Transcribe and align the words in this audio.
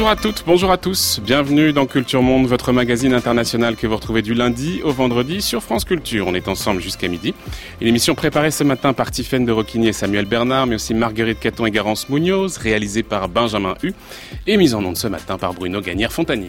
Bonjour 0.00 0.12
à 0.12 0.16
toutes, 0.16 0.44
bonjour 0.46 0.72
à 0.72 0.78
tous. 0.78 1.20
Bienvenue 1.22 1.74
dans 1.74 1.84
Culture 1.84 2.22
Monde, 2.22 2.46
votre 2.46 2.72
magazine 2.72 3.12
international 3.12 3.76
que 3.76 3.86
vous 3.86 3.96
retrouvez 3.96 4.22
du 4.22 4.32
lundi 4.32 4.80
au 4.82 4.92
vendredi 4.92 5.42
sur 5.42 5.62
France 5.62 5.84
Culture. 5.84 6.26
On 6.26 6.34
est 6.34 6.48
ensemble 6.48 6.80
jusqu'à 6.80 7.06
midi. 7.06 7.34
Une 7.82 7.88
émission 7.88 8.14
préparée 8.14 8.50
ce 8.50 8.64
matin 8.64 8.94
par 8.94 9.10
Tiffaine 9.10 9.44
de 9.44 9.52
Roquigny 9.52 9.88
et 9.88 9.92
Samuel 9.92 10.24
Bernard, 10.24 10.66
mais 10.66 10.76
aussi 10.76 10.94
Marguerite 10.94 11.38
Caton 11.38 11.66
et 11.66 11.70
Garance 11.70 12.08
Munoz, 12.08 12.56
réalisée 12.56 13.02
par 13.02 13.28
Benjamin 13.28 13.74
Hu 13.82 13.92
et 14.46 14.56
mise 14.56 14.74
en 14.74 14.82
onde 14.82 14.96
ce 14.96 15.06
matin 15.06 15.36
par 15.36 15.52
Bruno 15.52 15.82
Gagnère-Fontanille. 15.82 16.48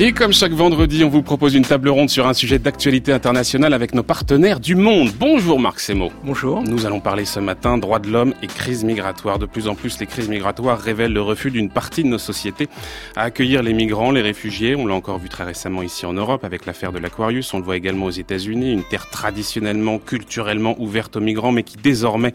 Et 0.00 0.10
comme 0.10 0.32
chaque 0.32 0.50
vendredi, 0.50 1.04
on 1.04 1.08
vous 1.08 1.22
propose 1.22 1.54
une 1.54 1.64
table 1.64 1.88
ronde 1.88 2.10
sur 2.10 2.26
un 2.26 2.34
sujet 2.34 2.58
d'actualité 2.58 3.12
internationale 3.12 3.72
avec 3.72 3.94
nos 3.94 4.02
partenaires 4.02 4.58
du 4.58 4.74
monde. 4.74 5.12
Bonjour 5.20 5.60
Marc 5.60 5.78
Semo. 5.78 6.10
Bonjour. 6.24 6.64
Nous 6.64 6.84
allons 6.84 6.98
parler 6.98 7.24
ce 7.24 7.38
matin 7.38 7.78
droits 7.78 8.00
de 8.00 8.10
l'homme 8.10 8.34
et 8.42 8.48
crise 8.48 8.82
migratoire. 8.82 9.38
De 9.38 9.46
plus 9.46 9.68
en 9.68 9.76
plus, 9.76 10.00
les 10.00 10.06
crises 10.06 10.28
migratoires 10.28 10.80
révèlent 10.80 11.12
le 11.12 11.22
refus 11.22 11.52
d'une 11.52 11.70
partie 11.70 12.02
de 12.02 12.08
nos 12.08 12.18
sociétés 12.18 12.68
à 13.14 13.22
accueillir 13.22 13.62
les 13.62 13.72
migrants, 13.72 14.10
les 14.10 14.20
réfugiés. 14.20 14.74
On 14.74 14.84
l'a 14.84 14.94
encore 14.94 15.20
vu 15.20 15.28
très 15.28 15.44
récemment 15.44 15.82
ici 15.82 16.06
en 16.06 16.12
Europe 16.12 16.42
avec 16.42 16.66
l'affaire 16.66 16.90
de 16.90 16.98
l'Aquarius. 16.98 17.54
On 17.54 17.58
le 17.58 17.64
voit 17.64 17.76
également 17.76 18.06
aux 18.06 18.10
États-Unis, 18.10 18.72
une 18.72 18.82
terre 18.82 19.08
traditionnellement, 19.10 20.00
culturellement 20.00 20.74
ouverte 20.80 21.14
aux 21.14 21.20
migrants, 21.20 21.52
mais 21.52 21.62
qui 21.62 21.76
désormais 21.76 22.34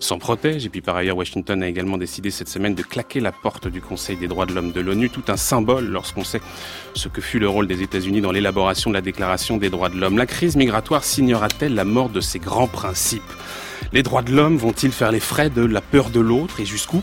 s'en 0.00 0.18
protège. 0.18 0.66
Et 0.66 0.68
puis 0.68 0.80
par 0.80 0.96
ailleurs, 0.96 1.16
Washington 1.16 1.62
a 1.62 1.68
également 1.68 1.98
décidé 1.98 2.30
cette 2.30 2.48
semaine 2.48 2.74
de 2.74 2.82
claquer 2.82 3.20
la 3.20 3.32
porte 3.32 3.68
du 3.68 3.80
Conseil 3.80 4.16
des 4.16 4.28
droits 4.28 4.46
de 4.46 4.54
l'homme 4.54 4.72
de 4.72 4.80
l'ONU, 4.80 5.10
tout 5.10 5.24
un 5.28 5.36
symbole 5.36 5.86
lorsqu'on 5.86 6.24
sait 6.24 6.40
ce 6.94 7.08
que 7.08 7.20
fut 7.20 7.38
le 7.38 7.48
rôle 7.48 7.66
des 7.66 7.82
États-Unis 7.82 8.20
dans 8.20 8.32
l'élaboration 8.32 8.90
de 8.90 8.94
la 8.94 9.00
Déclaration 9.00 9.56
des 9.56 9.70
droits 9.70 9.88
de 9.88 9.96
l'homme. 9.96 10.18
La 10.18 10.26
crise 10.26 10.56
migratoire 10.56 11.04
signera-t-elle 11.04 11.74
la 11.74 11.84
mort 11.84 12.08
de 12.08 12.20
ces 12.20 12.38
grands 12.38 12.68
principes? 12.68 13.22
Les 13.92 14.02
droits 14.02 14.22
de 14.22 14.32
l'homme 14.32 14.56
vont-ils 14.56 14.92
faire 14.92 15.12
les 15.12 15.20
frais 15.20 15.50
de 15.50 15.62
la 15.62 15.80
peur 15.80 16.10
de 16.10 16.20
l'autre 16.20 16.60
et 16.60 16.66
jusqu'où? 16.66 17.02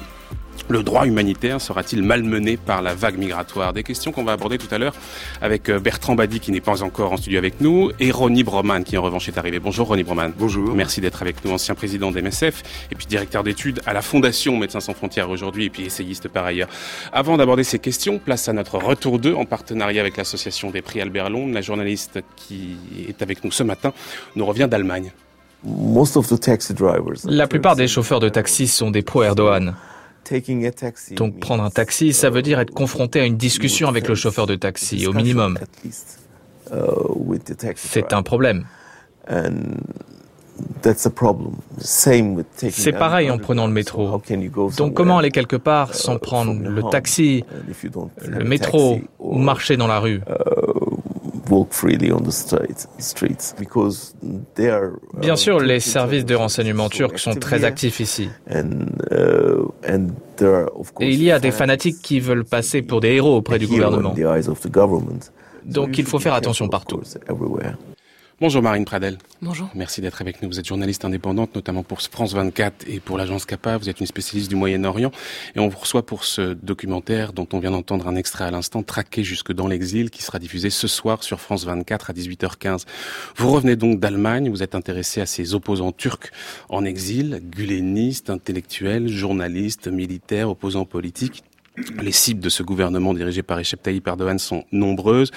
Le 0.70 0.84
droit 0.84 1.06
humanitaire 1.06 1.62
sera-t-il 1.62 2.04
malmené 2.04 2.58
par 2.58 2.82
la 2.82 2.94
vague 2.94 3.18
migratoire? 3.18 3.74
Des 3.74 3.84
questions 3.84 4.12
qu'on 4.12 4.24
va 4.24 4.34
aborder 4.34 4.58
tout 4.58 4.74
à 4.74 4.78
l'heure 4.78 4.94
avec 5.42 5.70
euh, 5.70 5.80
Bertrand 5.80 6.16
Badi 6.16 6.40
qui 6.40 6.52
n'est 6.52 6.62
pas 6.62 6.84
encore 6.84 7.14
en 7.14 7.18
studio 7.18 7.38
avec 7.38 7.62
nous 7.62 7.92
et 8.00 8.12
Ronnie 8.12 8.44
Broman 8.44 8.84
qui 8.84 8.98
en 8.98 9.02
revanche 9.02 9.28
est 9.28 9.38
arrivé. 9.38 9.60
Bonjour 9.60 9.88
Ronnie 9.88 10.04
Broman. 10.04 10.34
Bonjour. 10.38 10.74
Merci 10.74 11.02
d'être 11.02 11.22
avec 11.22 11.44
nous, 11.46 11.52
ancien 11.52 11.76
président 11.76 12.12
d'MSF 12.12 12.64
et 12.92 12.96
puis 12.96 13.06
directeur 13.06 13.44
d'études 13.44 13.82
à 13.86 13.94
la 13.94 14.02
Fondation 14.02 14.58
Médecins 14.58 14.80
sans 14.80 14.94
frontières 14.94 15.30
aujourd'hui 15.30 15.66
et 15.66 15.70
puis 15.70 15.86
essayiste 15.86 16.28
par 16.28 16.46
ailleurs. 16.46 16.70
Avant 17.14 17.38
d'aborder 17.38 17.64
ces 17.64 17.80
questions, 17.80 18.20
place 18.20 18.48
à 18.50 18.54
notre 18.54 18.78
retour 18.78 19.20
2 19.20 19.34
en 19.34 19.46
partenariat 19.46 20.02
avec 20.02 20.18
l'association 20.18 20.72
des 20.72 20.82
prix 20.82 21.02
Albert 21.02 21.30
Londres. 21.30 21.54
La 21.54 21.62
journaliste 21.62 22.20
qui 22.36 22.78
est 23.08 23.22
avec 23.22 23.44
nous 23.44 23.52
ce 23.52 23.64
matin 23.64 23.94
nous 24.36 24.46
revient 24.46 24.68
d'Allemagne. 24.70 25.12
La 27.26 27.48
plupart 27.48 27.76
des 27.76 27.88
chauffeurs 27.88 28.20
de 28.20 28.30
taxi 28.30 28.68
sont 28.68 28.92
des 28.92 29.02
pro-Erdogan. 29.02 29.76
Donc 31.16 31.40
prendre 31.40 31.64
un 31.64 31.70
taxi, 31.70 32.14
ça 32.14 32.30
veut 32.30 32.42
dire 32.42 32.60
être 32.60 32.74
confronté 32.74 33.20
à 33.20 33.26
une 33.26 33.38
discussion 33.38 33.88
avec 33.88 34.08
le 34.08 34.16
chauffeur 34.16 34.48
de 34.48 34.56
taxi, 34.56 35.08
au 35.08 35.14
minimum. 35.14 35.58
Uh, 36.72 36.76
C'est 37.76 38.14
un 38.14 38.24
problème. 38.24 38.66
C'est 41.80 42.94
pareil 42.94 43.30
en 43.30 43.38
prenant 43.38 43.68
le 43.68 43.74
métro. 43.74 44.22
Donc 44.78 44.94
comment 44.94 45.18
aller 45.18 45.32
quelque 45.32 45.56
part 45.58 45.94
sans 45.94 46.18
prendre 46.18 46.54
le 46.58 46.84
taxi, 46.90 47.44
le 48.26 48.44
métro 48.46 49.00
ou 49.20 49.38
marcher 49.38 49.78
dans 49.78 49.88
la 49.88 50.00
rue? 50.00 50.22
Bien 55.20 55.36
sûr, 55.36 55.60
les 55.60 55.80
services 55.80 56.26
de 56.26 56.36
renseignement 56.36 56.90
turcs 56.90 57.20
sont 57.20 57.36
très 57.36 57.64
actifs 57.64 58.00
ici. 58.00 58.30
Et 61.00 61.10
il 61.14 61.24
y 61.24 61.32
a 61.32 61.40
des 61.40 61.52
fanatiques 61.52 62.02
qui 62.02 62.20
veulent 62.20 62.46
passer 62.46 62.82
pour 62.82 63.00
des 63.02 63.10
héros 63.14 63.38
auprès 63.38 63.60
du 63.60 63.68
gouvernement. 63.68 64.14
Donc 65.66 65.98
il 65.98 66.06
faut 66.06 66.20
faire 66.20 66.34
attention 66.34 66.68
partout. 66.68 67.02
Bonjour 68.42 68.62
Marine 68.62 68.84
Pradel. 68.84 69.18
Bonjour. 69.42 69.70
Merci 69.76 70.02
d'être 70.02 70.22
avec 70.22 70.42
nous. 70.42 70.50
Vous 70.50 70.60
êtes 70.60 70.68
journaliste 70.68 71.06
indépendante, 71.06 71.56
notamment 71.56 71.84
pour 71.84 72.02
France 72.02 72.34
24 72.34 72.84
et 72.86 73.00
pour 73.00 73.18
l'agence 73.18 73.46
CAPA. 73.46 73.78
Vous 73.78 73.88
êtes 73.88 74.02
une 74.02 74.06
spécialiste 74.06 74.50
du 74.50 74.58
Moyen-Orient 74.58 75.12
et 75.56 75.60
on 75.60 75.70
vous 75.70 75.78
reçoit 75.78 76.06
pour 76.06 76.26
ce 76.26 76.52
documentaire 76.54 77.32
dont 77.32 77.48
on 77.54 77.60
vient 77.60 77.72
d'entendre 77.72 78.10
un 78.10 78.18
extrait 78.18 78.44
à 78.44 78.52
l'instant, 78.52 78.84
Traqué 78.84 79.24
jusque 79.24 79.54
dans 79.54 79.70
l'exil, 79.70 80.10
qui 80.10 80.22
sera 80.22 80.38
diffusé 80.38 80.70
ce 80.70 80.86
soir 80.86 81.24
sur 81.24 81.40
France 81.40 81.64
24 81.64 82.10
à 82.10 82.14
18h15. 82.14 82.84
Vous 83.38 83.50
revenez 83.50 83.78
donc 83.78 84.02
d'Allemagne. 84.02 84.50
Vous 84.50 84.64
êtes 84.64 84.76
intéressé 84.76 85.22
à 85.22 85.26
ces 85.26 85.56
opposants 85.56 85.94
turcs 85.94 86.30
en 86.68 86.84
exil, 86.84 87.42
gulénistes, 87.42 88.30
intellectuels, 88.30 89.08
journalistes, 89.08 89.88
militaires, 89.88 90.50
opposants 90.50 90.84
politiques 90.84 91.46
les 92.02 92.12
cibles 92.12 92.42
de 92.42 92.50
ce 92.50 92.64
gouvernement 92.64 93.14
dirigé 93.14 93.44
par 93.44 93.58
Recep 93.58 93.82
Tayyip 93.82 94.08
Erdogan 94.08 94.40
sont 94.40 94.64
nombreuses. 94.72 95.32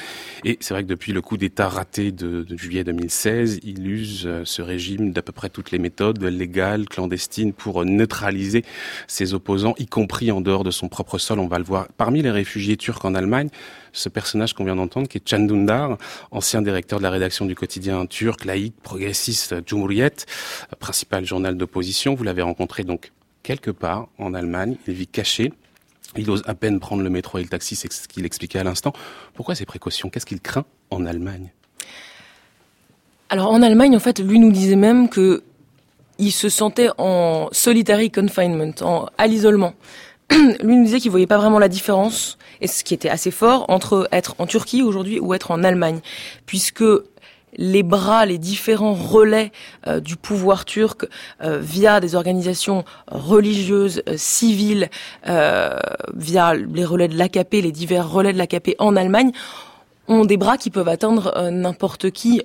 Et 0.44 0.56
c'est 0.60 0.74
vrai 0.74 0.82
que 0.82 0.88
depuis 0.88 1.12
le 1.12 1.20
coup 1.20 1.36
d'État 1.36 1.68
raté 1.68 2.12
de, 2.12 2.46
juillet 2.56 2.84
2016, 2.84 3.60
il 3.62 3.86
use 3.86 4.24
euh, 4.26 4.42
ce 4.44 4.62
régime 4.62 5.12
d'à 5.12 5.22
peu 5.22 5.32
près 5.32 5.48
toutes 5.48 5.70
les 5.70 5.78
méthodes 5.78 6.22
légales, 6.22 6.86
clandestines, 6.88 7.52
pour 7.52 7.84
neutraliser 7.84 8.64
ses 9.06 9.34
opposants, 9.34 9.74
y 9.78 9.86
compris 9.86 10.30
en 10.30 10.40
dehors 10.40 10.64
de 10.64 10.70
son 10.70 10.88
propre 10.88 11.18
sol. 11.18 11.38
On 11.38 11.48
va 11.48 11.58
le 11.58 11.64
voir. 11.64 11.88
Parmi 11.96 12.22
les 12.22 12.30
réfugiés 12.30 12.76
turcs 12.76 13.04
en 13.04 13.14
Allemagne, 13.14 13.48
ce 13.92 14.08
personnage 14.08 14.52
qu'on 14.54 14.64
vient 14.64 14.76
d'entendre, 14.76 15.08
qui 15.08 15.18
est 15.18 15.28
Can 15.28 15.40
Dündar, 15.40 15.98
ancien 16.30 16.62
directeur 16.62 16.98
de 16.98 17.04
la 17.04 17.10
rédaction 17.10 17.46
du 17.46 17.54
quotidien 17.54 18.06
turc, 18.06 18.44
laïque, 18.44 18.74
progressiste, 18.82 19.64
Cumhuriyet, 19.64 20.26
principal 20.78 21.24
journal 21.24 21.56
d'opposition. 21.56 22.14
Vous 22.14 22.24
l'avez 22.24 22.42
rencontré 22.42 22.84
donc 22.84 23.12
quelque 23.42 23.70
part 23.70 24.08
en 24.18 24.34
Allemagne. 24.34 24.76
Il 24.86 24.94
vit 24.94 25.06
caché 25.06 25.52
il 26.18 26.30
ose 26.30 26.42
à 26.46 26.54
peine 26.54 26.80
prendre 26.80 27.02
le 27.02 27.10
métro 27.10 27.38
et 27.38 27.42
le 27.42 27.48
taxi, 27.48 27.76
c'est 27.76 27.92
ce 27.92 28.08
qu'il 28.08 28.26
expliquait 28.26 28.58
à 28.58 28.64
l'instant. 28.64 28.92
Pourquoi 29.34 29.54
ces 29.54 29.64
précautions? 29.64 30.10
Qu'est-ce 30.10 30.26
qu'il 30.26 30.40
craint 30.40 30.64
en 30.90 31.06
Allemagne? 31.06 31.52
Alors 33.30 33.50
en 33.50 33.62
Allemagne, 33.62 33.96
en 33.96 34.00
fait, 34.00 34.20
lui 34.20 34.38
nous 34.38 34.52
disait 34.52 34.76
même 34.76 35.08
que 35.08 35.42
il 36.18 36.32
se 36.32 36.48
sentait 36.48 36.88
en 36.98 37.48
solitary 37.52 38.10
confinement, 38.10 38.72
en, 38.80 39.06
à 39.18 39.26
l'isolement. 39.26 39.74
lui 40.30 40.76
nous 40.76 40.84
disait 40.84 40.98
qu'il 40.98 41.10
voyait 41.10 41.26
pas 41.26 41.38
vraiment 41.38 41.58
la 41.58 41.68
différence, 41.68 42.38
et 42.60 42.66
ce 42.66 42.82
qui 42.84 42.94
était 42.94 43.08
assez 43.08 43.30
fort, 43.30 43.66
entre 43.68 44.08
être 44.12 44.34
en 44.38 44.46
Turquie 44.46 44.82
aujourd'hui 44.82 45.20
ou 45.20 45.32
être 45.34 45.50
en 45.50 45.62
Allemagne, 45.62 46.00
puisque 46.44 46.84
les 47.56 47.82
bras, 47.82 48.26
les 48.26 48.38
différents 48.38 48.94
relais 48.94 49.52
euh, 49.86 50.00
du 50.00 50.16
pouvoir 50.16 50.64
turc 50.64 51.06
euh, 51.42 51.58
via 51.58 52.00
des 52.00 52.14
organisations 52.14 52.84
religieuses, 53.10 54.02
euh, 54.08 54.14
civiles, 54.16 54.88
via 55.24 56.54
les 56.54 56.84
relais 56.84 57.08
de 57.08 57.16
l'AKP, 57.16 57.54
les 57.62 57.72
divers 57.72 58.10
relais 58.10 58.32
de 58.32 58.38
l'AKP 58.38 58.74
en 58.78 58.96
Allemagne, 58.96 59.32
ont 60.06 60.24
des 60.24 60.36
bras 60.36 60.56
qui 60.56 60.70
peuvent 60.70 60.88
atteindre 60.88 61.50
n'importe 61.50 62.10
qui 62.10 62.42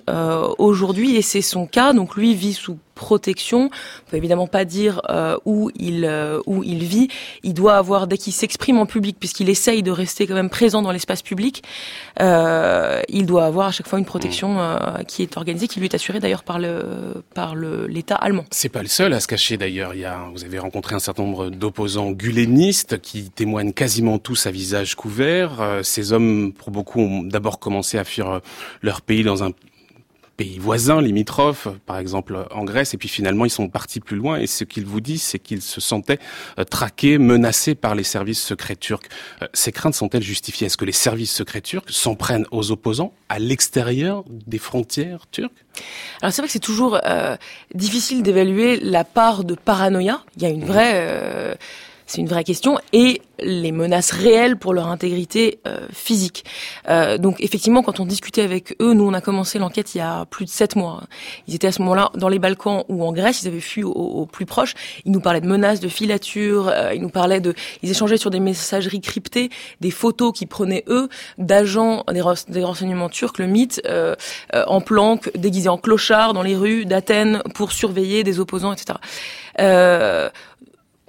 aujourd'hui 0.58 1.16
et 1.16 1.22
c'est 1.22 1.40
son 1.40 1.66
cas. 1.66 1.94
Donc 1.94 2.14
lui 2.14 2.34
vit 2.34 2.52
sous 2.52 2.78
protection. 2.94 3.70
On 4.06 4.10
peut 4.10 4.16
évidemment 4.16 4.46
pas 4.46 4.64
dire 4.64 5.00
euh, 5.10 5.36
où 5.44 5.70
il 5.76 6.04
euh, 6.04 6.40
où 6.46 6.62
il 6.62 6.84
vit. 6.84 7.08
Il 7.42 7.54
doit 7.54 7.76
avoir 7.76 8.06
dès 8.06 8.18
qu'il 8.18 8.32
s'exprime 8.32 8.78
en 8.78 8.86
public, 8.86 9.16
puisqu'il 9.18 9.48
essaye 9.48 9.82
de 9.82 9.90
rester 9.90 10.26
quand 10.26 10.34
même 10.34 10.50
présent 10.50 10.82
dans 10.82 10.92
l'espace 10.92 11.22
public, 11.22 11.62
euh, 12.20 13.02
il 13.08 13.26
doit 13.26 13.44
avoir 13.44 13.68
à 13.68 13.72
chaque 13.72 13.88
fois 13.88 13.98
une 13.98 14.04
protection 14.04 14.54
mmh. 14.54 15.04
qui 15.06 15.22
est 15.22 15.36
organisée, 15.36 15.68
qui 15.68 15.80
lui 15.80 15.86
est 15.86 15.94
assurée 15.94 16.20
d'ailleurs 16.20 16.44
par 16.44 16.58
le 16.58 17.22
par 17.34 17.54
le 17.54 17.86
l'État 17.86 18.16
allemand. 18.16 18.44
C'est 18.50 18.68
pas 18.68 18.82
le 18.82 18.88
seul 18.88 19.12
à 19.12 19.20
se 19.20 19.26
cacher 19.26 19.56
d'ailleurs. 19.56 19.94
Il 19.94 20.00
y 20.00 20.04
a 20.04 20.28
vous 20.32 20.44
avez 20.44 20.58
rencontré 20.58 20.94
un 20.94 21.00
certain 21.00 21.24
nombre 21.24 21.50
d'opposants 21.50 22.12
gulénistes 22.12 23.00
qui 23.00 23.30
témoignent 23.30 23.72
quasiment 23.72 24.18
tous 24.18 24.46
à 24.46 24.50
visage 24.50 24.94
couvert. 24.94 25.80
Ces 25.82 26.12
hommes, 26.12 26.52
pour 26.52 26.70
beaucoup, 26.70 27.00
ont 27.00 27.22
d'abord 27.22 27.58
commencé 27.58 27.98
à 27.98 28.04
fuir 28.04 28.40
leur 28.82 29.00
pays 29.02 29.24
dans 29.24 29.42
un 29.42 29.50
pays 30.36 30.58
voisins, 30.58 31.00
limitrophes, 31.00 31.68
par 31.86 31.98
exemple 31.98 32.46
en 32.50 32.64
Grèce, 32.64 32.94
et 32.94 32.96
puis 32.96 33.08
finalement 33.08 33.44
ils 33.44 33.50
sont 33.50 33.68
partis 33.68 34.00
plus 34.00 34.16
loin, 34.16 34.38
et 34.38 34.46
ce 34.46 34.64
qu'ils 34.64 34.86
vous 34.86 35.00
disent, 35.00 35.22
c'est 35.22 35.38
qu'ils 35.38 35.62
se 35.62 35.80
sentaient 35.80 36.18
euh, 36.58 36.64
traqués, 36.64 37.18
menacés 37.18 37.74
par 37.74 37.94
les 37.94 38.04
services 38.04 38.42
secrets 38.42 38.76
turcs. 38.76 39.04
Euh, 39.42 39.46
ces 39.52 39.72
craintes 39.72 39.94
sont-elles 39.94 40.22
justifiées? 40.22 40.66
Est-ce 40.66 40.76
que 40.76 40.84
les 40.84 40.92
services 40.92 41.32
secrets 41.32 41.60
turcs 41.60 41.84
s'en 41.88 42.14
prennent 42.14 42.46
aux 42.50 42.70
opposants 42.70 43.14
à 43.28 43.38
l'extérieur 43.38 44.24
des 44.28 44.58
frontières 44.58 45.26
turques? 45.30 45.64
Alors 46.22 46.32
c'est 46.32 46.42
vrai 46.42 46.48
que 46.48 46.52
c'est 46.52 46.58
toujours 46.58 46.98
euh, 47.04 47.36
difficile 47.74 48.22
d'évaluer 48.22 48.78
la 48.80 49.04
part 49.04 49.44
de 49.44 49.54
paranoïa. 49.54 50.22
Il 50.36 50.42
y 50.42 50.46
a 50.46 50.50
une 50.50 50.64
vraie 50.64 51.56
c'est 52.06 52.20
une 52.20 52.28
vraie 52.28 52.44
question, 52.44 52.78
et 52.92 53.22
les 53.40 53.72
menaces 53.72 54.12
réelles 54.12 54.56
pour 54.56 54.74
leur 54.74 54.88
intégrité 54.88 55.58
euh, 55.66 55.86
physique. 55.92 56.44
Euh, 56.88 57.18
donc 57.18 57.40
effectivement, 57.40 57.82
quand 57.82 58.00
on 58.00 58.06
discutait 58.06 58.42
avec 58.42 58.76
eux, 58.80 58.92
nous 58.92 59.04
on 59.04 59.12
a 59.12 59.20
commencé 59.20 59.58
l'enquête 59.58 59.94
il 59.94 59.98
y 59.98 60.00
a 60.00 60.24
plus 60.26 60.44
de 60.44 60.50
sept 60.50 60.76
mois. 60.76 61.02
Ils 61.48 61.54
étaient 61.54 61.66
à 61.66 61.72
ce 61.72 61.82
moment-là 61.82 62.10
dans 62.14 62.28
les 62.28 62.38
Balkans 62.38 62.84
ou 62.88 63.04
en 63.04 63.12
Grèce, 63.12 63.42
ils 63.42 63.48
avaient 63.48 63.60
fui 63.60 63.82
au, 63.82 64.26
plus 64.30 64.46
proche. 64.46 64.74
Ils 65.04 65.12
nous 65.12 65.20
parlaient 65.20 65.40
de 65.40 65.48
menaces, 65.48 65.80
de 65.80 65.88
filature, 65.88 66.68
euh, 66.68 66.94
ils 66.94 67.00
nous 67.00 67.08
parlaient 67.08 67.40
de, 67.40 67.54
ils 67.82 67.90
échangeaient 67.90 68.16
sur 68.16 68.30
des 68.30 68.40
messageries 68.40 69.00
cryptées, 69.00 69.50
des 69.80 69.90
photos 69.90 70.32
qu'ils 70.32 70.48
prenaient 70.48 70.84
eux 70.88 71.08
d'agents 71.38 72.04
des, 72.10 72.22
des, 72.48 72.64
renseignements 72.64 73.08
turcs, 73.08 73.38
le 73.38 73.46
mythe, 73.46 73.82
euh, 73.86 74.14
euh, 74.54 74.64
en 74.66 74.80
planque, 74.80 75.30
déguisés 75.36 75.68
en 75.68 75.78
clochards 75.78 76.34
dans 76.34 76.42
les 76.42 76.56
rues 76.56 76.84
d'Athènes 76.84 77.42
pour 77.54 77.72
surveiller 77.72 78.24
des 78.24 78.40
opposants, 78.40 78.72
etc. 78.72 78.98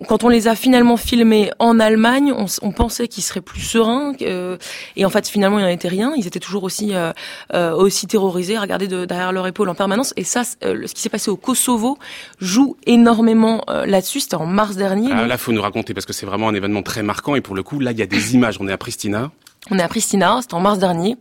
Quand 0.07 0.25
on 0.25 0.29
les 0.29 0.49
a 0.49 0.55
finalement 0.55 0.97
filmés 0.97 1.51
en 1.57 1.79
Allemagne, 1.79 2.33
on, 2.33 2.47
on 2.61 2.71
pensait 2.71 3.07
qu'ils 3.07 3.23
seraient 3.23 3.41
plus 3.41 3.61
sereins, 3.61 4.13
euh, 4.23 4.57
et 4.97 5.05
en 5.05 5.09
fait 5.09 5.27
finalement 5.27 5.57
il 5.57 5.63
n'en 5.63 5.69
était 5.69 5.87
rien. 5.87 6.13
Ils 6.17 6.27
étaient 6.27 6.41
toujours 6.41 6.63
aussi 6.63 6.93
euh, 6.93 7.13
euh 7.53 7.73
aussi 7.73 8.05
terrorisés, 8.05 8.57
regardés 8.57 8.87
de, 8.87 9.05
derrière 9.05 9.31
leur 9.31 9.47
épaule 9.47 9.69
en 9.69 9.75
permanence. 9.75 10.13
Et 10.17 10.25
ça, 10.25 10.43
euh, 10.63 10.85
ce 10.85 10.93
qui 10.93 11.01
s'est 11.01 11.09
passé 11.09 11.31
au 11.31 11.37
Kosovo 11.37 11.97
joue 12.39 12.75
énormément 12.85 13.63
euh, 13.69 13.85
là-dessus. 13.85 14.19
C'était 14.19 14.35
en 14.35 14.45
mars 14.45 14.75
dernier. 14.75 15.11
Ah, 15.13 15.25
là, 15.25 15.37
faut 15.37 15.53
nous 15.53 15.61
raconter 15.61 15.93
parce 15.93 16.05
que 16.05 16.13
c'est 16.13 16.25
vraiment 16.25 16.49
un 16.49 16.55
événement 16.55 16.83
très 16.83 17.01
marquant. 17.01 17.35
Et 17.35 17.41
pour 17.41 17.55
le 17.55 17.63
coup, 17.63 17.79
là, 17.79 17.91
il 17.91 17.97
y 17.97 18.01
a 18.01 18.07
des 18.07 18.35
images. 18.35 18.57
On 18.59 18.67
est 18.67 18.73
à 18.73 18.77
Pristina. 18.77 19.31
On 19.71 19.79
est 19.79 19.81
à 19.81 19.87
Pristina, 19.87 20.39
c'était 20.41 20.53
en 20.53 20.59
mars 20.59 20.77
dernier. 20.77 21.17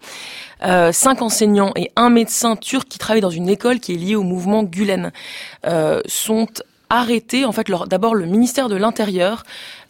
Euh, 0.65 0.93
cinq 0.93 1.23
enseignants 1.23 1.73
et 1.77 1.91
un 1.97 2.11
médecin 2.11 2.57
turc 2.57 2.87
qui 2.89 2.99
travaillent 2.99 3.23
dans 3.23 3.31
une 3.31 3.49
école 3.49 3.81
qui 3.81 3.95
est 3.95 3.97
liée 3.97 4.17
au 4.17 4.23
mouvement 4.23 4.63
Gulen 4.63 5.13
euh, 5.67 6.01
sont 6.07 6.47
arrêter, 6.99 7.45
en 7.45 7.53
fait, 7.53 7.67
d'abord 7.89 8.15
le 8.15 8.27
ministère 8.27 8.69
de 8.69 8.77
l'Intérieur 8.77 9.45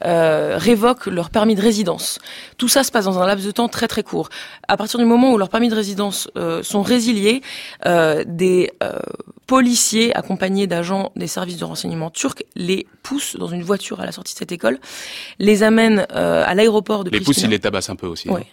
euh, 0.04 0.56
révoque 0.58 1.06
leur 1.06 1.30
permis 1.30 1.54
de 1.54 1.60
résidence. 1.60 2.18
Tout 2.58 2.68
ça 2.68 2.82
se 2.82 2.90
passe 2.90 3.04
dans 3.04 3.18
un 3.18 3.26
laps 3.26 3.46
de 3.46 3.50
temps 3.50 3.68
très 3.68 3.88
très 3.88 4.02
court. 4.02 4.28
À 4.68 4.76
partir 4.76 4.98
du 4.98 5.04
moment 5.04 5.32
où 5.32 5.38
leurs 5.38 5.48
permis 5.48 5.68
de 5.68 5.74
résidence 5.74 6.28
euh, 6.36 6.62
sont 6.62 6.82
résiliés, 6.82 7.42
euh, 7.86 8.24
des 8.26 8.72
euh, 8.82 8.98
policiers 9.46 10.14
accompagnés 10.16 10.66
d'agents 10.66 11.12
des 11.16 11.26
services 11.26 11.58
de 11.58 11.64
renseignement 11.64 12.10
turcs 12.10 12.42
les 12.56 12.86
poussent 13.02 13.36
dans 13.36 13.48
une 13.48 13.62
voiture 13.62 14.00
à 14.00 14.06
la 14.06 14.12
sortie 14.12 14.32
de 14.32 14.38
cette 14.38 14.52
école, 14.52 14.78
les 15.38 15.62
amènent 15.62 16.06
euh, 16.14 16.44
à 16.46 16.54
l'aéroport 16.54 17.04
de 17.04 17.10
les 17.10 17.20
poussent, 17.20 17.42
ils 17.42 17.50
les 17.50 17.58
tabassent 17.58 17.90
un 17.90 17.96
peu 17.96 18.06
aussi. 18.06 18.30
Ouais. 18.30 18.46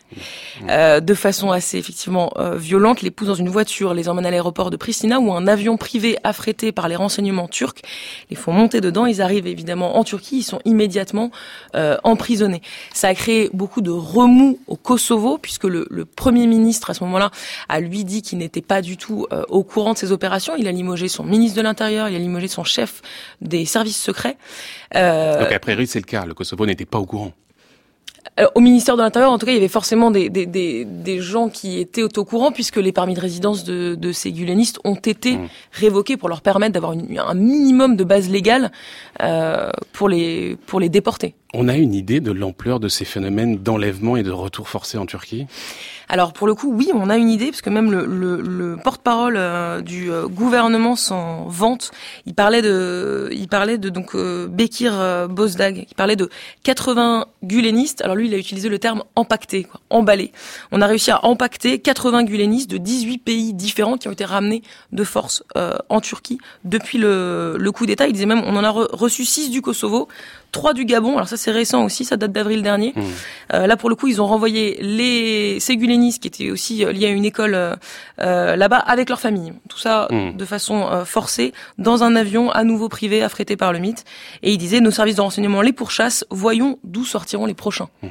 Hein. 0.68 1.00
de 1.00 1.14
façon 1.14 1.52
assez 1.52 1.78
effectivement 1.78 2.34
violente, 2.56 3.02
les 3.02 3.12
poussent 3.12 3.30
dans 3.30 3.36
une 3.36 3.50
voiture, 3.50 3.94
les 3.94 4.10
emmènent 4.10 4.26
à 4.26 4.32
l'aéroport 4.32 4.70
de 4.70 4.78
Pristina 4.78 5.20
où 5.20 5.32
un 5.32 5.48
avion 5.48 5.78
privé 5.78 6.18
affrété 6.24 6.72
par 6.72 6.88
les 6.90 6.96
renseignements 6.96 7.48
turcs 7.48 7.82
les 8.30 8.36
font 8.36 8.52
monter 8.52 8.82
dedans. 8.82 9.06
Ils 9.06 9.22
arrivent 9.22 9.48
évidemment 9.48 9.98
en 9.98 10.04
Turquie, 10.04 10.40
ils 10.40 10.44
sont 10.44 10.60
immédiatement 10.66 11.31
euh, 11.76 11.98
emprisonnés. 12.04 12.62
Ça 12.94 13.10
a 13.10 13.14
créé 13.14 13.50
beaucoup 13.54 13.82
de 13.82 13.92
remous 13.92 14.60
au 14.68 14.76
Kosovo, 14.76 15.38
puisque 15.38 15.66
le, 15.66 15.88
Premier 16.16 16.48
ministre, 16.48 16.90
à 16.90 16.94
ce 16.94 17.04
moment-là, 17.04 17.32
a 17.70 17.80
lui 17.80 18.04
dit 18.04 18.22
qu'il 18.22 18.40
n'était 18.40 18.62
pas 18.62 18.82
du 18.82 18.98
tout 18.98 19.28
euh, 19.32 19.44
au 19.50 19.64
courant 19.64 19.94
de 19.94 19.98
ces 19.98 20.12
opérations. 20.12 20.54
Il 20.58 20.68
a 20.68 20.72
limogé 20.72 21.08
son 21.08 21.24
ministre 21.24 21.58
de 21.58 21.62
l'Intérieur, 21.62 22.10
il 22.10 22.16
a 22.16 22.20
limogé 22.20 22.48
son 22.48 22.64
chef 22.64 23.02
des 23.42 23.66
services 23.66 24.02
secrets. 24.02 24.38
Euh... 24.96 25.40
Donc, 25.40 25.44
après 25.44 25.60
priori, 25.60 25.88
c'est 25.88 26.00
le 26.00 26.06
cas. 26.06 26.26
Le 26.26 26.34
Kosovo 26.34 26.66
n'était 26.66 26.86
pas 26.86 27.00
au 27.00 27.06
courant. 27.06 27.32
Euh, 28.40 28.48
au 28.56 28.60
ministère 28.60 28.96
de 28.98 29.02
l'Intérieur, 29.02 29.32
en 29.32 29.38
tout 29.38 29.46
cas, 29.46 29.52
il 29.52 29.56
y 29.56 29.58
avait 29.58 29.68
forcément 29.68 30.12
des, 30.12 30.30
des, 30.30 30.46
des, 30.46 30.86
des 30.86 31.20
gens 31.20 31.50
qui 31.50 31.80
étaient 31.80 32.04
au 32.04 32.26
courant, 32.26 32.52
puisque 32.52 32.78
les 32.78 32.92
permis 32.92 33.14
de 33.14 33.20
résidence 33.20 33.64
de, 33.64 33.96
de 33.96 34.12
ces 34.12 34.32
gulenistes 34.32 34.80
ont 34.84 34.96
été 34.96 35.38
mmh. 35.38 35.48
révoqués 35.72 36.18
pour 36.18 36.30
leur 36.30 36.42
permettre 36.42 36.74
d'avoir 36.74 36.94
un 36.94 37.34
minimum 37.34 37.96
de 37.96 38.04
base 38.04 38.30
légale 38.30 38.72
euh, 39.22 39.70
pour, 39.92 40.08
les, 40.08 40.58
pour 40.68 40.80
les 40.80 40.90
déporter. 40.90 41.34
On 41.54 41.68
a 41.68 41.76
une 41.76 41.94
idée 41.94 42.22
de 42.22 42.32
l'ampleur 42.32 42.80
de 42.80 42.88
ces 42.88 43.04
phénomènes 43.06 43.58
d'enlèvement 43.58 44.16
et 44.16 44.24
de 44.24 44.32
retour 44.32 44.70
forcé 44.70 44.98
en 44.98 45.06
Turquie? 45.06 45.48
Alors 46.12 46.34
pour 46.34 46.46
le 46.46 46.56
coup, 46.56 46.74
oui, 46.74 46.90
on 46.94 47.10
a 47.10 47.16
une 47.16 47.30
idée, 47.30 47.52
parce 47.52 47.62
que 47.62 47.70
même 47.70 47.90
le, 47.90 48.06
le, 48.06 48.42
le 48.42 48.76
porte-parole 48.76 49.36
euh, 49.38 49.80
du 49.80 50.12
euh, 50.12 50.28
gouvernement 50.28 50.98
s'en 50.98 51.46
vante. 51.46 51.92
Il 52.26 52.34
parlait 52.34 52.62
de, 52.62 53.30
il 53.32 53.48
parlait 53.48 53.78
de 53.78 53.88
donc 53.88 54.14
euh, 54.14 54.46
Bekir 54.46 54.92
Bozdag, 55.30 55.86
il 55.90 55.96
parlait 55.96 56.18
de 56.18 56.30
80 56.64 57.28
gulenistes. 57.44 58.02
Alors 58.02 58.18
lui, 58.18 58.28
il 58.28 58.34
a 58.34 58.38
utilisé 58.38 58.68
le 58.68 58.78
terme 58.78 59.04
empaqueté, 59.16 59.64
quoi, 59.64 59.80
emballé. 59.90 60.34
On 60.74 60.82
a 60.82 60.86
réussi 60.86 61.12
à 61.12 61.24
empacter 61.26 61.80
80 61.80 62.26
gulenistes 62.26 62.70
de 62.70 62.78
18 62.78 63.20
pays 63.20 63.54
différents 63.54 63.96
qui 63.96 64.10
ont 64.10 64.12
été 64.12 64.26
ramenés 64.26 64.64
de 64.92 65.06
force 65.06 65.44
en 65.88 66.02
Turquie 66.02 66.40
depuis 66.66 66.98
le, 66.98 67.56
le 67.58 67.72
coup 67.72 67.86
d'État. 67.86 68.08
Il 68.08 68.14
disait 68.14 68.26
même, 68.26 68.44
on 68.46 68.58
en 68.58 68.66
a 68.66 68.70
reçu 68.70 69.24
6 69.24 69.50
du 69.50 69.62
Kosovo, 69.62 70.10
3 70.52 70.74
du 70.74 70.86
Gabon. 70.86 71.16
Alors 71.16 71.28
ça 71.28 71.38
c'est 71.38 71.52
récent 71.52 71.84
aussi, 71.86 72.06
ça 72.06 72.18
date 72.18 72.32
d'avril 72.32 72.62
dernier. 72.62 72.94
Mmh. 72.96 73.02
Euh, 73.54 73.68
là 73.68 73.78
pour 73.78 73.90
le 73.90 73.96
coup, 73.96 74.08
ils 74.08 74.22
ont 74.22 74.28
renvoyé 74.28 74.78
les 74.82 75.60
Qui 76.02 76.28
étaient 76.28 76.50
aussi 76.50 76.84
euh, 76.84 76.92
liés 76.92 77.08
à 77.08 77.10
une 77.10 77.26
école 77.26 77.54
euh, 77.54 77.76
euh, 78.20 78.56
là-bas 78.56 78.78
avec 78.78 79.10
leur 79.10 79.20
famille. 79.20 79.54
Tout 79.70 79.78
ça 79.78 80.08
mmh. 80.10 80.36
de 80.36 80.46
façon 80.46 80.88
euh, 80.90 81.06
forcée 81.06 81.54
dans 81.78 82.04
un 82.04 82.16
avion 82.16 82.50
à 82.50 82.64
nouveau 82.64 82.90
privé 82.90 83.22
affrété 83.22 83.56
par 83.56 83.72
le 83.72 83.80
mythe. 83.80 84.04
Et 84.42 84.52
ils 84.52 84.58
disaient 84.58 84.82
nos 84.82 84.92
services 84.92 85.16
de 85.16 85.22
renseignement 85.22 85.62
les 85.62 85.74
pourchassent, 85.74 86.26
voyons 86.32 86.80
d'où 86.84 87.06
sortiront 87.06 87.46
les 87.46 87.54
prochains. 87.54 87.90
Mmh. 88.02 88.08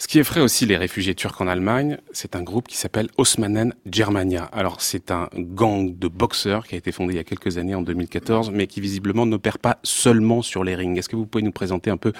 Ce 0.00 0.06
qui 0.06 0.20
effraie 0.20 0.40
aussi 0.40 0.64
les 0.64 0.76
réfugiés 0.76 1.16
turcs 1.16 1.40
en 1.40 1.48
Allemagne, 1.48 1.98
c'est 2.12 2.36
un 2.36 2.42
groupe 2.42 2.68
qui 2.68 2.76
s'appelle 2.76 3.08
Osmanen 3.16 3.74
Germania. 3.90 4.48
Alors 4.52 4.80
c'est 4.80 5.10
un 5.10 5.28
gang 5.34 5.98
de 5.98 6.06
boxeurs 6.06 6.68
qui 6.68 6.76
a 6.76 6.78
été 6.78 6.92
fondé 6.92 7.14
il 7.14 7.16
y 7.16 7.20
a 7.20 7.24
quelques 7.24 7.58
années, 7.58 7.74
en 7.74 7.82
2014, 7.82 8.52
mais 8.52 8.68
qui 8.68 8.80
visiblement 8.80 9.26
n'opère 9.26 9.58
pas 9.58 9.80
seulement 9.82 10.40
sur 10.40 10.62
les 10.62 10.76
rings. 10.76 10.96
Est-ce 10.96 11.08
que 11.08 11.16
vous 11.16 11.26
pouvez 11.26 11.42
nous 11.42 11.50
présenter 11.50 11.90
un 11.90 11.96
peu 11.96 12.12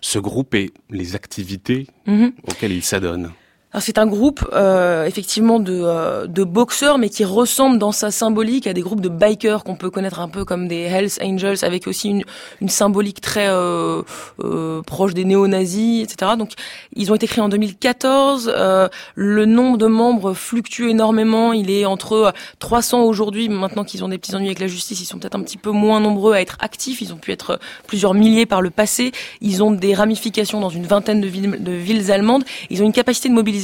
ce 0.00 0.20
groupe 0.20 0.54
et 0.54 0.70
les 0.90 1.16
activités 1.16 1.88
mhm. 2.06 2.32
auxquelles 2.46 2.72
il 2.72 2.84
s'adonne? 2.84 3.32
C'est 3.80 3.98
un 3.98 4.06
groupe 4.06 4.46
euh, 4.52 5.04
effectivement 5.04 5.58
de, 5.58 5.80
euh, 5.82 6.26
de 6.26 6.44
boxeurs, 6.44 6.98
mais 6.98 7.08
qui 7.08 7.24
ressemble 7.24 7.78
dans 7.78 7.90
sa 7.90 8.10
symbolique 8.10 8.66
à 8.66 8.72
des 8.72 8.82
groupes 8.82 9.00
de 9.00 9.08
bikers 9.08 9.64
qu'on 9.64 9.74
peut 9.74 9.90
connaître 9.90 10.20
un 10.20 10.28
peu 10.28 10.44
comme 10.44 10.68
des 10.68 10.82
Hells 10.82 11.10
Angels, 11.20 11.58
avec 11.62 11.88
aussi 11.88 12.10
une, 12.10 12.24
une 12.60 12.68
symbolique 12.68 13.20
très 13.20 13.48
euh, 13.48 14.02
euh 14.42 14.82
proche 14.82 15.14
des 15.14 15.24
néo-nazis, 15.24 16.04
etc. 16.04 16.32
Donc 16.38 16.52
ils 16.94 17.10
ont 17.10 17.16
été 17.16 17.26
créés 17.26 17.42
en 17.42 17.48
2014. 17.48 18.52
Euh, 18.54 18.88
le 19.16 19.44
nombre 19.44 19.76
de 19.76 19.86
membres 19.86 20.34
fluctue 20.34 20.88
énormément. 20.88 21.52
Il 21.52 21.70
est 21.70 21.84
entre 21.84 22.32
300 22.60 23.02
aujourd'hui. 23.02 23.48
Maintenant 23.48 23.84
qu'ils 23.84 24.04
ont 24.04 24.08
des 24.08 24.18
petits 24.18 24.36
ennuis 24.36 24.46
avec 24.46 24.60
la 24.60 24.68
justice, 24.68 25.00
ils 25.00 25.06
sont 25.06 25.18
peut-être 25.18 25.36
un 25.36 25.42
petit 25.42 25.58
peu 25.58 25.70
moins 25.70 25.98
nombreux 25.98 26.34
à 26.34 26.40
être 26.40 26.56
actifs. 26.60 27.00
Ils 27.00 27.12
ont 27.12 27.16
pu 27.16 27.32
être 27.32 27.58
plusieurs 27.88 28.14
milliers 28.14 28.46
par 28.46 28.62
le 28.62 28.70
passé. 28.70 29.10
Ils 29.40 29.64
ont 29.64 29.72
des 29.72 29.94
ramifications 29.94 30.60
dans 30.60 30.68
une 30.68 30.86
vingtaine 30.86 31.20
de 31.20 31.26
villes, 31.26 31.56
de 31.62 31.72
villes 31.72 32.12
allemandes. 32.12 32.44
Ils 32.70 32.80
ont 32.82 32.86
une 32.86 32.92
capacité 32.92 33.28
de 33.28 33.34
mobilisation 33.34 33.63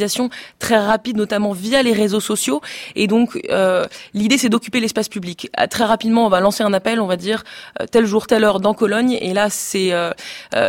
très 0.59 0.79
rapide, 0.79 1.17
notamment 1.17 1.53
via 1.53 1.83
les 1.83 1.93
réseaux 1.93 2.21
sociaux. 2.21 2.61
Et 2.97 3.07
donc, 3.07 3.39
euh, 3.51 3.87
l'idée, 4.15 4.39
c'est 4.39 4.49
d'occuper 4.49 4.81
l'espace 4.81 5.09
public. 5.09 5.51
Euh, 5.59 5.67
très 5.67 5.85
rapidement, 5.85 6.27
on 6.27 6.29
va 6.29 6.41
lancer 6.41 6.63
un 6.63 6.73
appel, 6.73 7.01
on 7.01 7.07
va 7.07 7.17
dire 7.17 7.45
euh, 7.81 7.87
tel 7.91 8.07
jour, 8.07 8.27
telle 8.27 8.45
heure 8.45 8.61
dans 8.61 8.75
Cologne. 8.75 9.19
Et 9.21 9.33
là, 9.33 9.51
ces, 9.51 9.95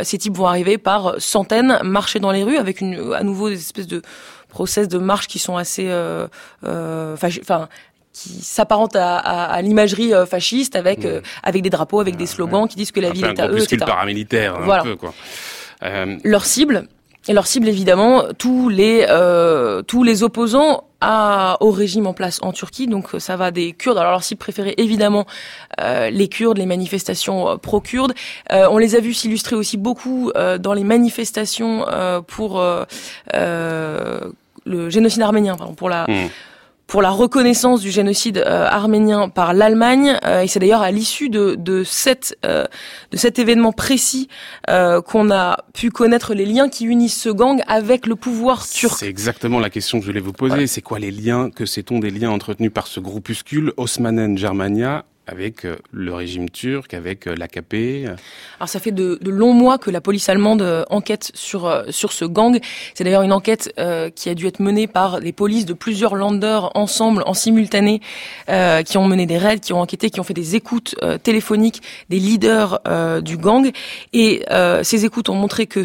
ces 0.04 0.18
types 0.18 0.36
vont 0.36 0.48
arriver 0.48 0.78
par 0.78 1.16
centaines, 1.20 1.80
marcher 1.84 2.20
dans 2.20 2.32
les 2.32 2.44
rues 2.44 2.58
avec 2.58 2.82
une, 2.82 3.14
à 3.14 3.24
nouveau 3.24 3.50
des 3.50 3.60
espèces 3.60 3.88
de 3.88 4.02
process 4.50 4.88
de 4.88 4.98
marche 4.98 5.28
qui 5.28 5.40
sont 5.40 5.58
assez, 5.58 5.88
enfin, 6.64 7.70
qui 8.14 8.30
s'apparentent 8.42 8.96
à, 8.96 9.18
à, 9.18 9.62
l'imagerie 9.62 10.12
fasciste 10.30 10.76
avec 10.76 11.08
avec 11.44 11.62
des 11.62 11.70
drapeaux, 11.70 12.00
avec 12.00 12.18
des 12.18 12.26
slogans 12.26 12.68
qui 12.68 12.76
disent 12.76 12.92
que 12.92 13.00
la 13.00 13.12
ville 13.12 13.26
est 13.26 13.40
à 13.40 13.48
eux, 13.48 13.62
etc. 13.62 13.78
paramilitaire, 13.86 14.60
voilà. 14.62 14.82
un 14.82 14.86
peu 14.86 14.96
quoi. 14.96 15.14
Leur 16.24 16.46
cible, 16.46 16.88
et 17.32 17.34
leur 17.34 17.48
cible, 17.48 17.70
évidemment, 17.70 18.26
tous 18.38 18.68
les 18.68 19.06
euh, 19.08 19.82
tous 19.84 20.04
les 20.04 20.22
opposants 20.22 20.84
à, 21.00 21.56
au 21.62 21.72
régime 21.72 22.06
en 22.06 22.14
place 22.14 22.40
en 22.42 22.52
Turquie. 22.52 22.88
Donc 22.88 23.08
ça 23.20 23.38
va 23.38 23.52
des 23.52 23.72
Kurdes. 23.72 23.98
Alors 23.98 24.12
leur 24.12 24.24
cible 24.24 24.40
préférée, 24.40 24.74
évidemment, 24.78 25.26
euh, 25.80 26.10
les 26.10 26.28
Kurdes, 26.28 26.58
les 26.58 26.66
manifestations 26.66 27.48
euh, 27.48 27.56
pro-kurdes. 27.56 28.14
Euh, 28.52 28.68
on 28.70 28.78
les 28.78 28.96
a 28.96 29.00
vus 29.00 29.14
s'illustrer 29.14 29.56
aussi 29.56 29.78
beaucoup 29.78 30.30
euh, 30.36 30.58
dans 30.58 30.74
les 30.74 30.84
manifestations 30.84 31.86
pour 32.28 32.62
le 33.34 34.90
génocide 34.90 35.22
arménien, 35.22 35.56
pardon, 35.56 35.74
pour 35.74 35.88
la 35.88 36.06
mmh 36.10 36.28
pour 36.92 37.02
la 37.02 37.10
reconnaissance 37.10 37.80
du 37.80 37.90
génocide 37.90 38.40
euh, 38.40 38.68
arménien 38.68 39.30
par 39.30 39.54
l'Allemagne. 39.54 40.20
Euh, 40.26 40.42
et 40.42 40.48
c'est 40.48 40.60
d'ailleurs 40.60 40.82
à 40.82 40.92
l'issue 40.92 41.30
de, 41.30 41.56
de, 41.58 41.86
cette, 41.86 42.38
euh, 42.46 42.66
de 43.12 43.18
cet 43.18 43.40
événement 43.40 43.72
précis 43.72 44.28
qu'on 44.68 45.32
a 45.32 45.64
pu 45.74 45.90
connaître 45.90 46.34
les 46.34 46.46
liens 46.46 46.68
qui 46.68 46.86
unissent 46.86 47.20
ce 47.20 47.30
gang 47.30 47.62
avec 47.68 48.08
le 48.08 48.16
pouvoir 48.16 48.68
turc. 48.68 48.98
C'est 48.98 49.08
exactement 49.08 49.60
la 49.60 49.70
question 49.70 50.00
que 50.00 50.06
je 50.06 50.10
voulais 50.10 50.22
vous 50.22 50.34
poser. 50.34 50.68
C'est 50.68 50.82
quoi 50.82 51.00
les 51.00 51.12
liens? 51.12 51.50
Que 51.50 51.66
sait-on 51.66 52.00
des 52.00 52.10
liens 52.10 52.30
entretenus 52.30 52.72
par 52.74 52.88
ce 52.88 53.00
groupuscule 53.00 53.72
Osmanen 53.78 54.38
Germania 54.38 55.06
avec 55.32 55.66
le 55.92 56.14
régime 56.14 56.50
turc, 56.50 56.94
avec 56.94 57.26
l'AKP. 57.26 58.08
Alors 58.60 58.70
ça 58.70 58.80
fait 58.80 58.92
de, 58.92 59.18
longs 59.26 59.54
mois 59.54 59.78
que 59.78 59.90
la 59.90 60.02
police 60.02 60.30
allemande 60.30 60.86
enquête 60.90 61.32
sur 61.34 61.84
sur 61.90 62.12
ce 62.12 62.26
gang. 62.26 62.60
C'est 62.94 63.04
d'ailleurs 63.04 63.24
une 63.24 63.34
enquête 63.34 63.74
qui 64.16 64.30
a 64.30 64.36
dû 64.36 64.48
être 64.48 64.60
menée 64.60 64.88
par 64.88 65.20
les 65.20 65.32
polices 65.32 65.66
de 65.66 65.74
plusieurs 65.74 66.16
landers 66.16 66.72
ensemble 66.76 67.24
en 67.26 67.34
simultané, 67.34 68.02
qui 68.86 68.98
ont 68.98 69.08
mené 69.08 69.26
des 69.26 69.38
raids, 69.38 69.60
qui 69.60 69.74
ont 69.74 69.82
enquêté, 69.82 70.10
qui 70.10 70.20
ont 70.20 70.24
fait 70.24 70.34
des 70.34 70.56
écoutes 70.56 70.96
téléphoniques 71.24 71.82
des 72.10 72.20
leaders 72.20 72.80
du 73.24 73.38
gang. 73.38 73.72
Et 74.14 74.44
ces 74.84 75.06
écoutes 75.06 75.30
ont 75.30 75.36
montré 75.36 75.68
que 75.68 75.84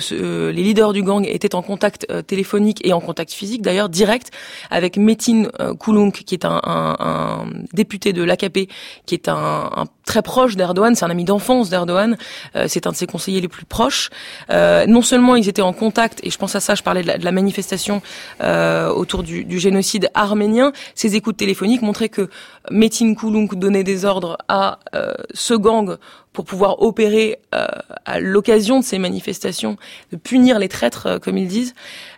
les 0.51 0.63
leaders 0.63 0.93
du 0.93 1.03
gang 1.03 1.25
étaient 1.25 1.55
en 1.55 1.63
contact 1.63 2.07
téléphonique 2.27 2.85
et 2.85 2.93
en 2.93 3.01
contact 3.01 3.33
physique 3.33 3.63
d'ailleurs 3.63 3.89
direct 3.89 4.31
avec 4.71 4.97
Metin 4.97 5.49
euh, 5.61 5.75
Kulunk 5.75 6.25
qui 6.25 6.35
est 6.35 6.45
un, 6.45 6.61
un, 6.65 6.97
un 6.99 7.47
député 7.73 8.13
de 8.13 8.23
l'AKP 8.23 8.69
qui 9.07 9.15
est 9.15 9.29
un, 9.29 9.36
un 9.37 9.87
très 10.07 10.23
proche 10.23 10.57
d'Erdogan, 10.57 10.95
c'est 10.95 11.05
un 11.05 11.11
ami 11.11 11.25
d'enfance 11.25 11.69
d'Erdogan, 11.69 12.17
euh, 12.55 12.67
c'est 12.69 12.87
un 12.87 12.93
de 12.93 12.97
ses 12.97 13.07
conseillers 13.07 13.41
les 13.41 13.49
plus 13.49 13.67
proches. 13.67 14.11
Euh, 14.51 14.87
non 14.87 15.03
seulement 15.03 15.37
ils 15.37 15.49
étaient 15.49 15.63
en 15.63 15.73
contact, 15.73 16.21
et 16.23 16.31
je 16.31 16.39
pense 16.39 16.55
à 16.55 16.61
ça, 16.61 16.75
je 16.75 16.83
parlais 16.83 17.03
de 17.03 17.09
la, 17.09 17.19
de 17.19 17.25
la 17.25 17.33
manifestation 17.33 18.01
euh, 18.41 18.89
autour 18.89 19.23
du, 19.23 19.45
du, 19.45 19.59
génocide 19.59 20.09
arménien, 20.15 20.73
ces 20.95 21.17
écoutes 21.17 21.37
téléphoniques 21.37 21.83
montraient 21.83 22.09
que 22.09 22.31
Metin 22.71 23.15
Kulunk 23.15 23.57
donnait 23.57 23.85
des 23.85 24.05
ordres 24.05 24.39
à 24.49 24.79
euh, 24.95 25.15
ce 25.35 25.55
gang 25.55 25.97
pour 26.37 26.45
pouvoir 26.45 26.83
opérer 26.83 27.39
euh, 27.55 27.67
à 28.05 28.21
l'occasion 28.21 28.79
de 28.79 28.85
ces 28.85 28.99
manifestations, 28.99 29.79
de 30.13 30.19
punir 30.19 30.59
les 30.59 30.69
traîtres, 30.69 31.07
euh, 31.07 31.19
comme 31.19 31.39
ils 31.39 31.49
disent, 31.49 31.75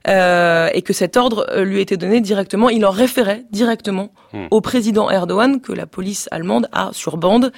euh, 0.08 0.70
et 0.72 0.82
que 0.82 0.92
cet 0.92 1.16
ordre 1.16 1.46
euh, 1.50 1.64
lui 1.64 1.80
était 1.80 1.96
donné 1.96 2.20
directement, 2.20 2.70
il 2.70 2.84
en 2.86 2.90
référait 2.90 3.44
directement 3.50 4.10
hmm. 4.32 4.46
au 4.50 4.60
président 4.60 5.10
Erdogan, 5.10 5.60
que 5.60 5.72
la 5.72 5.86
police 5.86 6.28
allemande 6.30 6.68
a 6.72 6.90
sur 6.92 7.16
bande, 7.16 7.52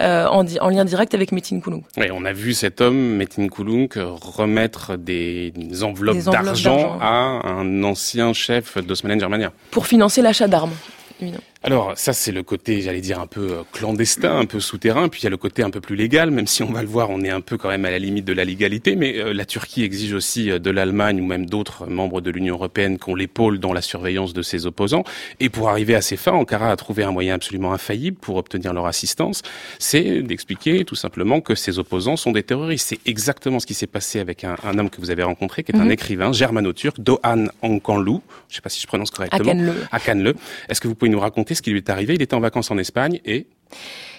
euh, 0.00 0.26
en, 0.26 0.44
en, 0.60 0.68
lien 0.68 0.84
direct 0.84 1.14
avec 1.14 1.32
Metin 1.32 1.60
Kulunk. 1.60 1.84
Oui, 1.96 2.06
on 2.12 2.24
a 2.24 2.32
vu 2.32 2.52
cet 2.52 2.80
homme, 2.80 3.16
Metin 3.16 3.48
Kulunk, 3.48 3.94
remettre 3.96 4.96
des, 4.96 5.52
des 5.52 5.82
enveloppes, 5.82 6.16
enveloppes 6.16 6.44
d'argent 6.44 6.98
à 7.00 7.40
un 7.46 7.82
ancien 7.82 8.32
chef 8.32 8.78
d'Osmanen 8.78 9.18
Germania. 9.18 9.52
Pour 9.70 9.86
financer 9.86 10.20
l'achat 10.20 10.48
d'armes, 10.48 10.74
évidemment. 11.20 11.42
Alors 11.66 11.94
ça 11.96 12.12
c'est 12.12 12.30
le 12.30 12.42
côté, 12.42 12.82
j'allais 12.82 13.00
dire 13.00 13.18
un 13.20 13.26
peu 13.26 13.52
euh, 13.52 13.62
clandestin, 13.72 14.36
un 14.36 14.44
peu 14.44 14.60
souterrain, 14.60 15.08
puis 15.08 15.22
il 15.22 15.24
y 15.24 15.26
a 15.28 15.30
le 15.30 15.38
côté 15.38 15.62
un 15.62 15.70
peu 15.70 15.80
plus 15.80 15.96
légal, 15.96 16.30
même 16.30 16.46
si 16.46 16.62
on 16.62 16.70
va 16.70 16.82
le 16.82 16.88
voir, 16.88 17.08
on 17.08 17.22
est 17.22 17.30
un 17.30 17.40
peu 17.40 17.56
quand 17.56 17.70
même 17.70 17.86
à 17.86 17.90
la 17.90 17.98
limite 17.98 18.26
de 18.26 18.34
la 18.34 18.44
légalité, 18.44 18.96
mais 18.96 19.16
euh, 19.16 19.32
la 19.32 19.46
Turquie 19.46 19.82
exige 19.82 20.12
aussi 20.12 20.50
euh, 20.50 20.58
de 20.58 20.70
l'Allemagne 20.70 21.22
ou 21.22 21.24
même 21.24 21.46
d'autres 21.46 21.86
membres 21.86 22.20
de 22.20 22.30
l'Union 22.30 22.56
européenne 22.56 22.98
qu'on 22.98 23.14
l'épaule 23.14 23.60
dans 23.60 23.72
la 23.72 23.80
surveillance 23.80 24.34
de 24.34 24.42
ses 24.42 24.66
opposants. 24.66 25.04
Et 25.40 25.48
pour 25.48 25.70
arriver 25.70 25.94
à 25.94 26.02
ces 26.02 26.18
fins, 26.18 26.32
Ankara 26.32 26.70
a 26.70 26.76
trouvé 26.76 27.02
un 27.02 27.12
moyen 27.12 27.34
absolument 27.34 27.72
infaillible 27.72 28.18
pour 28.18 28.36
obtenir 28.36 28.74
leur 28.74 28.84
assistance, 28.84 29.40
c'est 29.78 30.20
d'expliquer 30.20 30.84
tout 30.84 30.96
simplement 30.96 31.40
que 31.40 31.54
ses 31.54 31.78
opposants 31.78 32.18
sont 32.18 32.32
des 32.32 32.42
terroristes. 32.42 32.88
C'est 32.88 33.00
exactement 33.06 33.58
ce 33.58 33.64
qui 33.64 33.72
s'est 33.72 33.86
passé 33.86 34.20
avec 34.20 34.44
un, 34.44 34.56
un, 34.64 34.78
homme 34.78 34.90
que 34.90 35.00
vous 35.00 35.10
avez 35.10 35.22
rencontré, 35.22 35.62
qui 35.64 35.72
est 35.72 35.74
mm 35.74 35.78
-hmm. 35.78 35.82
un 35.82 35.86
mhm. 35.86 35.92
écrivain 35.92 36.32
germano-turc, 36.32 37.00
Doğan 37.00 37.48
Ankanlu, 37.62 38.18
je 38.48 38.52
ne 38.52 38.54
sais 38.56 38.60
pas 38.60 38.68
si 38.68 38.82
je 38.82 38.86
prononce 38.86 39.10
correctement. 39.10 39.72
Akanle. 39.92 40.34
Est-ce 40.68 40.82
que 40.82 40.88
vous 40.88 40.94
pouvez 40.94 41.10
nous 41.10 41.20
raconter 41.20 41.53
ce 41.54 41.62
qui 41.62 41.70
lui 41.70 41.78
est 41.78 41.90
arrivé? 41.90 42.14
Il 42.14 42.22
était 42.22 42.34
en 42.34 42.40
vacances 42.40 42.70
en 42.70 42.78
Espagne 42.78 43.20
et 43.24 43.46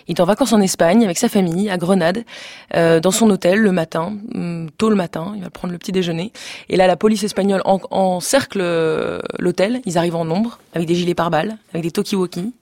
il 0.07 0.15
est 0.15 0.21
en 0.21 0.25
vacances 0.25 0.53
en 0.53 0.61
Espagne 0.61 1.03
avec 1.03 1.17
sa 1.17 1.29
famille 1.29 1.69
à 1.69 1.77
Grenade, 1.77 2.23
euh, 2.75 2.99
dans 2.99 3.11
son 3.11 3.29
hôtel 3.31 3.59
le 3.59 3.71
matin, 3.71 4.13
mm, 4.33 4.67
tôt 4.77 4.89
le 4.89 4.95
matin. 4.95 5.33
Il 5.35 5.43
va 5.43 5.49
prendre 5.49 5.71
le 5.71 5.79
petit 5.79 5.91
déjeuner. 5.91 6.31
Et 6.69 6.77
là, 6.77 6.85
la 6.85 6.95
police 6.95 7.23
espagnole 7.23 7.61
en, 7.65 7.79
encercle 7.89 8.59
euh, 8.61 9.19
l'hôtel. 9.39 9.81
Ils 9.85 9.97
arrivent 9.97 10.15
en 10.15 10.25
nombre, 10.25 10.59
avec 10.75 10.87
des 10.87 10.95
gilets 10.95 11.15
pare-balles, 11.15 11.57
avec 11.73 11.83
des 11.83 11.91
talkie-walkie. 11.91 12.53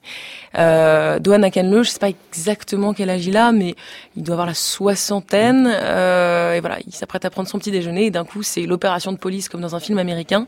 Euh, 0.57 1.19
Doan 1.19 1.43
Akanle, 1.43 1.83
je 1.83 1.89
sais 1.89 1.99
pas 1.99 2.09
exactement 2.09 2.93
quel 2.93 3.09
âge 3.09 3.25
il 3.25 3.35
a, 3.35 3.51
mais 3.51 3.75
il 4.15 4.23
doit 4.23 4.33
avoir 4.33 4.47
la 4.47 4.53
soixantaine. 4.53 5.69
Euh, 5.69 6.53
et 6.53 6.59
voilà, 6.61 6.77
il 6.85 6.93
s'apprête 6.93 7.25
à 7.25 7.29
prendre 7.29 7.49
son 7.49 7.59
petit 7.59 7.71
déjeuner. 7.71 8.05
Et 8.05 8.11
d'un 8.11 8.23
coup, 8.23 8.43
c'est 8.43 8.63
l'opération 8.63 9.11
de 9.11 9.17
police 9.17 9.49
comme 9.49 9.61
dans 9.61 9.75
un 9.75 9.79
film 9.79 9.97
américain. 9.97 10.47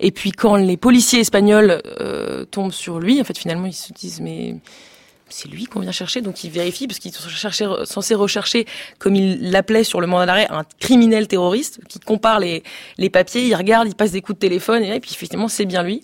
Et 0.00 0.10
puis 0.10 0.32
quand 0.32 0.56
les 0.56 0.76
policiers 0.76 1.20
espagnols 1.20 1.82
euh, 2.00 2.44
tombent 2.46 2.72
sur 2.72 2.98
lui, 2.98 3.20
en 3.20 3.24
fait, 3.24 3.38
finalement, 3.38 3.66
ils 3.66 3.74
se 3.74 3.92
disent 3.92 4.20
mais 4.20 4.56
c'est 5.32 5.48
lui 5.48 5.64
qu'on 5.64 5.80
vient 5.80 5.92
chercher, 5.92 6.20
donc 6.20 6.44
il 6.44 6.50
vérifie, 6.50 6.86
parce 6.86 6.98
qu'il 6.98 7.10
est 7.10 7.84
censé 7.84 8.14
rechercher, 8.14 8.66
comme 8.98 9.14
il 9.14 9.50
l'appelait 9.50 9.84
sur 9.84 10.00
le 10.00 10.06
mandat 10.06 10.26
d'arrêt, 10.26 10.46
un 10.50 10.64
criminel 10.80 11.28
terroriste, 11.28 11.80
qui 11.88 11.98
compare 11.98 12.40
les, 12.40 12.62
les 12.98 13.10
papiers, 13.10 13.42
il 13.42 13.54
regarde, 13.54 13.88
il 13.88 13.94
passe 13.94 14.12
des 14.12 14.20
coups 14.20 14.38
de 14.38 14.40
téléphone, 14.40 14.82
et, 14.82 15.00
puis 15.00 15.12
effectivement, 15.14 15.48
c'est 15.48 15.64
bien 15.64 15.82
lui. 15.82 16.00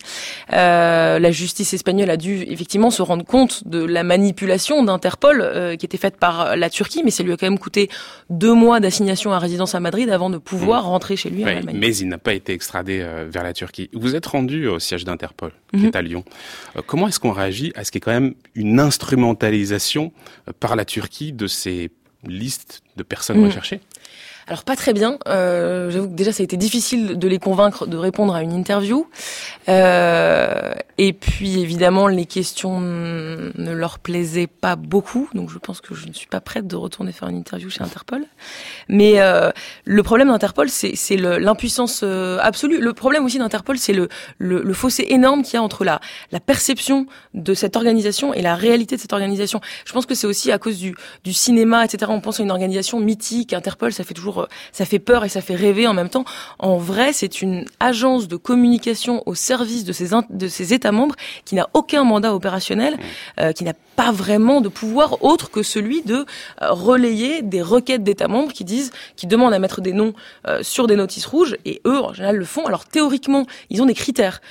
Euh, 0.53 1.19
la 1.19 1.31
justice 1.31 1.73
espagnole 1.73 2.09
a 2.09 2.17
dû 2.17 2.43
effectivement 2.47 2.89
se 2.89 3.01
rendre 3.01 3.25
compte 3.25 3.67
de 3.67 3.83
la 3.83 4.03
manipulation 4.03 4.83
d'Interpol 4.83 5.41
euh, 5.41 5.75
qui 5.75 5.85
était 5.85 5.97
faite 5.97 6.17
par 6.17 6.55
la 6.55 6.69
Turquie, 6.69 7.01
mais 7.03 7.11
ça 7.11 7.23
lui 7.23 7.31
a 7.31 7.37
quand 7.37 7.47
même 7.47 7.59
coûté 7.59 7.89
deux 8.29 8.53
mois 8.53 8.79
d'assignation 8.79 9.31
à 9.31 9.39
résidence 9.39 9.75
à 9.75 9.79
Madrid 9.79 10.09
avant 10.09 10.29
de 10.29 10.37
pouvoir 10.37 10.83
mmh. 10.83 10.87
rentrer 10.87 11.15
chez 11.15 11.29
lui 11.29 11.43
oui, 11.43 11.51
en 11.51 11.57
Allemagne. 11.57 11.77
Mais 11.79 11.95
il 11.95 12.07
n'a 12.07 12.17
pas 12.17 12.33
été 12.33 12.53
extradé 12.53 13.01
euh, 13.01 13.27
vers 13.29 13.43
la 13.43 13.53
Turquie. 13.53 13.89
Vous 13.93 14.15
êtes 14.15 14.25
rendu 14.25 14.67
au 14.67 14.79
siège 14.79 15.03
d'Interpol, 15.05 15.51
qui 15.73 15.81
mmh. 15.81 15.85
est 15.85 15.95
à 15.95 16.01
Lyon. 16.01 16.23
Euh, 16.75 16.81
comment 16.85 17.07
est-ce 17.07 17.19
qu'on 17.19 17.31
réagit 17.31 17.71
à 17.75 17.83
ce 17.83 17.91
qui 17.91 17.99
est 17.99 18.01
quand 18.01 18.11
même 18.11 18.33
une 18.55 18.79
instrumentalisation 18.79 19.18
instrumentalisation 19.19 20.11
par 20.59 20.75
la 20.75 20.85
Turquie 20.85 21.33
de 21.33 21.47
ces 21.47 21.91
listes 22.25 22.81
de 22.95 23.03
personnes 23.03 23.41
mmh. 23.41 23.45
recherchées 23.45 23.81
alors 24.49 24.63
pas 24.63 24.75
très 24.75 24.93
bien. 24.93 25.19
Euh, 25.27 25.91
J'avoue 25.91 26.07
que 26.09 26.15
déjà 26.15 26.31
ça 26.31 26.41
a 26.41 26.43
été 26.43 26.57
difficile 26.57 27.19
de 27.19 27.27
les 27.27 27.37
convaincre 27.37 27.85
de 27.85 27.97
répondre 27.97 28.33
à 28.33 28.41
une 28.41 28.51
interview. 28.51 29.07
Euh, 29.67 30.73
et 30.97 31.13
puis 31.13 31.59
évidemment 31.59 32.07
les 32.07 32.25
questions 32.25 32.81
ne 32.81 33.71
leur 33.71 33.99
plaisaient 33.99 34.47
pas 34.47 34.75
beaucoup. 34.75 35.29
Donc 35.35 35.51
je 35.51 35.59
pense 35.59 35.81
que 35.81 35.93
je 35.93 36.07
ne 36.07 36.13
suis 36.13 36.25
pas 36.25 36.41
prête 36.41 36.65
de 36.65 36.75
retourner 36.75 37.11
faire 37.11 37.27
une 37.29 37.37
interview 37.37 37.69
chez 37.69 37.83
Interpol. 37.83 38.25
Mais 38.87 39.21
euh, 39.21 39.51
le 39.85 40.01
problème 40.01 40.29
d'Interpol, 40.29 40.67
c'est 40.69 41.15
l'impuissance 41.15 42.01
euh, 42.03 42.39
absolue. 42.41 42.79
Le 42.79 42.93
problème 42.93 43.25
aussi 43.25 43.37
d'Interpol, 43.37 43.77
c'est 43.77 43.93
le, 43.93 44.09
le, 44.39 44.63
le, 44.63 44.73
fossé 44.73 45.05
énorme 45.09 45.43
qu'il 45.43 45.53
y 45.53 45.57
a 45.57 45.63
entre 45.63 45.83
la, 45.83 45.99
la 46.31 46.39
perception 46.39 47.05
de 47.35 47.53
cette 47.53 47.75
organisation 47.75 48.33
et 48.33 48.41
la 48.41 48.55
réalité 48.55 48.95
de 48.95 49.01
cette 49.01 49.13
organisation. 49.13 49.61
Je 49.85 49.93
pense 49.93 50.07
que 50.07 50.15
c'est 50.15 50.27
aussi 50.27 50.51
à 50.51 50.57
cause 50.57 50.79
du, 50.79 50.95
du 51.23 51.33
cinéma, 51.33 51.85
etc. 51.85 52.11
On 52.11 52.19
pense 52.19 52.39
à 52.39 52.43
une 52.43 52.51
organisation 52.51 52.99
mythique. 52.99 53.53
Interpol, 53.53 53.93
ça 53.93 54.03
fait 54.03 54.15
toujours 54.15 54.38
ça 54.71 54.85
fait 54.85 54.99
peur 54.99 55.25
et 55.25 55.29
ça 55.29 55.41
fait 55.41 55.55
rêver 55.55 55.87
en 55.87 55.93
même 55.93 56.09
temps. 56.09 56.25
En 56.59 56.77
vrai, 56.77 57.13
c'est 57.13 57.41
une 57.41 57.65
agence 57.79 58.27
de 58.27 58.35
communication 58.35 59.23
au 59.25 59.35
service 59.35 59.83
de 59.83 59.93
ses, 59.93 60.09
de 60.29 60.73
États 60.73 60.91
membres 60.91 61.15
qui 61.45 61.55
n'a 61.55 61.67
aucun 61.73 62.03
mandat 62.03 62.33
opérationnel, 62.33 62.95
mmh. 62.95 62.99
euh, 63.41 63.51
qui 63.51 63.63
n'a 63.63 63.73
pas 63.95 64.11
vraiment 64.11 64.61
de 64.61 64.69
pouvoir 64.69 65.23
autre 65.23 65.51
que 65.51 65.63
celui 65.63 66.01
de 66.01 66.25
euh, 66.61 66.71
relayer 66.71 67.41
des 67.41 67.61
requêtes 67.61 68.03
d'États 68.03 68.27
membres 68.27 68.53
qui 68.53 68.63
disent, 68.63 68.91
qui 69.15 69.27
demandent 69.27 69.53
à 69.53 69.59
mettre 69.59 69.81
des 69.81 69.93
noms 69.93 70.13
euh, 70.47 70.63
sur 70.63 70.87
des 70.87 70.95
notices 70.95 71.25
rouges 71.25 71.57
et 71.65 71.81
eux, 71.85 71.99
en 71.99 72.13
général, 72.13 72.37
le 72.37 72.45
font. 72.45 72.65
Alors 72.65 72.85
théoriquement, 72.85 73.45
ils 73.69 73.81
ont 73.81 73.85
des 73.85 73.93
critères. 73.93 74.41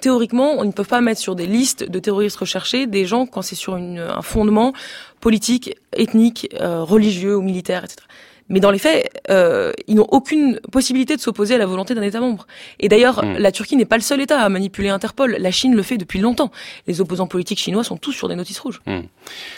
Théoriquement, 0.00 0.52
on 0.58 0.64
ne 0.64 0.72
peut 0.72 0.84
pas 0.84 1.00
mettre 1.00 1.20
sur 1.20 1.34
des 1.34 1.46
listes 1.46 1.88
de 1.88 1.98
terroristes 1.98 2.36
recherchés 2.36 2.86
des 2.86 3.06
gens 3.06 3.26
quand 3.26 3.42
c'est 3.42 3.54
sur 3.54 3.76
une, 3.76 3.98
un 3.98 4.22
fondement 4.22 4.72
politique, 5.20 5.74
ethnique, 5.92 6.48
euh, 6.60 6.82
religieux 6.82 7.36
ou 7.36 7.42
militaire, 7.42 7.84
etc. 7.84 8.02
Mais 8.48 8.60
dans 8.60 8.70
les 8.70 8.78
faits, 8.78 9.10
euh, 9.30 9.72
ils 9.86 9.94
n'ont 9.94 10.06
aucune 10.10 10.60
possibilité 10.72 11.16
de 11.16 11.20
s'opposer 11.20 11.54
à 11.54 11.58
la 11.58 11.66
volonté 11.66 11.94
d'un 11.94 12.02
État 12.02 12.20
membre. 12.20 12.46
Et 12.80 12.88
d'ailleurs, 12.88 13.24
mmh. 13.24 13.38
la 13.38 13.52
Turquie 13.52 13.76
n'est 13.76 13.84
pas 13.84 13.96
le 13.96 14.02
seul 14.02 14.20
État 14.20 14.40
à 14.40 14.48
manipuler 14.48 14.88
Interpol. 14.88 15.36
La 15.38 15.50
Chine 15.50 15.74
le 15.74 15.82
fait 15.82 15.98
depuis 15.98 16.18
longtemps. 16.18 16.50
Les 16.86 17.00
opposants 17.00 17.26
politiques 17.26 17.58
chinois 17.58 17.84
sont 17.84 17.96
tous 17.96 18.12
sur 18.12 18.28
des 18.28 18.36
notices 18.36 18.58
rouges. 18.58 18.80
Mmh. 18.86 19.00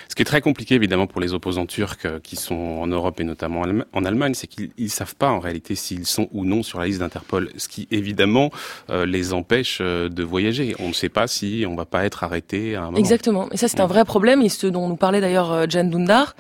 Ce 0.09 0.15
qui 0.15 0.23
est 0.23 0.27
très 0.27 0.41
compliqué, 0.41 0.75
évidemment, 0.75 1.07
pour 1.07 1.21
les 1.21 1.33
opposants 1.33 1.67
turcs 1.67 1.99
euh, 2.05 2.19
qui 2.21 2.37
sont 2.37 2.55
en 2.55 2.87
Europe 2.87 3.21
et 3.21 3.25
notamment 3.25 3.63
en 3.93 4.05
Allemagne, 4.05 4.35
c'est 4.35 4.47
qu'ils 4.47 4.71
ne 4.79 4.89
savent 4.89 5.15
pas 5.15 5.31
en 5.31 5.39
réalité 5.39 5.75
s'ils 5.75 6.07
sont 6.07 6.29
ou 6.33 6.45
non 6.45 6.63
sur 6.63 6.81
la 6.81 6.87
liste 6.87 6.99
d'Interpol. 7.01 7.51
Ce 7.57 7.69
qui, 7.69 7.87
évidemment, 7.91 8.51
euh, 8.91 9.07
les 9.07 9.33
empêche 9.33 9.79
euh, 9.81 10.09
de 10.09 10.23
voyager. 10.23 10.75
On 10.81 10.89
ne 10.89 10.93
sait 10.93 11.09
pas 11.09 11.27
si 11.27 11.65
on 11.69 11.77
va 11.77 11.85
pas 11.85 12.05
être 12.05 12.25
arrêté 12.25 12.75
à 12.75 12.83
un 12.83 12.85
moment. 12.87 12.99
Exactement. 12.99 13.49
Et 13.53 13.57
ça, 13.57 13.69
c'est 13.69 13.79
mmh. 13.79 13.83
un 13.83 13.87
vrai 13.87 14.05
problème. 14.05 14.43
Et 14.43 14.49
ce 14.49 14.67
dont 14.67 14.89
nous 14.89 14.97
parlait 14.97 15.21
d'ailleurs 15.21 15.71
Jan 15.71 15.85
Dundar, 15.85 16.35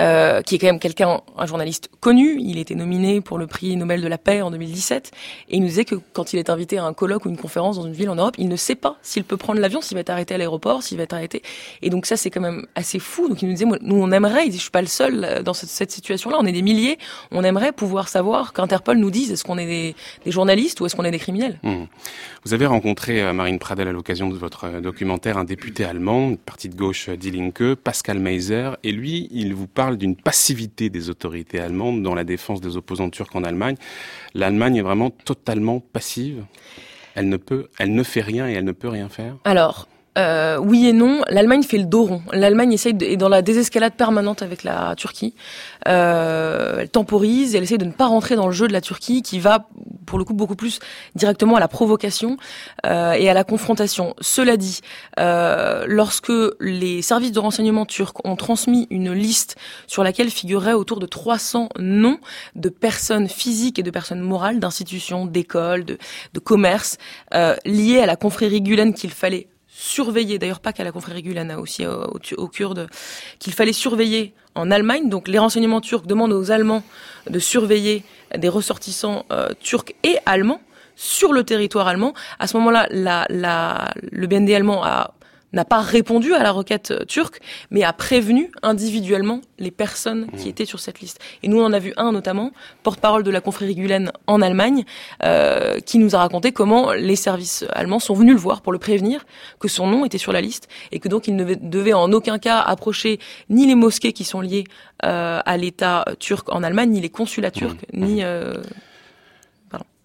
euh, 0.00 0.40
qui 0.42 0.54
est 0.54 0.58
quand 0.58 0.66
même 0.66 0.78
quelqu'un, 0.78 1.20
un 1.36 1.46
journaliste 1.46 1.90
connu. 2.00 2.38
Il 2.40 2.58
était 2.58 2.74
nominé 2.74 3.20
pour 3.20 3.38
le 3.38 3.46
prix 3.46 3.76
Nobel 3.76 4.02
de 4.02 4.08
la 4.08 4.18
paix 4.18 4.42
en 4.42 4.50
2017. 4.50 5.10
Et 5.48 5.56
il 5.56 5.60
nous 5.60 5.68
disait 5.68 5.84
que 5.84 5.94
quand 6.12 6.32
il 6.32 6.38
est 6.38 6.50
invité 6.50 6.78
à 6.78 6.84
un 6.84 6.92
colloque 6.92 7.26
ou 7.26 7.28
une 7.28 7.36
conférence 7.36 7.76
dans 7.76 7.86
une 7.86 7.92
ville 7.92 8.10
en 8.10 8.16
Europe, 8.16 8.34
il 8.38 8.48
ne 8.48 8.56
sait 8.56 8.74
pas 8.74 8.96
s'il 9.02 9.24
peut 9.24 9.36
prendre 9.36 9.60
l'avion, 9.60 9.80
s'il 9.80 9.94
va 9.94 10.00
être 10.00 10.10
arrêté 10.10 10.34
à 10.34 10.38
l'aéroport, 10.38 10.82
s'il 10.82 10.96
va 10.96 11.04
être 11.04 11.12
arrêté. 11.12 11.42
Et 11.80 11.90
donc 11.90 12.06
ça, 12.06 12.16
c'est 12.16 12.30
quand 12.30 12.40
même 12.40 12.66
assez 12.74 12.98
fou. 12.98 13.28
Donc 13.28 13.42
il 13.42 13.48
nous 13.48 13.54
disait, 13.54 13.66
nous, 13.82 13.96
on 13.96 14.10
aimerait, 14.10 14.46
il 14.46 14.50
dit, 14.50 14.56
je 14.56 14.62
suis 14.62 14.70
pas 14.70 14.80
le 14.80 14.88
seul 14.88 15.24
euh, 15.24 15.42
dans 15.42 15.54
cette, 15.54 15.90
situation-là, 15.92 16.38
on 16.40 16.46
est 16.46 16.52
des 16.52 16.62
milliers, 16.62 16.98
on 17.32 17.44
aimerait 17.44 17.72
pouvoir 17.72 18.08
savoir 18.08 18.52
qu'Interpol 18.52 18.96
nous 18.96 19.10
dise 19.10 19.30
est-ce 19.30 19.44
qu'on 19.44 19.58
est 19.58 19.66
des, 19.66 19.94
journalistes 20.30 20.80
ou 20.80 20.86
est-ce 20.86 20.96
qu'on 20.96 21.04
est 21.04 21.10
des 21.10 21.18
criminels? 21.18 21.58
Mmh. 21.62 21.84
Vous 22.44 22.54
avez 22.54 22.66
rencontré 22.66 23.22
euh, 23.22 23.32
Marine 23.32 23.58
Pradel 23.58 23.88
à 23.88 23.92
l'occasion 23.92 24.28
de 24.28 24.36
votre 24.36 24.64
euh, 24.64 24.80
documentaire, 24.80 25.38
un 25.38 25.44
député 25.44 25.84
allemand, 25.84 26.34
parti 26.36 26.68
de 26.68 26.76
gauche 26.76 27.08
Die 27.10 27.30
Linke, 27.30 27.74
Pascal 27.74 28.18
Meiser, 28.18 28.70
et 28.82 28.92
lui, 28.92 29.28
il 29.30 29.54
vous 29.54 29.66
parle 29.66 29.96
d'une 29.96 30.16
passivité 30.16 30.88
des 30.88 31.10
autorités 31.10 31.60
allemandes 31.60 31.81
dans 31.90 32.14
la 32.14 32.24
défense 32.24 32.60
des 32.60 32.76
opposants 32.76 33.10
turcs 33.10 33.34
en 33.34 33.44
Allemagne. 33.44 33.76
L'Allemagne 34.34 34.76
est 34.76 34.82
vraiment 34.82 35.10
totalement 35.10 35.80
passive. 35.80 36.44
Elle 37.14 37.28
ne 37.28 37.36
peut, 37.36 37.68
elle 37.78 37.94
ne 37.94 38.02
fait 38.02 38.20
rien 38.20 38.48
et 38.48 38.52
elle 38.52 38.64
ne 38.64 38.72
peut 38.72 38.88
rien 38.88 39.08
faire. 39.08 39.36
Alors, 39.44 39.88
euh, 40.18 40.58
oui 40.58 40.86
et 40.86 40.92
non. 40.92 41.22
L'Allemagne 41.28 41.62
fait 41.62 41.78
le 41.78 41.84
dos 41.84 42.04
rond. 42.04 42.22
L'Allemagne 42.32 42.72
essaye 42.72 42.94
de, 42.94 43.04
est 43.06 43.16
dans 43.16 43.28
la 43.28 43.42
désescalade 43.42 43.94
permanente 43.94 44.42
avec 44.42 44.62
la 44.62 44.94
Turquie. 44.96 45.34
Euh, 45.88 46.78
elle 46.80 46.90
temporise, 46.90 47.54
elle 47.54 47.62
essaye 47.62 47.78
de 47.78 47.84
ne 47.84 47.92
pas 47.92 48.06
rentrer 48.06 48.36
dans 48.36 48.46
le 48.46 48.52
jeu 48.52 48.68
de 48.68 48.72
la 48.72 48.80
Turquie, 48.80 49.22
qui 49.22 49.38
va 49.38 49.68
pour 50.06 50.18
le 50.18 50.24
coup 50.24 50.34
beaucoup 50.34 50.56
plus 50.56 50.80
directement 51.14 51.56
à 51.56 51.60
la 51.60 51.68
provocation 51.68 52.36
euh, 52.86 53.12
et 53.12 53.28
à 53.28 53.34
la 53.34 53.44
confrontation. 53.44 54.14
Cela 54.20 54.56
dit, 54.56 54.80
euh, 55.18 55.84
lorsque 55.86 56.32
les 56.60 57.02
services 57.02 57.32
de 57.32 57.40
renseignement 57.40 57.86
turcs 57.86 58.14
ont 58.24 58.36
transmis 58.36 58.86
une 58.90 59.12
liste 59.12 59.56
sur 59.86 60.04
laquelle 60.04 60.30
figuraient 60.30 60.72
autour 60.72 61.00
de 61.00 61.06
300 61.06 61.68
noms 61.78 62.18
de 62.54 62.68
personnes 62.68 63.28
physiques 63.28 63.78
et 63.78 63.82
de 63.82 63.90
personnes 63.90 64.20
morales, 64.20 64.60
d'institutions, 64.60 65.26
d'écoles, 65.26 65.84
de, 65.84 65.98
de 66.32 66.40
commerces, 66.40 66.98
euh, 67.34 67.56
liées 67.64 68.00
à 68.00 68.06
la 68.06 68.16
confrérie 68.16 68.62
Gulen 68.62 68.94
qu'il 68.94 69.10
fallait 69.10 69.48
surveiller, 69.82 70.38
d'ailleurs 70.38 70.60
pas 70.60 70.72
qu'à 70.72 70.84
la 70.84 70.92
confrérie 70.92 71.24
hein, 71.36 71.58
aussi 71.58 71.84
aux, 71.86 72.48
Kurdes, 72.48 72.88
qu'il 73.38 73.52
fallait 73.52 73.72
surveiller 73.72 74.32
en 74.54 74.70
Allemagne. 74.70 75.08
Donc 75.08 75.28
les 75.28 75.38
renseignements 75.38 75.80
turcs 75.80 76.06
demandent 76.06 76.32
aux 76.32 76.50
Allemands 76.50 76.84
de 77.28 77.38
surveiller 77.38 78.04
des 78.36 78.48
ressortissants 78.48 79.26
euh, 79.32 79.48
turcs 79.60 79.92
et 80.04 80.18
allemands 80.24 80.60
sur 80.94 81.32
le 81.32 81.42
territoire 81.42 81.88
allemand. 81.88 82.14
À 82.38 82.46
ce 82.46 82.56
moment-là, 82.58 82.86
le 82.90 84.26
BND 84.26 84.50
allemand 84.50 84.84
a 84.84 85.14
n'a 85.52 85.64
pas 85.64 85.80
répondu 85.80 86.34
à 86.34 86.42
la 86.42 86.50
requête 86.50 86.90
euh, 86.90 87.04
turque, 87.04 87.40
mais 87.70 87.82
a 87.82 87.92
prévenu 87.92 88.50
individuellement 88.62 89.40
les 89.58 89.70
personnes 89.70 90.26
qui 90.38 90.46
mmh. 90.46 90.50
étaient 90.50 90.64
sur 90.64 90.80
cette 90.80 91.00
liste. 91.00 91.20
Et 91.42 91.48
nous, 91.48 91.60
on 91.60 91.64
en 91.64 91.72
a 91.72 91.78
vu 91.78 91.92
un 91.96 92.12
notamment, 92.12 92.52
porte-parole 92.82 93.22
de 93.22 93.30
la 93.30 93.40
confrérie 93.40 93.74
Gulen 93.74 94.12
en 94.26 94.42
Allemagne, 94.42 94.84
euh, 95.22 95.78
qui 95.80 95.98
nous 95.98 96.14
a 96.14 96.18
raconté 96.18 96.52
comment 96.52 96.92
les 96.92 97.16
services 97.16 97.64
allemands 97.72 97.98
sont 97.98 98.14
venus 98.14 98.34
le 98.34 98.40
voir 98.40 98.62
pour 98.62 98.72
le 98.72 98.78
prévenir 98.78 99.24
que 99.60 99.68
son 99.68 99.86
nom 99.86 100.04
était 100.04 100.18
sur 100.18 100.32
la 100.32 100.40
liste 100.40 100.68
et 100.90 100.98
que 100.98 101.08
donc 101.08 101.28
il 101.28 101.36
ne 101.36 101.54
devait 101.54 101.92
en 101.92 102.12
aucun 102.12 102.38
cas 102.38 102.60
approcher 102.60 103.18
ni 103.48 103.66
les 103.66 103.74
mosquées 103.74 104.12
qui 104.12 104.24
sont 104.24 104.40
liées 104.40 104.64
euh, 105.04 105.40
à 105.44 105.56
l'État 105.56 106.04
turc 106.18 106.52
en 106.52 106.62
Allemagne, 106.62 106.90
ni 106.90 107.00
les 107.00 107.10
consulats 107.10 107.50
turcs, 107.50 107.76
mmh. 107.92 108.04
ni... 108.04 108.24
Euh, 108.24 108.54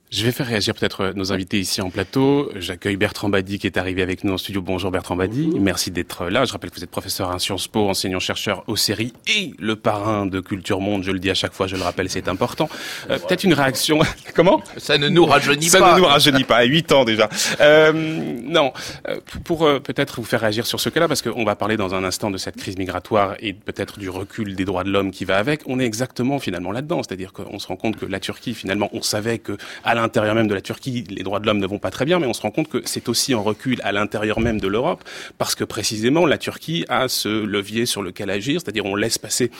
je 0.09 0.23
vais 0.23 0.31
faire 0.31 0.47
réagir 0.47 0.73
peut-être 0.73 1.01
euh, 1.01 1.13
nos 1.13 1.33
invités 1.33 1.59
ici 1.59 1.81
en 1.81 1.89
plateau. 1.89 2.49
J'accueille 2.55 2.95
Bertrand 2.95 3.27
Badi 3.27 3.59
qui 3.59 3.67
est 3.67 3.75
arrivé 3.75 4.01
avec 4.01 4.23
nous 4.23 4.31
en 4.31 4.37
studio. 4.37 4.61
Bonjour 4.61 4.89
Bertrand 4.89 5.17
Badi, 5.17 5.49
merci 5.59 5.91
d'être 5.91 6.27
là. 6.29 6.45
Je 6.45 6.53
rappelle 6.53 6.69
que 6.69 6.77
vous 6.77 6.83
êtes 6.83 6.89
professeur 6.89 7.29
à 7.29 7.39
Sciences 7.39 7.67
Po, 7.67 7.89
enseignant-chercheur 7.89 8.63
aux 8.67 8.77
séries 8.77 9.11
et 9.27 9.53
le 9.59 9.75
parrain 9.75 10.25
de 10.25 10.39
Culture 10.39 10.79
Monde. 10.79 11.03
Je 11.03 11.11
le 11.11 11.19
dis 11.19 11.29
à 11.29 11.33
chaque 11.33 11.51
fois, 11.51 11.67
je 11.67 11.75
le 11.75 11.81
rappelle, 11.81 12.09
c'est 12.09 12.29
important. 12.29 12.69
Euh, 13.09 13.19
peut-être 13.19 13.43
une 13.43 13.53
réaction. 13.53 13.99
Comment? 14.33 14.63
Ça 14.77 14.97
ne 14.97 15.09
nous 15.09 15.25
rajeunit 15.25 15.69
pas. 15.69 15.79
Ça 15.79 15.93
ne 15.93 15.99
nous 15.99 16.05
rajeunit 16.05 16.45
pas. 16.45 16.57
À 16.57 16.63
8 16.63 16.91
ans 16.93 17.03
déjà. 17.03 17.27
Euh, 17.59 17.91
non, 17.93 18.71
euh, 19.09 19.19
pour 19.43 19.67
peut-être 19.81 20.21
vous 20.21 20.25
faire 20.25 20.39
réagir 20.39 20.65
sur 20.65 20.79
ce 20.79 20.87
cas-là, 20.87 21.09
parce 21.09 21.21
qu'on 21.21 21.43
va 21.43 21.57
parler 21.57 21.75
dans 21.75 21.95
un 21.95 22.05
instant 22.05 22.31
de 22.31 22.37
cette 22.37 22.55
crise 22.55 22.77
migratoire 22.77 23.35
et 23.41 23.51
peut-être 23.51 23.99
du 23.99 24.09
recul 24.09 24.55
des 24.55 24.63
droits 24.63 24.85
de 24.85 24.89
l'homme 24.89 25.11
qui 25.11 25.25
va 25.25 25.37
avec. 25.37 25.63
On 25.65 25.81
est 25.81 25.85
exactement 25.85 26.39
finalement 26.39 26.71
là-dedans, 26.71 27.03
c'est-à-dire 27.03 27.33
qu'on 27.33 27.59
se 27.59 27.67
rend 27.67 27.75
compte 27.75 27.97
que 27.97 28.05
la 28.05 28.21
Turquie, 28.21 28.53
finalement, 28.53 28.89
on 28.93 29.01
savait 29.01 29.39
que 29.39 29.57
à 29.83 29.96
l'intérieur 30.01 30.35
même 30.35 30.47
de 30.47 30.53
la 30.53 30.61
Turquie, 30.61 31.03
les 31.09 31.23
droits 31.23 31.39
de 31.39 31.45
l'homme 31.45 31.59
ne 31.59 31.67
vont 31.67 31.79
pas 31.79 31.91
très 31.91 32.05
bien, 32.05 32.19
mais 32.19 32.27
on 32.27 32.33
se 32.33 32.41
rend 32.41 32.51
compte 32.51 32.69
que 32.69 32.81
c'est 32.85 33.09
aussi 33.09 33.33
un 33.33 33.39
recul 33.39 33.79
à 33.83 33.91
l'intérieur 33.91 34.39
même 34.39 34.59
de 34.59 34.67
l'Europe, 34.67 35.03
parce 35.37 35.55
que 35.55 35.63
précisément 35.63 36.25
la 36.25 36.37
Turquie 36.37 36.85
a 36.89 37.07
ce 37.07 37.29
levier 37.29 37.85
sur 37.85 38.01
lequel 38.01 38.29
agir, 38.29 38.61
c'est-à-dire 38.61 38.85
on 38.85 38.95
laisse 38.95 39.17
passer 39.17 39.51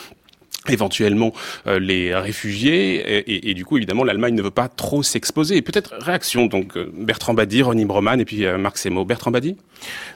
éventuellement 0.68 1.32
euh, 1.66 1.78
les 1.78 2.14
réfugiés 2.14 3.48
et, 3.48 3.54
du 3.54 3.64
coup 3.64 3.76
évidemment 3.76 4.04
l'Allemagne 4.04 4.34
ne 4.34 4.42
veut 4.42 4.50
pas 4.50 4.68
trop 4.68 5.02
s'exposer. 5.02 5.62
Peut-être 5.62 5.94
réaction 5.98 6.46
donc 6.46 6.76
euh, 6.76 6.92
Bertrand 6.94 7.34
Badi, 7.34 7.62
Ronnie 7.62 7.84
Broman 7.84 8.20
et 8.20 8.24
puis 8.24 8.44
euh, 8.44 8.58
Marc 8.58 8.78
Semo. 8.78 9.04
Bertrand 9.04 9.30
Badi? 9.30 9.56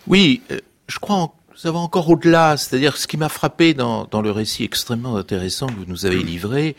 Oui, 0.07 0.43
je 0.88 0.99
crois 0.99 1.17
en 1.17 1.35
ça 1.56 1.71
va 1.71 1.78
encore 1.78 2.09
au-delà. 2.09 2.56
C'est-à-dire, 2.56 2.97
ce 2.97 3.06
qui 3.06 3.16
m'a 3.16 3.28
frappé 3.28 3.75
dans, 3.75 4.04
dans, 4.11 4.23
le 4.23 4.30
récit 4.30 4.64
extrêmement 4.64 5.16
intéressant 5.16 5.66
que 5.66 5.75
vous 5.75 5.87
nous 5.87 6.06
avez 6.06 6.23
livré, 6.23 6.76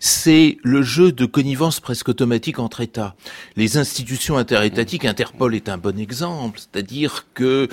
c'est 0.00 0.58
le 0.62 0.82
jeu 0.82 1.12
de 1.12 1.26
connivence 1.26 1.80
presque 1.80 2.08
automatique 2.08 2.58
entre 2.58 2.80
États. 2.80 3.14
Les 3.56 3.76
institutions 3.76 4.36
interétatiques, 4.36 5.04
Interpol 5.04 5.54
est 5.54 5.68
un 5.68 5.78
bon 5.78 5.98
exemple, 5.98 6.58
c'est-à-dire 6.58 7.26
que 7.34 7.68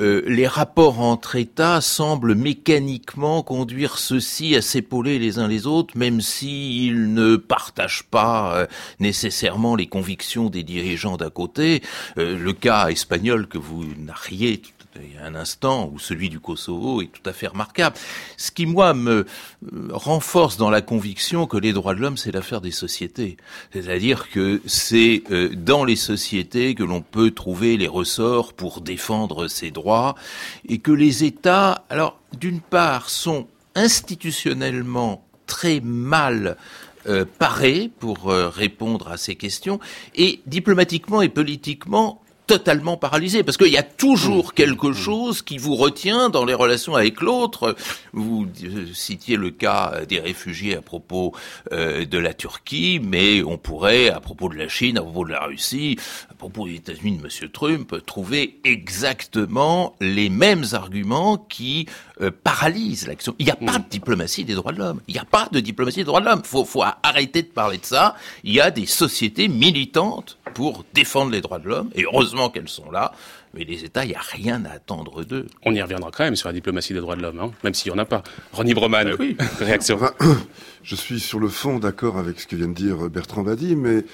euh, 0.00 0.22
les 0.26 0.46
rapports 0.46 1.00
entre 1.00 1.36
États 1.36 1.80
semblent 1.80 2.34
mécaniquement 2.34 3.42
conduire 3.42 3.98
ceux-ci 3.98 4.56
à 4.56 4.62
s'épauler 4.62 5.18
les 5.18 5.38
uns 5.38 5.48
les 5.48 5.66
autres, 5.66 5.96
même 5.96 6.20
s'ils 6.20 7.12
ne 7.12 7.36
partagent 7.36 8.04
pas 8.04 8.56
euh, 8.56 8.66
nécessairement 9.00 9.76
les 9.76 9.86
convictions 9.86 10.50
des 10.50 10.62
dirigeants 10.62 11.16
d'un 11.16 11.30
côté. 11.30 11.82
Euh, 12.18 12.38
le 12.38 12.52
cas 12.52 12.88
espagnol 12.88 13.46
que 13.46 13.58
vous 13.58 13.84
narriez 13.98 14.62
il 15.02 15.14
y 15.14 15.18
a 15.18 15.24
un 15.24 15.34
instant, 15.34 15.90
où 15.92 15.98
celui 15.98 16.28
du 16.28 16.40
Kosovo 16.40 17.02
est 17.02 17.06
tout 17.06 17.28
à 17.28 17.32
fait 17.32 17.46
remarquable. 17.46 17.96
Ce 18.36 18.50
qui, 18.50 18.66
moi, 18.66 18.94
me 18.94 19.26
euh, 19.72 19.88
renforce 19.90 20.56
dans 20.56 20.70
la 20.70 20.82
conviction 20.82 21.46
que 21.46 21.56
les 21.56 21.72
droits 21.72 21.94
de 21.94 22.00
l'homme, 22.00 22.16
c'est 22.16 22.32
l'affaire 22.32 22.60
des 22.60 22.70
sociétés. 22.70 23.36
C'est-à-dire 23.72 24.30
que 24.30 24.60
c'est 24.66 25.22
euh, 25.30 25.50
dans 25.54 25.84
les 25.84 25.96
sociétés 25.96 26.74
que 26.74 26.82
l'on 26.82 27.02
peut 27.02 27.30
trouver 27.30 27.76
les 27.76 27.88
ressorts 27.88 28.52
pour 28.52 28.80
défendre 28.80 29.48
ses 29.48 29.70
droits, 29.70 30.14
et 30.68 30.78
que 30.78 30.92
les 30.92 31.24
États, 31.24 31.84
alors, 31.90 32.20
d'une 32.38 32.60
part, 32.60 33.10
sont 33.10 33.46
institutionnellement 33.74 35.24
très 35.46 35.80
mal 35.80 36.56
euh, 37.06 37.24
parés 37.38 37.90
pour 38.00 38.26
répondre 38.26 39.08
à 39.08 39.16
ces 39.16 39.36
questions, 39.36 39.80
et 40.14 40.40
diplomatiquement 40.46 41.22
et 41.22 41.28
politiquement 41.28 42.22
totalement 42.46 42.96
paralysé 42.96 43.42
parce 43.42 43.56
qu'il 43.56 43.72
y 43.72 43.76
a 43.76 43.82
toujours 43.82 44.48
mmh. 44.48 44.52
quelque 44.54 44.86
mmh. 44.88 44.94
chose 44.94 45.42
qui 45.42 45.58
vous 45.58 45.76
retient 45.76 46.28
dans 46.30 46.44
les 46.44 46.54
relations 46.54 46.94
avec 46.94 47.20
l'autre. 47.20 47.76
Vous 48.12 48.46
euh, 48.64 48.86
citiez 48.92 49.36
le 49.36 49.50
cas 49.50 50.04
des 50.08 50.20
réfugiés 50.20 50.76
à 50.76 50.82
propos 50.82 51.34
euh, 51.72 52.04
de 52.04 52.18
la 52.18 52.34
Turquie, 52.34 53.00
mais 53.02 53.42
on 53.42 53.58
pourrait, 53.58 54.08
à 54.08 54.20
propos 54.20 54.48
de 54.48 54.56
la 54.56 54.68
Chine, 54.68 54.98
à 54.98 55.02
propos 55.02 55.24
de 55.24 55.32
la 55.32 55.44
Russie, 55.44 55.98
à 56.30 56.34
propos 56.34 56.66
des 56.66 56.76
États-Unis 56.76 57.18
de 57.18 57.24
M. 57.24 57.50
Trump, 57.50 57.94
trouver 58.06 58.58
exactement 58.64 59.96
les 60.00 60.28
mêmes 60.28 60.64
arguments 60.72 61.36
qui 61.36 61.86
euh, 62.20 62.30
paralysent 62.30 63.06
l'action. 63.06 63.34
Il 63.38 63.46
n'y 63.46 63.52
a 63.52 63.56
pas 63.56 63.78
de 63.78 63.88
diplomatie 63.90 64.44
des 64.44 64.54
droits 64.54 64.72
de 64.72 64.78
l'homme. 64.78 65.00
Il 65.08 65.14
n'y 65.14 65.20
a 65.20 65.24
pas 65.24 65.48
de 65.52 65.60
diplomatie 65.60 65.98
des 65.98 66.04
droits 66.04 66.20
de 66.20 66.26
l'homme. 66.26 66.42
Faut, 66.44 66.64
faut 66.64 66.82
arrêter 67.02 67.42
de 67.42 67.48
parler 67.48 67.78
de 67.78 67.84
ça. 67.84 68.16
Il 68.44 68.52
y 68.52 68.60
a 68.60 68.70
des 68.70 68.86
sociétés 68.86 69.48
militantes 69.48 70.38
pour 70.54 70.84
défendre 70.94 71.32
les 71.32 71.42
droits 71.42 71.58
de 71.58 71.68
l'homme, 71.68 71.90
et 71.94 72.04
heureusement 72.04 72.48
qu'elles 72.48 72.68
sont 72.68 72.90
là, 72.90 73.12
mais 73.52 73.64
les 73.64 73.84
États, 73.84 74.04
il 74.04 74.08
n'y 74.08 74.14
a 74.14 74.20
rien 74.20 74.64
à 74.64 74.70
attendre 74.70 75.24
d'eux. 75.24 75.46
On 75.64 75.74
y 75.74 75.82
reviendra 75.82 76.10
quand 76.10 76.24
même 76.24 76.36
sur 76.36 76.48
la 76.48 76.54
diplomatie 76.54 76.94
des 76.94 77.00
droits 77.00 77.16
de 77.16 77.22
l'homme, 77.22 77.40
hein, 77.40 77.50
même 77.64 77.74
s'il 77.74 77.92
n'y 77.92 77.98
en 77.98 78.02
a 78.02 78.06
pas. 78.06 78.22
Ronnie 78.52 78.72
Broman, 78.72 79.14
oui. 79.18 79.36
réaction. 79.58 79.98
je 80.82 80.94
suis 80.94 81.20
sur 81.20 81.38
le 81.38 81.48
fond 81.48 81.78
d'accord 81.78 82.18
avec 82.18 82.40
ce 82.40 82.46
que 82.46 82.56
vient 82.56 82.68
de 82.68 82.74
dire 82.74 83.10
Bertrand 83.10 83.42
Badi, 83.42 83.76
mais 83.76 84.04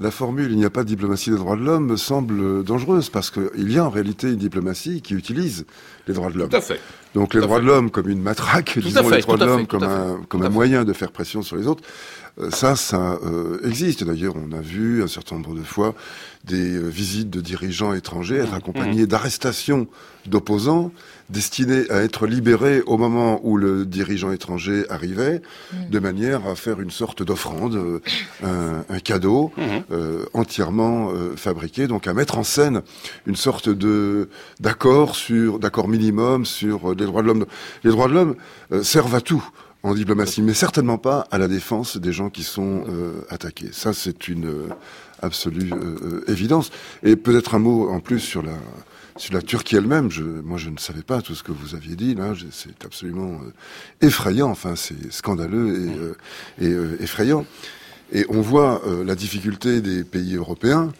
la 0.00 0.10
formule 0.10 0.50
«il 0.52 0.56
n'y 0.56 0.64
a 0.64 0.70
pas 0.70 0.82
de 0.82 0.88
diplomatie 0.88 1.30
des 1.30 1.36
droits 1.36 1.56
de 1.56 1.62
l'homme» 1.62 1.86
me 1.90 1.96
semble 1.96 2.64
dangereuse, 2.64 3.10
parce 3.10 3.30
qu'il 3.30 3.70
y 3.70 3.78
a 3.78 3.84
en 3.84 3.90
réalité 3.90 4.28
une 4.28 4.36
diplomatie 4.36 5.02
qui 5.02 5.14
utilise 5.14 5.66
les 6.08 6.14
droits 6.14 6.30
de 6.30 6.38
l'homme. 6.38 6.48
Tout 6.48 6.56
à 6.56 6.60
fait. 6.60 6.80
Donc 7.14 7.34
les 7.34 7.40
droits 7.40 7.60
de 7.60 7.66
l'homme 7.66 7.90
comme 7.90 8.08
une 8.08 8.22
matraque, 8.22 8.78
disons 8.78 9.08
les 9.08 9.20
droits 9.20 9.36
de 9.36 9.44
l'homme 9.44 9.66
comme 9.66 9.82
un, 9.82 10.20
comme 10.28 10.42
un 10.42 10.48
moyen 10.48 10.84
de 10.84 10.92
faire 10.92 11.10
pression 11.10 11.42
sur 11.42 11.56
les 11.56 11.66
autres. 11.66 11.82
Euh, 12.38 12.50
ça, 12.50 12.76
ça 12.76 13.18
euh, 13.24 13.58
existe. 13.64 14.04
D'ailleurs, 14.04 14.34
on 14.36 14.52
a 14.52 14.60
vu 14.60 15.02
un 15.02 15.08
certain 15.08 15.36
nombre 15.36 15.54
de 15.54 15.62
fois 15.62 15.94
des 16.44 16.76
euh, 16.76 16.88
visites 16.88 17.28
de 17.28 17.40
dirigeants 17.40 17.92
étrangers 17.92 18.36
être 18.36 18.52
mmh. 18.52 18.56
accompagnés 18.56 19.06
d'arrestations 19.06 19.88
d'opposants 20.26 20.92
destinés 21.30 21.90
à 21.90 22.02
être 22.02 22.26
libérés 22.26 22.82
au 22.82 22.98
moment 22.98 23.40
où 23.42 23.56
le 23.56 23.86
dirigeant 23.86 24.32
étranger 24.32 24.84
arrivait, 24.90 25.40
mmh. 25.72 25.90
de 25.90 25.98
manière 25.98 26.46
à 26.46 26.54
faire 26.54 26.80
une 26.80 26.90
sorte 26.90 27.22
d'offrande, 27.22 28.00
un, 28.42 29.00
cadeau 29.00 29.52
mmh. 29.56 29.94
entièrement 30.34 31.12
fabriqué, 31.36 31.86
donc 31.86 32.06
à 32.06 32.14
mettre 32.14 32.38
en 32.38 32.44
scène 32.44 32.82
une 33.26 33.36
sorte 33.36 33.68
de 33.68 34.28
d'accord 34.60 35.14
sur 35.14 35.58
d'accord 35.58 35.88
minimum 35.88 36.44
sur 36.44 36.94
les 36.94 37.06
droits 37.06 37.22
de 37.22 37.26
l'homme. 37.28 37.46
Les 37.84 37.90
droits 37.90 38.08
de 38.08 38.12
l'homme 38.12 38.34
servent 38.82 39.14
à 39.14 39.20
tout 39.20 39.44
en 39.82 39.94
diplomatie, 39.94 40.42
mais 40.42 40.54
certainement 40.54 40.98
pas 40.98 41.26
à 41.30 41.38
la 41.38 41.48
défense 41.48 41.96
des 41.96 42.12
gens 42.12 42.30
qui 42.30 42.42
sont 42.42 42.84
euh, 42.88 43.22
attaqués. 43.30 43.70
Ça, 43.72 43.92
c'est 43.92 44.28
une 44.28 44.46
euh, 44.46 44.68
absolue 45.22 45.72
euh, 45.72 46.22
évidence. 46.28 46.70
Et 47.02 47.16
peut-être 47.16 47.54
un 47.54 47.60
mot 47.60 47.88
en 47.88 48.00
plus 48.00 48.20
sur 48.20 48.42
la 48.42 48.52
sur 49.20 49.34
la 49.34 49.42
Turquie 49.42 49.76
elle-même. 49.76 50.10
Je, 50.10 50.22
moi, 50.22 50.58
je 50.58 50.70
ne 50.70 50.78
savais 50.78 51.02
pas 51.02 51.20
tout 51.20 51.34
ce 51.34 51.42
que 51.42 51.52
vous 51.52 51.74
aviez 51.74 51.94
dit 51.94 52.14
là. 52.14 52.32
C'est 52.50 52.84
absolument 52.84 53.40
effrayant. 54.00 54.50
Enfin, 54.50 54.76
c'est 54.76 55.12
scandaleux 55.12 56.16
et, 56.60 56.66
et 56.66 56.76
effrayant. 57.00 57.44
Et 58.12 58.24
on 58.28 58.40
voit 58.40 58.82
la 59.04 59.14
difficulté 59.14 59.80
des 59.80 60.04
pays 60.04 60.34
européens 60.36 60.92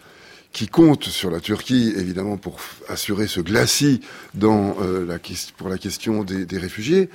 qui 0.53 0.67
comptent 0.67 1.05
sur 1.05 1.31
la 1.31 1.41
Turquie, 1.41 1.95
évidemment, 1.97 2.37
pour 2.37 2.59
assurer 2.89 3.27
ce 3.27 3.41
glacis 3.41 4.01
dans, 4.35 4.77
la, 5.07 5.19
pour 5.57 5.69
la 5.69 5.79
question 5.79 6.23
des, 6.23 6.45
des 6.45 6.59
réfugiés. 6.59 7.09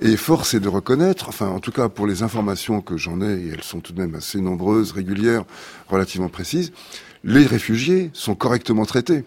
Et 0.00 0.16
force 0.16 0.54
est 0.54 0.60
de 0.60 0.68
reconnaître, 0.68 1.28
enfin 1.28 1.46
en 1.46 1.60
tout 1.60 1.70
cas 1.70 1.88
pour 1.88 2.06
les 2.06 2.22
informations 2.22 2.80
que 2.80 2.96
j'en 2.96 3.20
ai, 3.20 3.34
et 3.44 3.48
elles 3.54 3.62
sont 3.62 3.80
tout 3.80 3.92
de 3.92 4.00
même 4.00 4.14
assez 4.16 4.40
nombreuses, 4.40 4.90
régulières, 4.92 5.44
relativement 5.88 6.28
précises, 6.28 6.72
les 7.22 7.46
réfugiés 7.46 8.10
sont 8.12 8.34
correctement 8.34 8.84
traités. 8.86 9.24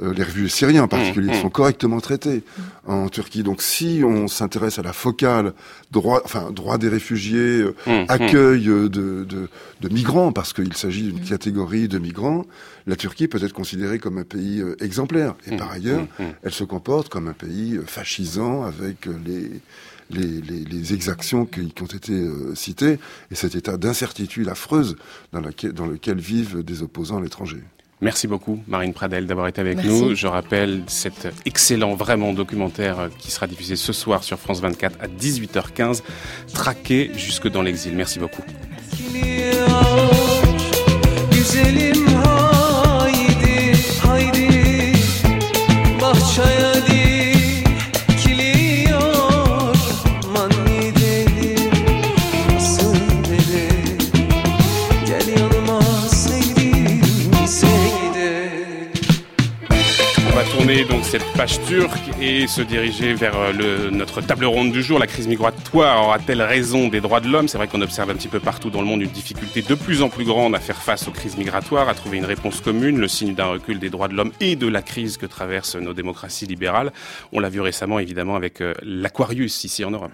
Euh, 0.00 0.14
les 0.14 0.22
réfugiés 0.22 0.48
syriens 0.48 0.84
en 0.84 0.88
particulier 0.88 1.32
mmh, 1.32 1.36
mmh. 1.36 1.42
sont 1.42 1.50
correctement 1.50 2.00
traités 2.00 2.44
en 2.86 3.10
Turquie. 3.10 3.42
Donc 3.42 3.60
si 3.60 4.00
on 4.02 4.26
s'intéresse 4.26 4.78
à 4.78 4.82
la 4.82 4.94
focale 4.94 5.52
droit, 5.90 6.22
enfin 6.24 6.50
droit 6.50 6.78
des 6.78 6.88
réfugiés, 6.88 7.60
euh, 7.60 7.74
mmh, 7.86 8.04
accueil 8.08 8.64
de, 8.64 8.88
de, 8.88 9.26
de, 9.26 9.88
migrants, 9.90 10.32
parce 10.32 10.54
qu'il 10.54 10.72
s'agit 10.74 11.12
d'une 11.12 11.20
catégorie 11.20 11.88
de 11.88 11.98
migrants, 11.98 12.46
la 12.86 12.96
Turquie 12.96 13.28
peut 13.28 13.44
être 13.44 13.52
considérée 13.52 13.98
comme 13.98 14.16
un 14.16 14.24
pays 14.24 14.60
euh, 14.60 14.82
exemplaire. 14.82 15.34
Et 15.46 15.58
par 15.58 15.70
ailleurs, 15.70 16.06
elle 16.42 16.52
se 16.52 16.64
comporte 16.64 17.10
comme 17.10 17.28
un 17.28 17.34
pays 17.34 17.78
fascisant 17.86 18.62
avec 18.62 19.06
les 19.26 19.60
les, 20.10 20.42
les, 20.42 20.64
les, 20.64 20.92
exactions 20.92 21.46
qui, 21.46 21.70
qui, 21.70 21.82
ont 21.82 21.86
été 21.86 22.22
citées 22.54 22.98
et 23.30 23.34
cet 23.34 23.54
état 23.54 23.78
d'incertitude 23.78 24.46
affreuse 24.48 24.96
dans, 25.32 25.40
laquelle, 25.40 25.72
dans 25.72 25.86
lequel 25.86 26.18
vivent 26.18 26.62
des 26.62 26.82
opposants 26.82 27.16
à 27.16 27.22
l'étranger. 27.22 27.62
Merci 28.02 28.26
beaucoup, 28.26 28.58
Marine 28.66 28.92
Pradel, 28.92 29.26
d'avoir 29.26 29.46
été 29.46 29.60
avec 29.60 29.84
nous. 29.84 30.16
Je 30.16 30.26
rappelle 30.26 30.82
cet 30.88 31.28
excellent, 31.46 31.94
vraiment 31.94 32.32
documentaire 32.32 33.08
qui 33.18 33.30
sera 33.30 33.46
diffusé 33.46 33.76
ce 33.76 33.92
soir 33.92 34.24
sur 34.24 34.40
France 34.40 34.60
24 34.60 34.98
à 35.00 35.06
18h15, 35.06 36.02
traqué 36.52 37.12
jusque 37.16 37.48
dans 37.48 37.62
l'exil. 37.62 37.94
Merci 37.94 38.18
beaucoup. 38.18 38.42
Page 61.36 61.60
turque 61.62 62.10
et 62.20 62.46
se 62.46 62.60
diriger 62.62 63.14
vers 63.14 63.36
euh, 63.36 63.52
le, 63.52 63.90
notre 63.90 64.20
table 64.20 64.44
ronde 64.44 64.72
du 64.72 64.82
jour. 64.82 64.98
La 64.98 65.06
crise 65.06 65.26
migratoire 65.26 66.04
aura-t-elle 66.04 66.42
raison 66.42 66.88
des 66.88 67.00
droits 67.00 67.20
de 67.20 67.28
l'homme? 67.28 67.48
C'est 67.48 67.58
vrai 67.58 67.68
qu'on 67.68 67.80
observe 67.80 68.10
un 68.10 68.14
petit 68.14 68.28
peu 68.28 68.40
partout 68.40 68.70
dans 68.70 68.80
le 68.80 68.86
monde 68.86 69.02
une 69.02 69.10
difficulté 69.10 69.62
de 69.62 69.74
plus 69.74 70.02
en 70.02 70.08
plus 70.08 70.24
grande 70.24 70.54
à 70.54 70.60
faire 70.60 70.82
face 70.82 71.08
aux 71.08 71.10
crises 71.10 71.36
migratoires, 71.36 71.88
à 71.88 71.94
trouver 71.94 72.18
une 72.18 72.24
réponse 72.24 72.60
commune, 72.60 72.98
le 72.98 73.08
signe 73.08 73.34
d'un 73.34 73.46
recul 73.46 73.78
des 73.78 73.90
droits 73.90 74.08
de 74.08 74.14
l'homme 74.14 74.32
et 74.40 74.56
de 74.56 74.66
la 74.66 74.82
crise 74.82 75.16
que 75.16 75.26
traversent 75.26 75.76
nos 75.76 75.94
démocraties 75.94 76.46
libérales. 76.46 76.92
On 77.32 77.40
l'a 77.40 77.48
vu 77.48 77.60
récemment 77.60 77.98
évidemment 77.98 78.36
avec 78.36 78.60
euh, 78.60 78.74
l'Aquarius 78.82 79.64
ici 79.64 79.84
en 79.84 79.90
Europe. 79.90 80.12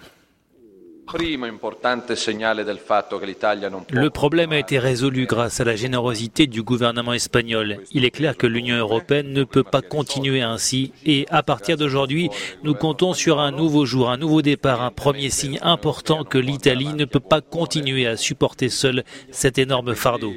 Le 3.91 4.09
problème 4.09 4.51
a 4.51 4.59
été 4.59 4.79
résolu 4.79 5.25
grâce 5.25 5.59
à 5.59 5.63
la 5.63 5.75
générosité 5.75 6.45
du 6.45 6.61
gouvernement 6.61 7.13
espagnol. 7.13 7.79
Il 7.91 8.05
est 8.05 8.11
clair 8.11 8.37
que 8.37 8.45
l'Union 8.45 8.77
européenne 8.77 9.33
ne 9.33 9.43
peut 9.43 9.63
pas 9.63 9.81
continuer 9.81 10.41
ainsi 10.41 10.93
et 11.05 11.25
à 11.29 11.41
partir 11.41 11.77
d'aujourd'hui, 11.77 12.29
nous 12.63 12.75
comptons 12.75 13.13
sur 13.13 13.39
un 13.39 13.51
nouveau 13.51 13.85
jour, 13.85 14.09
un 14.09 14.17
nouveau 14.17 14.41
départ, 14.41 14.81
un 14.81 14.91
premier 14.91 15.29
signe 15.29 15.59
important 15.61 16.23
que 16.23 16.37
l'Italie 16.37 16.93
ne 16.93 17.05
peut 17.05 17.19
pas 17.19 17.41
continuer 17.41 18.05
à 18.05 18.15
supporter 18.15 18.69
seule 18.69 19.03
cet 19.31 19.57
énorme 19.57 19.95
fardeau. 19.95 20.33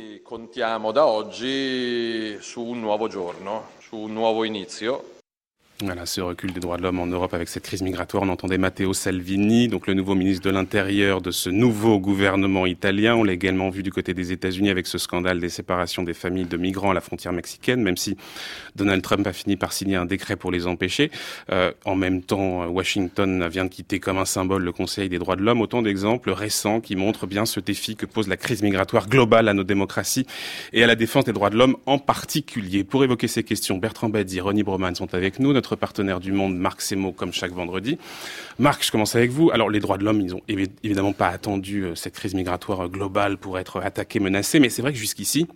Voilà, 5.84 6.06
ce 6.06 6.20
recul 6.20 6.52
des 6.52 6.60
droits 6.60 6.76
de 6.76 6.82
l'homme 6.82 7.00
en 7.00 7.08
Europe 7.08 7.34
avec 7.34 7.48
cette 7.48 7.64
crise 7.64 7.82
migratoire. 7.82 8.22
On 8.22 8.28
entendait 8.28 8.56
Matteo 8.56 8.92
Salvini, 8.92 9.66
donc 9.66 9.88
le 9.88 9.94
nouveau 9.94 10.14
ministre 10.14 10.44
de 10.44 10.54
l'Intérieur 10.54 11.20
de 11.20 11.32
ce 11.32 11.50
nouveau 11.50 11.98
gouvernement 11.98 12.66
italien. 12.66 13.16
On 13.16 13.24
l'a 13.24 13.32
également 13.32 13.68
vu 13.68 13.82
du 13.82 13.90
côté 13.90 14.14
des 14.14 14.30
États-Unis 14.30 14.70
avec 14.70 14.86
ce 14.86 14.96
scandale 14.96 15.40
des 15.40 15.48
séparations 15.48 16.04
des 16.04 16.14
familles 16.14 16.44
de 16.44 16.56
migrants 16.56 16.92
à 16.92 16.94
la 16.94 17.00
frontière 17.00 17.32
mexicaine, 17.32 17.82
même 17.82 17.96
si 17.96 18.16
Donald 18.76 19.02
Trump 19.02 19.26
a 19.26 19.32
fini 19.32 19.56
par 19.56 19.72
signer 19.72 19.96
un 19.96 20.04
décret 20.04 20.36
pour 20.36 20.52
les 20.52 20.68
empêcher. 20.68 21.10
Euh, 21.50 21.72
en 21.84 21.96
même 21.96 22.22
temps, 22.22 22.64
Washington 22.68 23.48
vient 23.48 23.64
de 23.64 23.70
quitter 23.70 23.98
comme 23.98 24.18
un 24.18 24.24
symbole 24.24 24.62
le 24.62 24.70
Conseil 24.70 25.08
des 25.08 25.18
droits 25.18 25.34
de 25.34 25.42
l'homme. 25.42 25.62
Autant 25.62 25.82
d'exemples 25.82 26.30
récents 26.30 26.80
qui 26.80 26.94
montrent 26.94 27.26
bien 27.26 27.44
ce 27.44 27.58
défi 27.58 27.96
que 27.96 28.06
pose 28.06 28.28
la 28.28 28.36
crise 28.36 28.62
migratoire 28.62 29.08
globale 29.08 29.48
à 29.48 29.52
nos 29.52 29.64
démocraties 29.64 30.28
et 30.72 30.84
à 30.84 30.86
la 30.86 30.94
défense 30.94 31.24
des 31.24 31.32
droits 31.32 31.50
de 31.50 31.56
l'homme 31.56 31.76
en 31.86 31.98
particulier. 31.98 32.84
Pour 32.84 33.02
évoquer 33.02 33.26
ces 33.26 33.42
questions, 33.42 33.78
Bertrand 33.78 34.10
Badi, 34.10 34.38
Ronnie 34.38 34.62
Broman 34.62 34.94
sont 34.94 35.12
avec 35.12 35.40
nous. 35.40 35.52
Notre 35.52 35.71
partenaire 35.76 36.20
du 36.20 36.32
Monde, 36.32 36.56
Marc 36.56 36.80
Semo, 36.80 37.12
comme 37.12 37.32
chaque 37.32 37.52
vendredi. 37.52 37.98
Marc, 38.58 38.84
je 38.84 38.90
commence 38.90 39.14
avec 39.14 39.30
vous. 39.30 39.50
Alors, 39.50 39.70
les 39.70 39.80
droits 39.80 39.98
de 39.98 40.04
l'homme, 40.04 40.20
ils 40.20 40.34
ont 40.34 40.42
évidemment 40.48 41.12
pas 41.12 41.28
attendu 41.28 41.84
euh, 41.84 41.94
cette 41.94 42.14
crise 42.14 42.34
migratoire 42.34 42.88
globale 42.88 43.38
pour 43.38 43.58
être 43.58 43.80
attaqués, 43.80 44.20
menacés, 44.20 44.60
mais 44.60 44.68
c'est 44.68 44.82
vrai 44.82 44.92
que 44.92 44.98
jusqu'ici, 44.98 45.46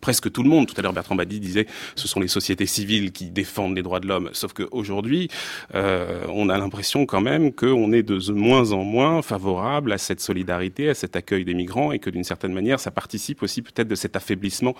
presque 0.00 0.30
tout 0.30 0.42
le 0.42 0.48
monde. 0.48 0.66
Tout 0.66 0.74
à 0.76 0.82
l'heure, 0.82 0.92
Bertrand 0.92 1.14
Badi 1.14 1.40
disait 1.40 1.66
ce 1.94 2.08
sont 2.08 2.20
les 2.20 2.28
sociétés 2.28 2.66
civiles 2.66 3.12
qui 3.12 3.30
défendent 3.30 3.76
les 3.76 3.82
droits 3.82 4.00
de 4.00 4.06
l'homme. 4.06 4.30
Sauf 4.32 4.52
qu'aujourd'hui, 4.52 5.28
euh, 5.74 6.24
on 6.28 6.48
a 6.48 6.58
l'impression 6.58 7.06
quand 7.06 7.20
même 7.20 7.52
qu'on 7.52 7.92
est 7.92 8.02
de 8.02 8.32
moins 8.32 8.72
en 8.72 8.84
moins 8.84 9.22
favorable 9.22 9.92
à 9.92 9.98
cette 9.98 10.20
solidarité, 10.20 10.88
à 10.88 10.94
cet 10.94 11.16
accueil 11.16 11.44
des 11.44 11.54
migrants, 11.54 11.92
et 11.92 11.98
que 11.98 12.10
d'une 12.10 12.24
certaine 12.24 12.52
manière, 12.52 12.80
ça 12.80 12.90
participe 12.90 13.42
aussi 13.42 13.62
peut-être 13.62 13.88
de 13.88 13.94
cet 13.94 14.16
affaiblissement 14.16 14.74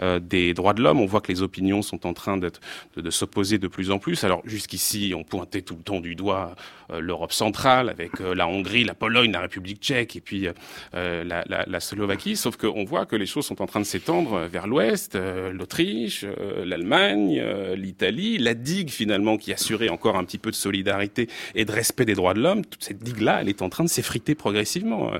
euh, 0.00 0.18
des 0.20 0.54
droits 0.54 0.74
de 0.74 0.82
l'homme. 0.82 1.00
On 1.00 1.06
voit 1.06 1.20
que 1.20 1.32
les 1.32 1.42
opinions 1.42 1.82
sont 1.82 2.06
en 2.06 2.12
train 2.12 2.36
de, 2.36 2.50
de 2.96 3.10
s'opposer 3.10 3.58
de 3.58 3.68
plus 3.68 3.90
en 3.90 3.98
plus. 3.98 4.24
Alors 4.24 4.42
jusqu'ici, 4.44 5.12
on 5.16 5.24
pointait 5.24 5.62
tout 5.62 5.76
le 5.76 5.82
temps 5.82 6.00
du 6.00 6.14
doigt 6.14 6.54
euh, 6.90 7.00
l'Europe 7.00 7.32
centrale 7.32 7.88
avec 7.88 8.20
euh, 8.20 8.34
la 8.34 8.46
Hongrie, 8.48 8.84
la 8.84 8.94
Pologne, 8.94 9.32
la 9.32 9.40
République 9.40 9.80
tchèque 9.80 10.16
et 10.16 10.20
puis 10.20 10.48
la, 10.92 11.22
la, 11.24 11.64
la 11.66 11.80
Slovaquie. 11.80 12.36
Sauf 12.36 12.56
qu'on 12.56 12.84
voit 12.84 13.06
que 13.06 13.16
les 13.16 13.26
choses 13.26 13.46
sont 13.46 13.62
en 13.62 13.66
train 13.66 13.80
de 13.80 13.84
s'étendre 13.84 14.46
vers 14.46 14.59
l'Ouest, 14.66 15.14
euh, 15.14 15.52
l'Autriche, 15.52 16.24
euh, 16.24 16.64
l'Allemagne, 16.64 17.40
euh, 17.40 17.76
l'Italie, 17.76 18.38
la 18.38 18.54
digue 18.54 18.90
finalement 18.90 19.36
qui 19.36 19.52
assurait 19.52 19.88
encore 19.88 20.16
un 20.16 20.24
petit 20.24 20.38
peu 20.38 20.50
de 20.50 20.56
solidarité 20.56 21.28
et 21.54 21.64
de 21.64 21.72
respect 21.72 22.04
des 22.04 22.14
droits 22.14 22.34
de 22.34 22.40
l'homme, 22.40 22.64
toute 22.64 22.84
cette 22.84 23.02
digue-là, 23.02 23.40
elle 23.40 23.48
est 23.48 23.62
en 23.62 23.68
train 23.68 23.84
de 23.84 23.88
s'effriter 23.88 24.34
progressivement. 24.34 25.10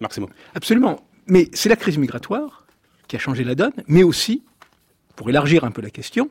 Marc 0.00 0.18
Absolument. 0.54 1.00
Mais 1.26 1.48
c'est 1.52 1.68
la 1.68 1.76
crise 1.76 1.98
migratoire 1.98 2.66
qui 3.08 3.16
a 3.16 3.18
changé 3.18 3.44
la 3.44 3.54
donne, 3.54 3.72
mais 3.86 4.02
aussi, 4.02 4.42
pour 5.16 5.28
élargir 5.28 5.64
un 5.64 5.70
peu 5.70 5.82
la 5.82 5.90
question, 5.90 6.30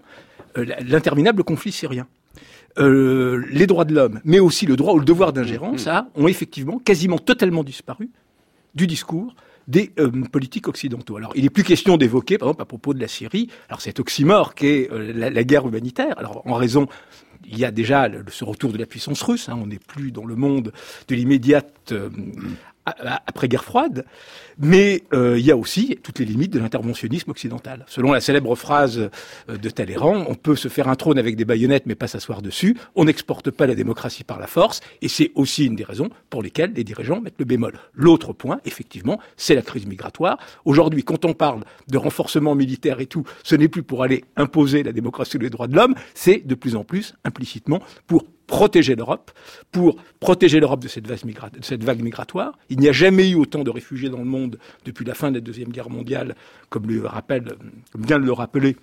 l'interminable 0.56 1.44
conflit 1.44 1.72
syrien. 1.72 2.08
les 2.78 3.68
droits 3.68 3.86
de 3.86 3.94
l'homme, 3.94 4.22
mais 4.24 4.40
aussi 4.40 4.66
le 4.66 4.76
droit 4.76 4.94
ou 4.94 5.00
le 5.00 5.06
devoir 5.06 5.34
d'ingérence, 5.34 5.88
mmh. 5.88 6.06
ont 6.16 6.28
effectivement 6.28 6.80
quasiment 6.80 7.20
totalement 7.20 7.64
disparu 7.64 8.10
du 8.76 8.88
discours 8.88 9.36
des 9.68 9.92
euh, 10.00 10.10
politiques 10.32 10.68
occidentaux. 10.68 11.18
Alors, 11.18 11.34
il 11.36 11.44
n'est 11.44 11.50
plus 11.50 11.64
question 11.64 11.98
d'évoquer, 11.98 12.38
par 12.38 12.50
exemple, 12.50 12.62
à 12.62 12.66
propos 12.66 12.94
de 12.94 13.00
la 13.00 13.08
Syrie, 13.08 13.50
alors 13.70 13.82
cet 13.82 14.00
oxymore 14.00 14.56
qu'est 14.56 14.90
euh, 14.92 15.14
la, 15.14 15.44
guerre 15.44 15.68
humanitaire. 15.68 16.18
Alors, 16.18 16.42
en 16.46 16.56
raison, 16.56 16.88
il 17.46 17.58
y 17.58 17.66
a 17.66 17.72
déjà 17.72 18.10
ce 18.30 18.44
retour 18.44 18.72
de 18.72 18.78
la 18.78 18.86
puissance 18.86 19.22
russe. 19.22 19.50
Hein, 19.50 19.60
on 19.62 19.68
n'est 19.68 19.80
plus 19.80 20.12
dans 20.12 20.26
le 20.26 20.36
monde 20.36 20.72
de 21.08 21.16
l'immédiate 21.16 21.92
euh, 21.92 22.10
après 23.26 23.48
guerre 23.48 23.64
froide, 23.64 24.06
mais 24.60 25.04
euh, 25.14 25.38
il 25.38 25.46
y 25.46 25.52
a 25.52 25.58
aussi 25.58 25.98
toutes 26.02 26.20
les 26.20 26.26
limites 26.26 26.52
de 26.52 26.60
l'interventionnisme 26.60 27.30
occidental. 27.32 27.86
Selon 27.88 28.12
la 28.12 28.22
célèbre 28.22 28.56
phrase 28.56 29.10
euh, 29.50 29.58
de 29.58 29.70
Talleyrand, 29.70 30.26
on 30.28 30.36
peut 30.36 30.56
se 30.56 30.68
faire 30.68 30.88
un 30.88 30.96
trône 30.96 31.20
avec 31.20 31.36
des 31.36 31.46
baïonnettes 31.46 31.86
mais 31.86 31.96
pas 31.96 32.08
s'asseoir 32.08 32.42
dessus, 32.42 32.78
on 32.96 33.06
n'exporte 33.06 33.52
pas 33.52 33.68
la 33.68 33.76
démocratie 33.76 34.24
par 34.24 34.40
la 34.40 34.48
force, 34.48 34.82
et 35.02 35.08
c'est 35.08 35.32
aussi 35.36 35.66
une 35.66 35.76
des 35.76 35.84
raisons 35.84 36.10
pour 36.30 36.42
lesquelles 36.42 36.74
les 36.74 36.84
dirigeants 36.84 37.22
mettent 37.22 37.40
le 37.40 37.46
bémol. 37.46 37.80
L'autre 37.94 38.34
point, 38.34 38.60
effectivement, 38.66 39.20
c'est 39.36 39.56
la 39.56 39.62
crise 39.62 39.86
migratoire. 39.86 40.38
Aujourd'hui, 40.66 41.04
quand 41.04 41.26
on 41.26 41.34
parle 41.34 41.64
de 41.88 41.98
renforcement 41.98 42.56
militaire 42.56 43.00
et 43.00 43.06
tout, 43.06 43.24
ce 43.44 43.56
n'est 43.56 43.68
plus 43.68 43.84
pour 43.84 44.04
aller 44.04 44.24
imposer 44.36 44.84
la 44.84 44.92
démocratie 44.92 45.38
ou 45.38 45.42
les 45.42 45.50
droits 45.50 45.68
de 45.68 45.76
l'homme, 45.76 45.96
c'est 46.14 46.46
de 46.46 46.56
plus 46.56 46.76
en 46.76 46.84
plus 46.84 47.14
implicitement 47.24 47.82
pour 48.08 48.24
protéger 48.48 48.96
l'Europe, 48.96 49.32
pour 49.72 49.98
protéger 50.20 50.60
l'Europe 50.60 50.80
de 50.80 50.88
cette, 50.88 51.06
vague 51.84 52.02
migratoire. 52.02 52.58
Il 52.70 52.80
n'y 52.80 52.88
a 52.88 52.94
jamais 52.94 53.30
eu 53.30 53.36
autant 53.36 53.64
de 53.64 53.70
réfugiés 53.70 54.10
dans 54.10 54.20
le 54.20 54.26
monde 54.26 54.58
depuis 54.86 55.06
la 55.06 55.14
fin 55.14 55.30
de 55.30 55.36
la 55.36 55.42
Deuxième 55.42 55.70
Guerre 55.70 55.90
mondiale, 55.90 56.36
comme, 56.70 56.88
le 56.88 57.06
rappelle, 57.06 57.56
vient 57.98 58.20
de 58.20 58.26
le 58.26 58.34
rappeler 58.34 58.78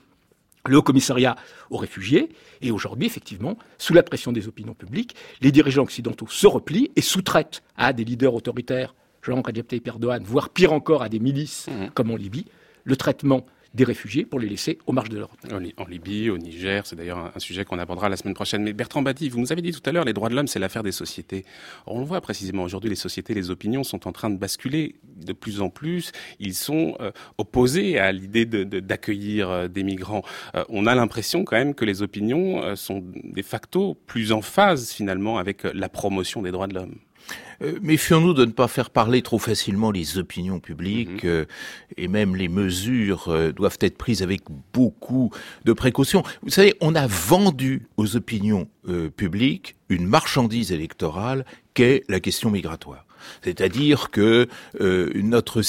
le 0.66 0.78
Haut 0.78 0.82
Commissariat 0.82 1.36
aux 1.70 1.76
réfugiés. 1.76 2.30
Et 2.62 2.70
aujourd'hui, 2.70 3.06
effectivement, 3.06 3.58
sous 3.78 3.92
la 3.94 4.02
pression 4.02 4.32
des 4.32 4.48
opinions 4.48 4.74
publiques, 4.74 5.14
les 5.40 5.52
dirigeants 5.52 5.82
occidentaux 5.82 6.28
se 6.28 6.46
replient 6.46 6.90
et 6.96 7.02
sous-traitent 7.02 7.62
à 7.76 7.92
des 7.92 8.04
leaders 8.04 8.34
autoritaires, 8.34 8.94
Jean 9.22 9.42
Recep 9.42 9.66
Tayyip 9.66 9.88
Erdogan, 9.88 10.22
voire 10.24 10.50
pire 10.50 10.72
encore 10.72 11.02
à 11.02 11.08
des 11.08 11.18
milices 11.18 11.68
mmh. 11.68 11.90
comme 11.94 12.10
en 12.10 12.16
Libye, 12.16 12.46
le 12.84 12.96
traitement 12.96 13.46
des 13.74 13.84
réfugiés 13.84 14.24
pour 14.24 14.38
les 14.38 14.48
laisser 14.48 14.78
aux 14.86 14.92
marges 14.92 15.08
de 15.08 15.18
l'Europe. 15.18 15.38
En 15.76 15.84
Libye, 15.86 16.30
au 16.30 16.38
Niger, 16.38 16.86
c'est 16.86 16.96
d'ailleurs 16.96 17.32
un 17.34 17.38
sujet 17.38 17.64
qu'on 17.64 17.78
abordera 17.78 18.08
la 18.08 18.16
semaine 18.16 18.34
prochaine. 18.34 18.62
Mais 18.62 18.72
Bertrand 18.72 19.02
Badi, 19.02 19.28
vous 19.28 19.40
nous 19.40 19.52
avez 19.52 19.62
dit 19.62 19.72
tout 19.72 19.82
à 19.84 19.92
l'heure, 19.92 20.04
les 20.04 20.12
droits 20.12 20.28
de 20.28 20.34
l'homme, 20.34 20.46
c'est 20.46 20.58
l'affaire 20.60 20.82
des 20.82 20.92
sociétés. 20.92 21.44
on 21.86 21.98
le 21.98 22.04
voit 22.04 22.20
précisément 22.20 22.62
aujourd'hui, 22.62 22.88
les 22.90 22.96
sociétés, 22.96 23.34
les 23.34 23.50
opinions 23.50 23.84
sont 23.84 24.06
en 24.06 24.12
train 24.12 24.30
de 24.30 24.36
basculer 24.36 24.94
de 25.16 25.32
plus 25.32 25.60
en 25.60 25.70
plus. 25.70 26.12
Ils 26.38 26.54
sont 26.54 26.96
euh, 27.00 27.10
opposés 27.38 27.98
à 27.98 28.12
l'idée 28.12 28.46
d'accueillir 28.46 29.50
euh, 29.50 29.68
des 29.68 29.82
migrants. 29.82 30.22
Euh, 30.54 30.64
on 30.68 30.86
a 30.86 30.94
l'impression 30.94 31.44
quand 31.44 31.56
même 31.56 31.74
que 31.74 31.84
les 31.84 32.02
opinions 32.02 32.76
sont 32.76 33.02
de 33.04 33.42
facto 33.42 33.94
plus 34.06 34.32
en 34.32 34.40
phase 34.42 34.92
finalement 34.92 35.38
avec 35.38 35.64
la 35.64 35.88
promotion 35.88 36.42
des 36.42 36.50
droits 36.50 36.66
de 36.66 36.74
l'homme. 36.74 36.96
Euh, 37.62 37.78
méfions-nous 37.82 38.34
de 38.34 38.44
ne 38.44 38.52
pas 38.52 38.68
faire 38.68 38.90
parler 38.90 39.22
trop 39.22 39.38
facilement 39.38 39.90
les 39.90 40.18
opinions 40.18 40.60
publiques 40.60 41.24
mhm. 41.24 41.30
euh, 41.30 41.44
et 41.96 42.08
même 42.08 42.36
les 42.36 42.48
mesures 42.48 43.28
euh, 43.28 43.52
doivent 43.52 43.78
être 43.80 43.96
prises 43.96 44.22
avec 44.22 44.42
beaucoup 44.72 45.30
de 45.64 45.72
précautions. 45.72 46.22
Vous 46.42 46.50
savez, 46.50 46.74
on 46.80 46.94
a 46.94 47.06
vendu 47.06 47.88
aux 47.96 48.16
opinions 48.16 48.68
publiques 49.16 49.76
une 49.88 50.06
marchandise 50.06 50.70
électorale 50.70 51.46
qu'est 51.72 52.02
la 52.08 52.20
question 52.20 52.50
migratoire. 52.50 53.06
C'est-à-dire 53.42 54.10
que 54.10 54.46
notre 54.78 55.62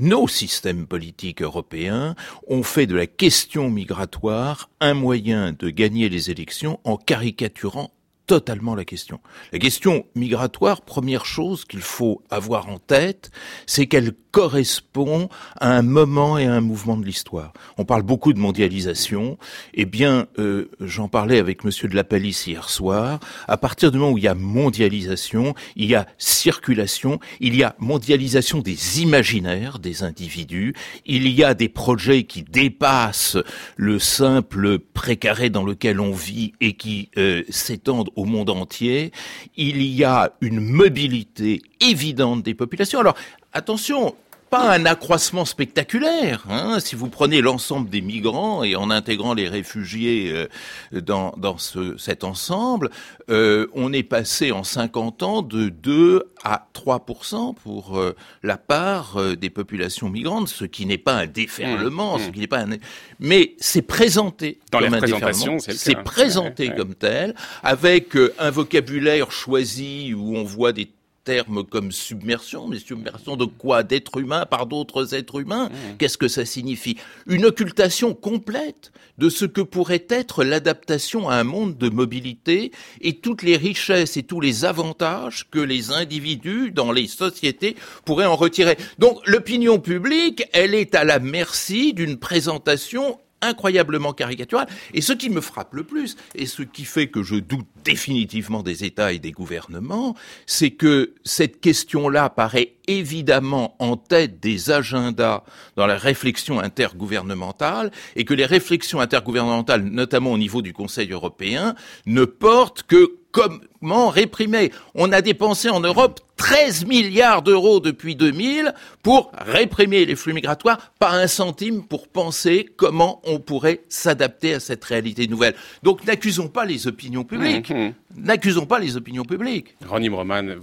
nos 0.00 0.26
systèmes 0.26 0.88
politiques 0.88 1.42
européens 1.42 2.16
ont 2.48 2.64
fait 2.64 2.86
de 2.86 2.96
la 2.96 3.06
question 3.06 3.70
migratoire 3.70 4.68
un 4.80 4.94
moyen 4.94 5.52
de 5.56 5.70
gagner 5.70 6.08
les 6.08 6.32
élections 6.32 6.80
en 6.82 6.96
caricaturant 6.96 7.92
totalement 8.26 8.74
la 8.74 8.84
question. 8.84 9.20
La 9.52 9.58
question 9.58 10.06
migratoire, 10.14 10.82
première 10.82 11.24
chose 11.24 11.64
qu'il 11.64 11.80
faut 11.80 12.22
avoir 12.30 12.68
en 12.68 12.78
tête, 12.78 13.30
c'est 13.66 13.86
qu'elle 13.86 14.12
correspond 14.36 15.30
à 15.58 15.74
un 15.78 15.80
moment 15.80 16.36
et 16.36 16.44
à 16.44 16.52
un 16.52 16.60
mouvement 16.60 16.98
de 16.98 17.06
l'histoire. 17.06 17.54
On 17.78 17.86
parle 17.86 18.02
beaucoup 18.02 18.34
de 18.34 18.38
mondialisation. 18.38 19.38
Eh 19.72 19.86
bien, 19.86 20.26
euh, 20.38 20.68
j'en 20.78 21.08
parlais 21.08 21.38
avec 21.38 21.64
Monsieur 21.64 21.88
de 21.88 21.96
la 21.96 22.04
Palisse 22.04 22.46
hier 22.46 22.68
soir. 22.68 23.18
À 23.48 23.56
partir 23.56 23.90
du 23.90 23.96
moment 23.96 24.12
où 24.12 24.18
il 24.18 24.24
y 24.24 24.28
a 24.28 24.34
mondialisation, 24.34 25.54
il 25.74 25.86
y 25.86 25.94
a 25.94 26.06
circulation, 26.18 27.18
il 27.40 27.56
y 27.56 27.62
a 27.62 27.76
mondialisation 27.78 28.58
des 28.58 29.00
imaginaires 29.00 29.78
des 29.78 30.02
individus, 30.02 30.74
il 31.06 31.28
y 31.28 31.42
a 31.42 31.54
des 31.54 31.70
projets 31.70 32.24
qui 32.24 32.42
dépassent 32.42 33.38
le 33.76 33.98
simple 33.98 34.78
précaré 34.78 35.48
dans 35.48 35.64
lequel 35.64 35.98
on 35.98 36.12
vit 36.12 36.52
et 36.60 36.74
qui 36.74 37.10
euh, 37.16 37.42
s'étendent 37.48 38.10
au 38.16 38.26
monde 38.26 38.50
entier, 38.50 39.12
il 39.56 39.82
y 39.82 40.04
a 40.04 40.32
une 40.42 40.60
mobilité 40.60 41.62
évidente 41.80 42.42
des 42.42 42.54
populations. 42.54 43.00
Alors, 43.00 43.16
attention, 43.54 44.14
pas 44.50 44.72
un 44.72 44.86
accroissement 44.86 45.44
spectaculaire. 45.44 46.44
Hein, 46.48 46.78
si 46.80 46.94
vous 46.94 47.08
prenez 47.08 47.40
l'ensemble 47.40 47.88
des 47.88 48.00
migrants 48.00 48.62
et 48.62 48.76
en 48.76 48.90
intégrant 48.90 49.34
les 49.34 49.48
réfugiés 49.48 50.32
euh, 50.32 51.00
dans, 51.00 51.34
dans 51.36 51.58
ce, 51.58 51.96
cet 51.96 52.24
ensemble, 52.24 52.90
euh, 53.30 53.66
on 53.74 53.92
est 53.92 54.02
passé 54.02 54.52
en 54.52 54.64
50 54.64 55.22
ans 55.22 55.42
de 55.42 55.68
2 55.68 56.32
à 56.44 56.68
3% 56.74 57.54
pour 57.54 57.98
euh, 57.98 58.14
la 58.42 58.56
part 58.56 59.18
des 59.36 59.50
populations 59.50 60.08
migrantes, 60.08 60.48
ce 60.48 60.64
qui 60.64 60.86
n'est 60.86 60.98
pas 60.98 61.14
un 61.14 61.26
déferlement, 61.26 62.16
mmh, 62.16 62.20
ce 62.20 62.28
mmh. 62.28 62.32
qui 62.32 62.40
n'est 62.40 62.46
pas 62.46 62.60
un... 62.60 62.76
mais 63.18 63.54
c'est 63.58 63.82
présenté 63.82 64.58
dans 64.70 64.78
comme 64.78 64.94
un 64.94 65.00
déferlement. 65.00 65.58
C'est 65.58 66.02
présenté 66.02 66.72
comme 66.74 66.94
tel, 66.94 67.34
avec 67.62 68.16
un 68.38 68.50
vocabulaire 68.50 69.32
choisi 69.32 70.14
où 70.14 70.36
on 70.36 70.44
voit 70.44 70.72
des 70.72 70.86
termes 71.26 71.64
comme 71.64 71.92
submersion, 71.92 72.68
mais 72.68 72.78
submersion 72.78 73.36
de 73.36 73.44
quoi? 73.44 73.82
D'êtres 73.82 74.18
humains 74.18 74.46
par 74.46 74.66
d'autres 74.66 75.14
êtres 75.14 75.40
humains? 75.40 75.68
Mmh. 75.68 75.96
Qu'est-ce 75.98 76.16
que 76.16 76.28
ça 76.28 76.46
signifie? 76.46 76.96
Une 77.26 77.44
occultation 77.44 78.14
complète 78.14 78.92
de 79.18 79.28
ce 79.28 79.44
que 79.44 79.60
pourrait 79.60 80.06
être 80.08 80.44
l'adaptation 80.44 81.28
à 81.28 81.34
un 81.34 81.44
monde 81.44 81.76
de 81.76 81.88
mobilité 81.88 82.70
et 83.00 83.14
toutes 83.14 83.42
les 83.42 83.56
richesses 83.56 84.16
et 84.16 84.22
tous 84.22 84.40
les 84.40 84.64
avantages 84.64 85.48
que 85.50 85.58
les 85.58 85.90
individus 85.90 86.70
dans 86.70 86.92
les 86.92 87.08
sociétés 87.08 87.76
pourraient 88.04 88.26
en 88.26 88.36
retirer. 88.36 88.78
Donc 88.98 89.18
l'opinion 89.26 89.80
publique, 89.80 90.44
elle 90.52 90.74
est 90.74 90.94
à 90.94 91.02
la 91.02 91.18
merci 91.18 91.92
d'une 91.92 92.18
présentation 92.18 93.18
incroyablement 93.42 94.12
caricatural. 94.12 94.66
Et 94.94 95.00
ce 95.00 95.12
qui 95.12 95.30
me 95.30 95.40
frappe 95.40 95.74
le 95.74 95.84
plus, 95.84 96.16
et 96.34 96.46
ce 96.46 96.62
qui 96.62 96.84
fait 96.84 97.08
que 97.08 97.22
je 97.22 97.36
doute 97.36 97.66
définitivement 97.84 98.62
des 98.62 98.84
États 98.84 99.12
et 99.12 99.18
des 99.18 99.32
gouvernements, 99.32 100.16
c'est 100.46 100.70
que 100.70 101.14
cette 101.24 101.60
question-là 101.60 102.30
paraît 102.30 102.74
évidemment 102.88 103.76
en 103.78 103.96
tête 103.96 104.40
des 104.40 104.70
agendas 104.70 105.42
dans 105.76 105.86
la 105.86 105.96
réflexion 105.96 106.60
intergouvernementale, 106.60 107.90
et 108.14 108.24
que 108.24 108.34
les 108.34 108.46
réflexions 108.46 109.00
intergouvernementales, 109.00 109.82
notamment 109.84 110.32
au 110.32 110.38
niveau 110.38 110.62
du 110.62 110.72
Conseil 110.72 111.10
européen, 111.10 111.74
ne 112.06 112.24
portent 112.24 112.84
que 112.84 113.16
comment 113.36 114.08
réprimer. 114.08 114.72
On 114.94 115.12
a 115.12 115.20
dépensé 115.20 115.68
en 115.68 115.80
Europe 115.80 116.20
13 116.36 116.86
milliards 116.86 117.42
d'euros 117.42 117.80
depuis 117.80 118.16
2000 118.16 118.72
pour 119.02 119.30
réprimer 119.38 120.06
les 120.06 120.16
flux 120.16 120.32
migratoires, 120.32 120.92
pas 120.98 121.12
un 121.12 121.26
centime 121.26 121.82
pour 121.82 122.08
penser 122.08 122.66
comment 122.76 123.20
on 123.24 123.38
pourrait 123.38 123.80
s'adapter 123.88 124.54
à 124.54 124.60
cette 124.60 124.84
réalité 124.84 125.28
nouvelle. 125.28 125.54
Donc 125.82 126.04
n'accusons 126.06 126.48
pas 126.48 126.64
les 126.64 126.86
opinions 126.86 127.24
publiques. 127.24 127.70
Mhm. 127.70 127.92
N'accusons 128.16 128.64
pas 128.64 128.78
les 128.78 128.96
opinions 128.96 129.24
publiques. 129.24 129.76
Ronnie 129.86 130.08
Broman, 130.08 130.56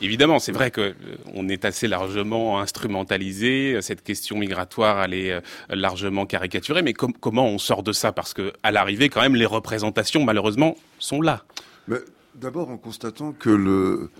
évidemment, 0.00 0.38
c'est 0.38 0.52
vrai 0.52 0.70
que 0.70 0.94
on 1.34 1.48
est 1.50 1.66
assez 1.66 1.86
largement 1.88 2.58
instrumentalisé. 2.58 3.78
Cette 3.82 4.02
question 4.02 4.38
migratoire, 4.38 5.04
elle 5.04 5.14
est 5.14 5.32
euh, 5.32 5.40
largement 5.68 6.24
caricaturée. 6.24 6.80
Mais 6.80 6.94
comment 6.94 7.46
on 7.46 7.58
sort 7.58 7.82
de 7.82 7.92
ça? 7.92 8.12
Parce 8.12 8.32
que 8.32 8.54
à 8.62 8.72
l'arrivée, 8.72 9.10
quand 9.10 9.20
même, 9.20 9.36
les 9.36 9.44
représentations, 9.44 10.24
malheureusement, 10.24 10.76
sont 10.98 11.20
là. 11.20 11.44
Mais 11.88 11.98
D'abord 12.40 12.68
en 12.68 12.76
constatant 12.76 13.32
que 13.32 13.50
le 13.50 14.10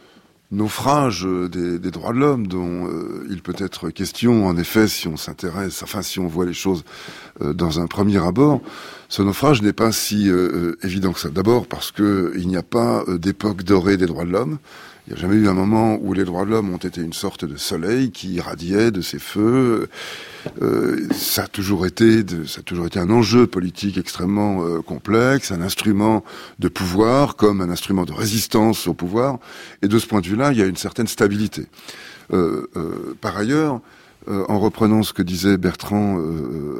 naufrage 0.53 1.27
des, 1.27 1.79
droits 1.91 2.13
de 2.13 2.19
l'homme 2.19 2.47
dont 2.47 2.87
euh, 2.87 3.27
il 3.29 3.43
peut 3.43 3.57
être 3.59 3.91
question, 3.91 4.47
en 4.47 4.57
effet, 4.57 4.87
si 4.87 5.09
on 5.09 5.17
s'intéresse, 5.17 5.83
enfin 5.83 6.01
si 6.01 6.21
on 6.21 6.29
voit 6.29 6.47
les 6.47 6.55
choses 6.55 6.85
euh, 7.43 7.53
dans 7.53 7.81
un 7.81 7.89
premier 7.89 8.25
abord, 8.25 8.61
ce 9.09 9.23
naufrage 9.23 9.63
n'est 9.63 9.73
pas 9.73 9.91
si 9.91 10.31
euh, 10.31 10.77
évident 10.85 11.13
que 11.13 11.19
ça. 11.19 11.29
D'abord 11.29 11.67
parce 11.67 11.91
qu'il 11.91 12.47
n'y 12.47 12.57
a 12.57 12.63
pas 12.63 13.05
d'époque 13.09 13.65
dorée 13.65 13.97
des 13.97 14.07
droits 14.07 14.25
de 14.25 14.31
l'homme. 14.31 14.59
Il 15.07 15.13
n'y 15.13 15.19
a 15.19 15.21
jamais 15.21 15.37
eu 15.37 15.49
un 15.49 15.55
moment 15.55 15.99
où 16.01 16.15
les 16.15 16.25
droits 16.25 16.47
de 16.47 16.51
l'homme 16.51 16.73
ont 16.73 16.79
été 16.79 17.03
une 17.03 17.13
sorte 17.13 17.45
de 17.45 17.57
soleil 17.57 18.11
qui 18.11 18.33
irradiait 18.33 18.91
de 18.91 19.03
ses 19.03 19.19
feux. 19.19 19.91
Euh, 20.63 21.07
ça 21.13 21.43
a 21.43 21.47
toujours 21.47 21.85
été, 21.85 22.23
de, 22.23 22.47
ça 22.47 22.61
a 22.61 22.63
toujours 22.63 22.87
été 22.87 22.99
un 22.99 23.11
enjeu 23.11 23.47
politique 23.47 23.99
extrêmement 23.99 24.65
euh, 24.65 24.81
complexe, 24.81 25.53
un 25.53 25.61
instrument 25.61 26.25
de 26.59 26.69
pouvoir 26.69 27.37
comme 27.37 27.61
un 27.61 27.69
instrument 27.69 28.07
de 28.07 28.15
résistance 28.15 28.87
au 28.87 28.95
pouvoir. 28.95 29.41
Et 29.83 29.89
de 29.89 29.99
ce 29.99 30.07
point 30.07 30.23
de 30.23 30.27
vue-là, 30.27 30.53
il 30.53 30.59
y 30.59 30.63
a 30.63 30.67
une 30.67 30.77
certaine 30.77 31.07
stabilité. 31.07 31.67
Euh, 32.33 32.71
euh 32.77 33.15
par 33.21 33.37
ailleurs, 33.37 33.81
en 34.27 34.59
reprenant 34.59 35.03
ce 35.03 35.13
que 35.13 35.21
disait 35.21 35.59
Bertrand 35.59 36.19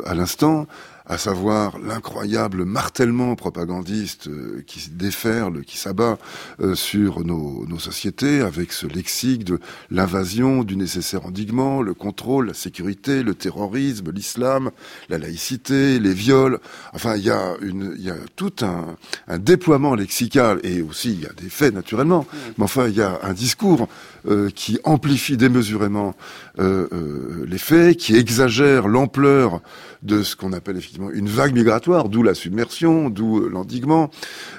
à 0.07 0.15
l'instant, 0.15 0.67
à 1.07 1.19
savoir 1.19 1.79
l'incroyable 1.79 2.65
martèlement 2.65 3.37
propagandiste 3.37 4.29
euh, 4.29 4.63
qui 4.67 4.89
déferle, 4.91 5.63
qui 5.65 5.77
s'abat 5.77 6.19
euh, 6.61 6.75
sur 6.75 7.25
nos, 7.25 7.67
nos, 7.67 7.79
sociétés 7.79 8.41
avec 8.41 8.73
ce 8.73 8.87
lexique 8.87 9.45
de 9.45 9.61
l'invasion, 9.91 10.65
du 10.65 10.77
nécessaire 10.77 11.27
endiguement, 11.27 11.83
le 11.83 11.93
contrôle, 11.93 12.47
la 12.47 12.55
sécurité, 12.55 13.23
le 13.23 13.35
terrorisme, 13.35 14.11
l'islam, 14.13 14.71
la 15.11 15.19
laïcité, 15.19 15.99
les 15.99 16.15
viols. 16.15 16.59
Enfin, 16.95 17.17
il 17.17 17.25
y 17.25 17.31
a, 17.31 17.55
une, 17.61 17.95
il 17.99 18.05
y 18.05 18.11
a 18.11 18.17
tout 18.37 18.55
un, 18.63 18.97
un 19.29 19.39
déploiement 19.39 19.95
lexical 19.95 20.59
et 20.63 20.81
aussi 20.81 21.13
il 21.13 21.21
y 21.21 21.27
a 21.27 21.33
des 21.33 21.51
faits 21.51 21.75
naturellement. 21.75 22.27
Mais 22.57 22.65
enfin, 22.65 22.89
il 22.89 22.97
y 22.97 23.03
a 23.03 23.21
un 23.23 23.35
discours 23.35 23.89
euh, 24.27 24.49
qui 24.49 24.79
amplifie 24.85 25.37
démesurément 25.37 26.15
euh, 26.59 27.45
les 27.47 27.59
faits, 27.59 27.99
qui 27.99 28.17
exagère 28.17 28.89
l'ampleur 28.89 29.61
de 30.05 30.23
ce 30.23 30.37
qu'on 30.37 30.53
appelle 30.53 30.77
effectivement 30.77 31.11
une 31.11 31.29
vague 31.29 31.55
migratoire, 31.55 32.09
d'où 32.09 32.23
la 32.23 32.35
submersion, 32.35 33.09
d'où 33.09 33.39
euh, 33.39 33.49
l'endiguement. 33.49 34.11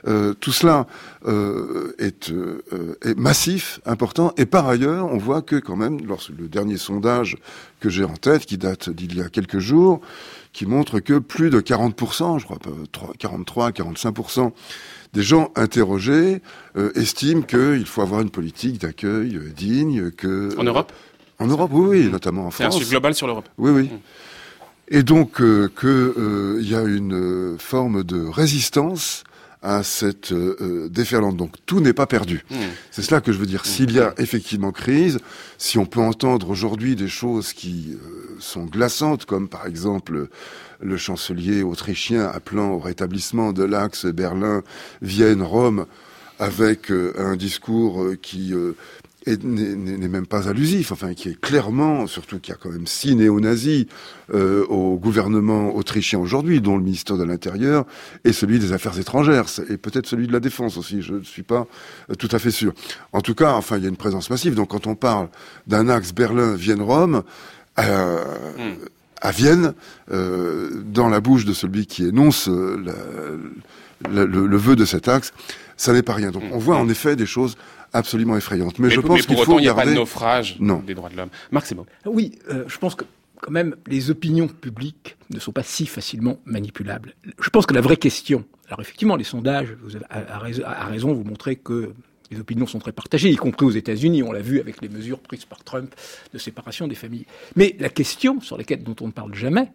Euh, 0.08 0.34
tout 0.34 0.52
cela 0.52 0.88
euh, 1.28 1.96
est, 2.00 2.34
est, 3.04 3.18
massif, 3.18 3.80
important, 3.86 4.34
et 4.38 4.46
par 4.46 4.68
ailleurs, 4.68 5.06
on 5.12 5.18
voit 5.18 5.42
que 5.42 5.56
quand 5.58 5.76
même, 5.76 6.00
lorsque 6.06 6.32
le 6.38 6.48
dernier 6.48 6.78
sondage 6.78 7.38
que 7.80 7.90
j'ai 7.90 8.04
en 8.04 8.16
tête, 8.16 8.46
qui 8.46 8.58
date 8.58 8.90
d'il 8.90 9.16
y 9.16 9.22
a 9.22 9.30
quelques 9.30 9.60
jours, 9.60 10.02
qui 10.52 10.66
montre 10.66 11.00
que 11.00 11.20
plus 11.20 11.50
de 11.50 11.60
40%, 11.60 12.40
je 12.40 12.46
crois 12.46 12.58
43, 13.20 13.72
45% 13.72 14.52
des 15.14 15.22
gens 15.22 15.52
interrogés 15.56 16.42
estiment 16.96 17.42
qu'il 17.42 17.86
faut 17.86 18.02
avoir 18.02 18.22
une 18.22 18.30
politique 18.30 18.80
d'accueil 18.80 19.40
digne, 19.56 20.12
que... 20.12 20.58
En 20.58 20.64
Europe? 20.64 20.92
En 21.40 21.48
Europe, 21.48 21.72
oui, 21.74 21.88
oui, 21.90 22.10
notamment 22.10 22.48
en 22.48 22.52
France. 22.52 22.78
C'est 22.78 22.86
un 22.86 22.90
global 22.90 23.14
sur 23.14 23.28
l'Europe. 23.28 23.50
Oui, 23.58 23.72
oui. 23.72 23.84
Mmh. 23.84 24.00
Et 24.88 25.04
donc 25.04 25.42
euh, 25.42 25.68
qu'il 25.80 25.90
euh, 25.90 26.60
y 26.62 26.76
a 26.76 26.84
une 26.84 27.14
euh, 27.14 27.58
forme 27.58 28.04
de 28.04 28.24
résistance 28.26 29.24
à 29.64 29.82
cette 29.82 30.32
euh, 30.32 30.90
déferlante. 30.90 31.38
Donc 31.38 31.56
tout 31.66 31.80
n'est 31.80 31.94
pas 31.94 32.06
perdu. 32.06 32.46
Mmh. 32.52 32.56
C'est 32.92 33.02
cela 33.02 33.20
que 33.20 33.32
je 33.32 33.40
veux 33.40 33.48
dire. 33.48 33.62
Mmh. 33.62 33.68
S'il 33.68 33.92
y 33.92 34.00
a 34.00 34.14
effectivement 34.20 34.72
crise, 34.72 35.18
si 35.58 35.80
on 35.80 35.88
peut 35.88 36.02
entendre 36.02 36.52
aujourd'hui 36.52 36.96
des 36.96 37.08
choses 37.08 37.52
qui 37.52 37.98
sont 38.40 38.66
glaçantes, 38.66 39.26
comme 39.26 39.48
par 39.48 39.66
exemple 39.66 40.28
le 40.82 40.98
chancelier 40.98 41.64
autrichien 41.64 42.26
appelant 42.26 42.70
au 42.74 42.80
rétablissement 42.80 43.54
de 43.54 43.64
l'axe 43.64 44.06
Berlin-Vienne-Rome, 44.06 45.88
avec 46.38 46.92
un 46.92 47.36
discours 47.38 48.06
qui 48.22 48.54
n'est 49.28 50.08
même 50.08 50.28
pas 50.28 50.48
allusif, 50.48 50.92
enfin 50.92 51.14
qui 51.14 51.30
est 51.30 51.40
clairement, 51.40 52.08
surtout 52.08 52.40
qu'il 52.40 52.54
y 52.54 52.56
a 52.56 52.60
quand 52.62 52.70
même 52.70 52.88
six 52.88 53.16
néo-nazis 53.16 53.86
euh, 54.34 54.66
au 54.68 54.98
gouvernement 54.98 55.76
autrichien 55.76 56.20
aujourd'hui, 56.20 56.62
dont 56.62 56.78
le 56.78 56.84
ministère 56.84 57.18
de 57.18 57.24
l'Intérieur 57.24 57.86
et 58.24 58.34
celui 58.34 58.60
des 58.60 58.72
Affaires 58.72 59.00
étrangères, 59.00 59.46
et 59.70 59.78
peut-être 59.78 60.08
celui 60.08 60.28
de 60.28 60.34
la 60.34 60.40
Défense 60.40 60.78
aussi, 60.78 61.02
je 61.02 61.16
ne 61.16 61.24
suis 61.24 61.44
pas 61.44 61.68
euh, 62.10 62.16
tout 62.16 62.30
à 62.32 62.40
fait 62.40 62.52
sûr. 62.52 62.74
En 63.14 63.22
tout 63.22 63.36
cas, 63.36 63.54
enfin, 63.54 63.78
il 63.78 63.84
y 63.84 63.86
a 63.86 63.90
une 63.90 63.98
présence 63.98 64.30
massive, 64.30 64.56
donc 64.56 64.70
quand 64.70 64.88
on 64.88 64.96
parle 64.96 65.30
d'un 65.68 65.90
axe 65.90 66.14
Berlin-Vienne-Rome, 66.14 67.24
euh, 67.78 68.24
hmm. 68.58 68.76
à 69.22 69.32
Vienne, 69.32 69.74
euh, 70.12 70.70
dans 70.86 71.10
la 71.10 71.20
bouche 71.20 71.46
de 71.46 71.54
celui 71.54 71.88
qui 71.88 72.06
énonce 72.06 72.48
euh, 72.48 72.78
le, 74.10 74.26
le, 74.26 74.58
vœu 74.58 74.76
de 74.76 74.86
cet 74.86 75.08
axe, 75.10 75.34
ça 75.76 75.92
n'est 75.92 76.04
pas 76.04 76.14
rien. 76.14 76.32
Donc 76.32 76.44
hmm. 76.44 76.54
on 76.54 76.58
voit 76.58 76.78
en 76.78 76.88
effet 76.88 77.16
des 77.16 77.26
choses 77.26 77.58
absolument 77.96 78.38
effrayante. 78.38 78.80
Mais, 78.80 78.90
je 78.90 79.00
pense 79.00 79.26
qu'il 79.26 79.38
faut 79.38 79.60
il 79.60 79.64
n'y 79.64 79.70
a 79.70 79.74
pas 79.74 79.86
de 79.86 79.94
naufrage 79.94 80.58
des 80.60 80.94
droits 80.94 81.10
de 81.10 81.18
l'homme. 81.18 81.30
Marc 81.52 81.74
bon. 81.74 81.86
Oui, 82.06 82.38
euh, 82.50 82.66
je 82.68 82.78
pense 82.78 82.96
que 82.96 83.06
quand 83.42 83.52
même 83.52 83.76
les 83.88 84.10
opinions 84.10 84.48
publiques 84.48 85.18
ne 85.30 85.40
sont 85.40 85.52
pas 85.52 85.64
si 85.64 85.86
facilement 85.86 86.40
manipulables. 86.46 87.14
Je 87.40 87.50
pense 87.50 87.66
que 87.66 87.74
la 87.74 87.82
vraie 87.82 87.98
question, 87.98 88.46
alors 88.68 88.82
effectivement 88.82 89.16
les 89.16 89.24
sondages, 89.24 89.76
vous 89.84 89.96
avez 89.96 90.06
à, 90.10 90.40
raison, 90.40 91.14
vous 91.14 91.24
montrez 91.24 91.56
que 91.56 91.94
les 92.32 92.40
opinions 92.40 92.66
sont 92.66 92.80
très 92.80 92.92
partagées, 92.92 93.30
y 93.30 93.36
compris 93.36 93.66
aux 93.66 93.72
États-Unis. 93.72 94.24
On 94.24 94.32
l'a 94.32 94.42
vu 94.42 94.60
avec 94.60 94.82
les 94.82 94.90
mesures 94.90 95.20
prises 95.20 95.46
par 95.46 95.64
Trump 95.64 95.94
de 96.34 96.38
séparation 96.38 96.88
des 96.88 96.96
familles. 96.96 97.26
Mais 97.56 97.76
la 97.80 97.90
question 97.90 98.42
sur 98.42 98.58
laquelle 98.58 98.84
dont 98.84 98.96
on 99.02 99.08
ne 99.08 99.12
parle 99.12 99.36
jamais, 99.36 99.72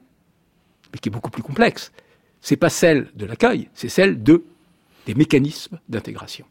mais 0.93 0.99
qui 0.99 1.09
est 1.09 1.13
beaucoup 1.13 1.31
plus 1.31 1.43
complexe, 1.43 1.93
c'est 2.41 2.57
pas 2.57 2.71
celle 2.71 3.09
de 3.15 3.27
l'accueil, 3.27 3.69
c'est 3.75 3.89
celle 3.89 4.23
de 4.23 4.45
des 5.07 5.15
mécanismes 5.15 5.79
d'intégration. 5.89 6.45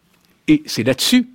Et 0.48 0.64
c'est 0.66 0.84
là-dessus 0.84 1.28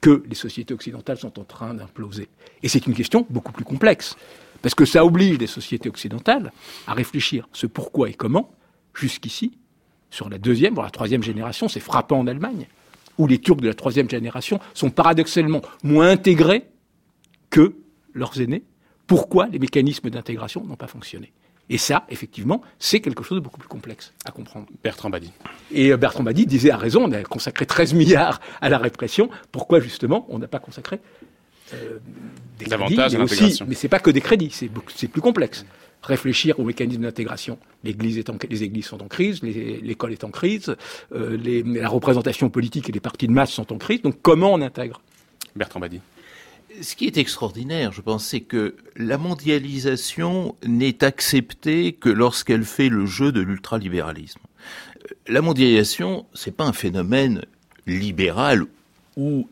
que 0.00 0.22
les 0.28 0.34
sociétés 0.34 0.74
occidentales 0.74 1.18
sont 1.18 1.38
en 1.38 1.44
train 1.44 1.74
d'imploser. 1.74 2.28
Et 2.62 2.68
c'est 2.68 2.86
une 2.86 2.94
question 2.94 3.26
beaucoup 3.30 3.52
plus 3.52 3.64
complexe, 3.64 4.16
parce 4.62 4.74
que 4.74 4.84
ça 4.84 5.04
oblige 5.04 5.38
les 5.38 5.46
sociétés 5.46 5.88
occidentales 5.88 6.52
à 6.86 6.94
réfléchir 6.94 7.48
ce 7.52 7.66
pourquoi 7.66 8.08
et 8.08 8.14
comment, 8.14 8.50
jusqu'ici, 8.94 9.58
sur 10.10 10.28
la 10.28 10.38
deuxième, 10.38 10.74
voire 10.74 10.86
la 10.86 10.90
troisième 10.90 11.22
génération, 11.22 11.68
c'est 11.68 11.80
frappant 11.80 12.18
en 12.18 12.26
Allemagne, 12.26 12.66
où 13.18 13.26
les 13.26 13.38
Turcs 13.38 13.60
de 13.60 13.68
la 13.68 13.74
troisième 13.74 14.08
génération 14.08 14.58
sont 14.74 14.90
paradoxalement 14.90 15.62
moins 15.82 16.10
intégrés 16.10 16.66
que 17.50 17.76
leurs 18.14 18.40
aînés. 18.40 18.64
Pourquoi 19.06 19.48
les 19.48 19.58
mécanismes 19.58 20.10
d'intégration 20.10 20.64
n'ont 20.64 20.76
pas 20.76 20.86
fonctionné? 20.86 21.32
Et 21.70 21.78
ça, 21.78 22.04
effectivement, 22.10 22.62
c'est 22.80 23.00
quelque 23.00 23.22
chose 23.22 23.38
de 23.38 23.42
beaucoup 23.42 23.60
plus 23.60 23.68
complexe 23.68 24.12
à 24.24 24.32
comprendre. 24.32 24.66
Bertrand 24.82 25.08
Badi. 25.08 25.30
Et 25.70 25.92
euh, 25.92 25.96
Bertrand 25.96 26.24
Badi 26.24 26.44
disait 26.44 26.72
à 26.72 26.76
raison, 26.76 27.04
on 27.04 27.12
a 27.12 27.22
consacré 27.22 27.64
13 27.64 27.94
milliards 27.94 28.40
à 28.60 28.68
la 28.68 28.76
répression. 28.76 29.30
Pourquoi 29.52 29.78
justement 29.78 30.26
on 30.30 30.40
n'a 30.40 30.48
pas 30.48 30.58
consacré 30.58 30.98
euh, 31.72 31.98
des 32.58 32.66
Davantage 32.66 33.12
crédits, 33.12 33.16
mais, 33.16 33.22
aussi, 33.22 33.62
mais 33.68 33.74
c'est 33.76 33.88
pas 33.88 34.00
que 34.00 34.10
des 34.10 34.20
crédits, 34.20 34.50
c'est, 34.50 34.68
c'est 34.96 35.06
plus 35.06 35.20
complexe. 35.20 35.64
Réfléchir 36.02 36.58
aux 36.58 36.64
mécanismes 36.64 37.02
d'intégration. 37.02 37.56
L'église 37.84 38.18
est 38.18 38.30
en, 38.30 38.36
les 38.48 38.62
églises 38.64 38.86
sont 38.86 39.00
en 39.00 39.06
crise, 39.06 39.40
l'école 39.42 40.12
est 40.12 40.24
en 40.24 40.30
crise, 40.30 40.74
euh, 41.14 41.36
les, 41.36 41.62
la 41.62 41.88
représentation 41.88 42.50
politique 42.50 42.88
et 42.88 42.92
les 42.92 43.00
partis 43.00 43.28
de 43.28 43.32
masse 43.32 43.52
sont 43.52 43.72
en 43.72 43.78
crise. 43.78 44.02
Donc 44.02 44.16
comment 44.22 44.52
on 44.52 44.60
intègre? 44.60 45.00
Bertrand 45.54 45.78
Badi 45.78 46.00
ce 46.80 46.94
qui 46.94 47.06
est 47.06 47.18
extraordinaire, 47.18 47.92
je 47.92 48.00
pense, 48.00 48.26
c'est 48.26 48.40
que 48.40 48.76
la 48.96 49.18
mondialisation 49.18 50.56
n'est 50.66 51.04
acceptée 51.04 51.92
que 51.92 52.08
lorsqu'elle 52.08 52.64
fait 52.64 52.88
le 52.88 53.06
jeu 53.06 53.32
de 53.32 53.40
l'ultralibéralisme. 53.40 54.40
La 55.26 55.42
mondialisation, 55.42 56.26
c'est 56.34 56.56
pas 56.56 56.64
un 56.64 56.72
phénomène 56.72 57.44
libéral 57.86 58.64
ou 59.16 59.48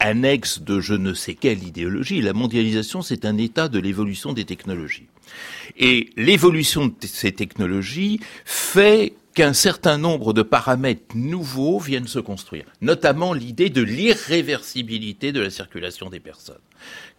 annexe 0.00 0.60
de 0.60 0.80
je 0.80 0.94
ne 0.94 1.14
sais 1.14 1.34
quelle 1.34 1.62
idéologie. 1.62 2.20
La 2.20 2.32
mondialisation, 2.32 3.02
c'est 3.02 3.24
un 3.24 3.36
état 3.36 3.68
de 3.68 3.78
l'évolution 3.78 4.32
des 4.32 4.44
technologies. 4.44 5.06
Et 5.76 6.10
l'évolution 6.16 6.86
de 6.86 6.94
ces 7.06 7.32
technologies 7.32 8.20
fait 8.44 9.14
qu'un 9.34 9.52
certain 9.52 9.98
nombre 9.98 10.32
de 10.32 10.42
paramètres 10.42 11.14
nouveaux 11.14 11.78
viennent 11.78 12.08
se 12.08 12.18
construire, 12.18 12.64
notamment 12.80 13.32
l'idée 13.32 13.70
de 13.70 13.82
l'irréversibilité 13.82 15.32
de 15.32 15.40
la 15.40 15.50
circulation 15.50 16.10
des 16.10 16.20
personnes. 16.20 16.56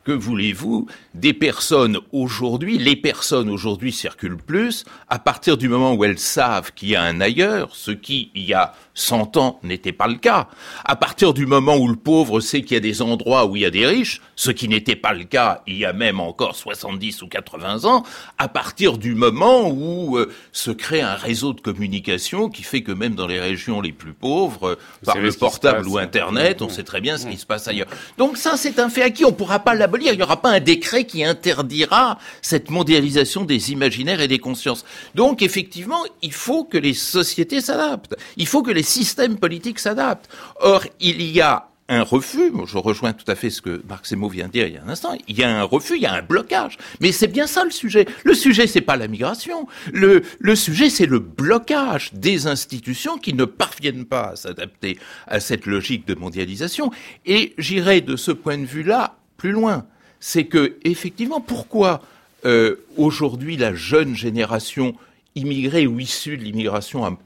Que 0.10 0.14
voulez-vous 0.16 0.88
Des 1.14 1.34
personnes 1.34 2.00
aujourd'hui, 2.12 2.80
les 2.80 2.96
personnes 2.96 3.48
aujourd'hui 3.48 3.92
circulent 3.92 4.38
plus 4.38 4.84
à 5.08 5.20
partir 5.20 5.56
du 5.56 5.70
moment 5.70 5.94
où 5.94 6.04
elles 6.04 6.18
savent 6.18 6.72
qu'il 6.74 6.90
y 6.90 6.96
a 6.96 7.04
un 7.04 7.22
ailleurs, 7.22 7.76
ce 7.76 7.92
qui, 7.92 8.32
il 8.34 8.44
y 8.46 8.56
a 8.56 8.74
100 8.96 9.38
ans, 9.38 9.60
n'était 9.62 9.92
pas 9.92 10.08
le 10.08 10.16
cas. 10.16 10.48
À 10.84 10.96
partir 10.96 11.36
du 11.36 11.46
moment 11.46 11.78
où 11.78 11.88
le 11.88 11.96
pauvre 11.96 12.40
sait 12.40 12.64
qu'il 12.64 12.74
y 12.74 12.78
a 12.78 12.80
des 12.80 13.04
endroits 13.04 13.46
où 13.46 13.56
il 13.56 13.62
y 13.62 13.66
a 13.66 13.70
des 13.70 13.86
riches, 13.86 14.20
ce 14.36 14.50
qui 14.50 14.68
n'était 14.68 14.96
pas 14.96 15.14
le 15.14 15.26
cas 15.26 15.62
il 15.68 15.78
y 15.78 15.86
a 15.86 15.94
même 15.94 16.20
encore 16.20 16.56
70 16.56 17.22
ou 17.22 17.28
80 17.28 17.86
ans, 17.86 18.04
à 18.40 18.48
partir 18.48 18.98
du 18.98 19.14
moment 19.14 19.70
où 19.70 20.18
euh, 20.18 20.34
se 20.52 20.72
crée 20.72 21.02
un 21.02 21.14
réseau 21.14 21.54
de 21.54 21.62
communication 21.62 22.50
qui 22.50 22.64
fait 22.64 22.82
que 22.82 22.92
même 22.92 23.14
dans 23.14 23.28
les 23.28 23.40
régions 23.40 23.80
les 23.80 23.92
plus 23.92 24.14
pauvres, 24.14 24.80
par 25.06 25.20
le 25.20 25.32
portable 25.34 25.88
ou 25.88 26.00
Internet, 26.00 26.64
on 26.64 26.70
sait 26.70 26.84
très 26.84 27.00
bien 27.00 27.20
ce 27.20 27.28
qui 27.28 27.38
se 27.38 27.46
passe 27.46 27.68
ailleurs. 27.68 27.88
Donc 28.18 28.38
ça, 28.38 28.58
c'est 28.58 28.80
un 28.80 28.90
fait 28.90 29.04
acquis. 29.04 29.24
On 29.24 29.34
pourra 29.34 29.60
pas 29.60 29.76
l'abolir. 29.76 29.99
Il 30.02 30.18
n'y 30.18 30.24
aura 30.24 30.42
pas 30.42 30.52
un 30.52 30.60
décret 30.60 31.06
qui 31.06 31.24
interdira 31.24 32.18
cette 32.42 32.70
mondialisation 32.70 33.46
des 33.46 33.72
imaginaires 33.72 34.22
et 34.22 34.28
des 34.28 34.40
consciences. 34.40 34.86
Donc 35.16 35.42
effectivement, 35.42 36.04
il 36.22 36.34
faut 36.34 36.64
que 36.64 36.78
les 36.78 36.94
sociétés 36.94 37.62
s'adaptent. 37.62 38.16
Il 38.38 38.48
faut 38.48 38.64
que 38.64 38.72
les 38.72 38.84
systèmes 38.84 39.38
politiques 39.38 39.80
s'adaptent. 39.80 40.30
Or, 40.60 40.84
il 41.00 41.22
y 41.22 41.42
a 41.42 41.70
un 41.90 42.04
refus, 42.04 42.52
je 42.68 42.78
rejoins 42.78 43.14
tout 43.14 43.30
à 43.30 43.36
fait 43.36 43.50
ce 43.50 43.62
que 43.64 43.82
Marc 43.90 44.06
Semo 44.06 44.30
vient 44.30 44.46
de 44.46 44.52
dire 44.52 44.68
il 44.68 44.76
y 44.76 44.78
a 44.78 44.84
un 44.84 44.90
instant, 44.90 45.18
il 45.28 45.38
y 45.38 45.44
a 45.44 45.50
un 45.50 45.64
refus, 45.64 45.96
il 45.96 46.04
y 46.04 46.06
a 46.06 46.14
un 46.14 46.22
blocage. 46.22 46.78
Mais 47.02 47.12
c'est 47.12 47.28
bien 47.28 47.48
ça 47.48 47.64
le 47.64 47.72
sujet. 47.72 48.06
Le 48.24 48.36
sujet, 48.36 48.68
c'est 48.68 48.82
pas 48.82 48.96
la 48.96 49.08
migration. 49.08 49.68
Le, 49.92 50.22
le 50.40 50.56
sujet, 50.56 50.92
c'est 50.92 51.08
le 51.08 51.18
blocage 51.18 52.14
des 52.14 52.46
institutions 52.46 53.18
qui 53.18 53.34
ne 53.34 53.46
parviennent 53.46 54.06
pas 54.06 54.30
à 54.30 54.36
s'adapter 54.36 55.00
à 55.28 55.40
cette 55.40 55.66
logique 55.66 56.08
de 56.08 56.14
mondialisation. 56.14 56.92
Et 57.26 57.56
j'irai 57.58 58.02
de 58.02 58.16
ce 58.16 58.32
point 58.32 58.60
de 58.60 58.66
vue-là 58.66 59.16
plus 59.40 59.52
loin. 59.52 59.88
C'est 60.20 60.46
que, 60.46 60.78
effectivement, 60.84 61.42
pourquoi 61.42 62.04
euh, 62.46 62.76
aujourd'hui 62.98 63.58
la 63.58 63.74
jeune 63.74 64.16
génération 64.16 64.96
immigrée 65.34 65.88
ou 65.88 66.00
issue 66.00 66.38
de 66.38 66.44
l'immigration 66.44 67.06
a 67.06 67.18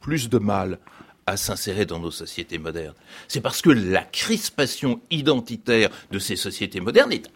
plus 0.00 0.28
de 0.28 0.38
mal 0.38 0.78
à 1.26 1.36
s'insérer 1.36 1.86
dans 1.86 2.00
nos 2.00 2.10
sociétés 2.10 2.58
modernes? 2.58 2.96
C'est 3.28 3.40
parce 3.40 3.62
que 3.62 3.70
la 3.70 4.02
crispation 4.02 5.00
identitaire 5.10 5.88
de 6.10 6.18
ces 6.18 6.36
sociétés 6.36 6.80
modernes 6.80 7.12
est 7.12 7.30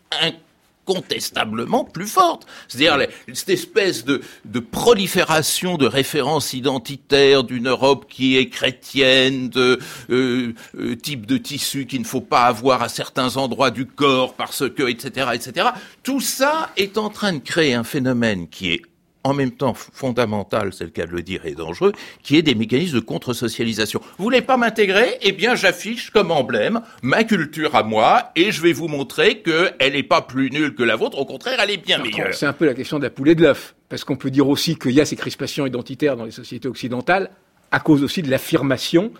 incontestablement 0.86 1.84
plus 1.84 2.06
forte. 2.06 2.46
C'est-à-dire 2.68 3.08
cette 3.32 3.48
espèce 3.48 4.04
de, 4.04 4.20
de, 4.44 4.60
prolifération 4.60 5.76
de 5.76 5.86
références 5.86 6.52
identitaires 6.52 7.44
d'une 7.44 7.68
Europe 7.68 8.06
qui 8.08 8.36
est 8.36 8.48
chrétienne, 8.48 9.48
de 9.48 9.78
euh, 10.10 10.52
euh, 10.78 10.96
type 10.96 11.26
de 11.26 11.36
tissu 11.36 11.86
qu'il 11.86 12.00
ne 12.00 12.06
faut 12.06 12.20
pas 12.20 12.44
avoir 12.44 12.82
à 12.82 12.88
certains 12.88 13.36
endroits 13.36 13.70
du 13.70 13.86
corps 13.86 14.34
parce 14.34 14.68
que, 14.70 14.88
etc., 14.88 15.28
etc. 15.34 15.68
Tout 16.02 16.20
ça 16.20 16.70
est 16.76 16.98
en 16.98 17.10
train 17.10 17.32
de 17.32 17.38
créer 17.38 17.74
un 17.74 17.84
phénomène 17.84 18.48
qui 18.48 18.72
est 18.72 18.82
en 19.24 19.32
même 19.32 19.50
temps 19.50 19.74
fondamental, 19.74 20.72
c'est 20.72 20.84
le 20.84 20.90
cas 20.90 21.06
de 21.06 21.12
le 21.12 21.22
dire, 21.22 21.46
et 21.46 21.54
dangereux, 21.54 21.92
qui 22.22 22.36
est 22.36 22.42
des 22.42 22.54
mécanismes 22.54 22.96
de 22.96 23.00
contre-socialisation. 23.00 24.00
Vous 24.18 24.24
voulez 24.24 24.42
pas 24.42 24.58
m'intégrer? 24.58 25.18
Eh 25.22 25.32
bien, 25.32 25.54
j'affiche 25.54 26.10
comme 26.10 26.30
emblème 26.30 26.82
ma 27.02 27.24
culture 27.24 27.74
à 27.74 27.82
moi, 27.82 28.30
et 28.36 28.52
je 28.52 28.60
vais 28.60 28.74
vous 28.74 28.86
montrer 28.86 29.40
qu'elle 29.40 29.94
n'est 29.94 30.02
pas 30.02 30.20
plus 30.20 30.50
nulle 30.50 30.74
que 30.74 30.82
la 30.82 30.96
vôtre, 30.96 31.18
au 31.18 31.24
contraire, 31.24 31.58
elle 31.60 31.70
est 31.70 31.78
bien 31.78 31.98
meilleure. 31.98 32.34
C'est 32.34 32.46
un 32.46 32.52
peu 32.52 32.66
la 32.66 32.74
question 32.74 32.98
de 32.98 33.04
la 33.04 33.10
poule 33.10 33.30
et 33.30 33.34
de 33.34 33.42
l'œuf, 33.42 33.74
parce 33.88 34.04
qu'on 34.04 34.16
peut 34.16 34.30
dire 34.30 34.48
aussi 34.48 34.76
qu'il 34.76 34.92
y 34.92 35.00
a 35.00 35.06
ces 35.06 35.16
crispations 35.16 35.66
identitaires 35.66 36.16
dans 36.16 36.26
les 36.26 36.30
sociétés 36.30 36.68
occidentales, 36.68 37.30
à 37.70 37.80
cause 37.80 38.04
aussi 38.04 38.22
de 38.22 38.30
l'affirmation 38.30 39.10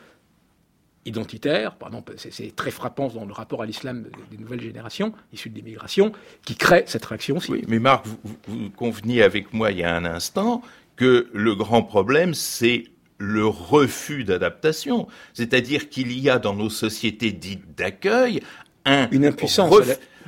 identitaire, 1.07 1.77
par 1.77 1.88
exemple, 1.88 2.14
c'est 2.17 2.55
très 2.57 2.71
frappant 2.71 3.09
dans 3.09 3.25
le 3.25 3.33
rapport 3.33 3.62
à 3.62 3.67
l'islam 3.67 4.07
des 4.31 4.38
nouvelles 4.38 4.61
générations, 4.61 5.12
issues 5.33 5.51
de 5.51 5.57
l'immigration, 5.57 6.12
qui 6.45 6.57
crée 6.57 6.85
cette 6.87 7.05
réaction 7.05 7.37
aussi. 7.37 7.53
Oui, 7.53 7.64
mais 7.69 7.79
Marc, 7.79 8.07
vous, 8.07 8.19
vous, 8.47 8.71
conveniez 8.71 9.23
avec 9.23 9.53
moi 9.53 9.71
il 9.71 9.79
y 9.79 9.85
a 9.85 9.95
un 9.95 10.05
instant 10.05 10.62
que 10.97 11.29
le 11.33 11.55
grand 11.55 11.83
problème, 11.83 12.35
c'est 12.35 12.85
le 13.19 13.47
refus 13.47 14.25
d'adaptation. 14.25 15.09
C'est-à-dire 15.33 15.88
qu'il 15.88 16.19
y 16.19 16.31
a 16.31 16.38
dans 16.38 16.55
nos 16.55 16.71
sociétés 16.71 17.33
dites 17.33 17.77
d'accueil 17.77 18.40
un 18.85 19.09
une 19.11 19.27
impuissance. 19.27 19.73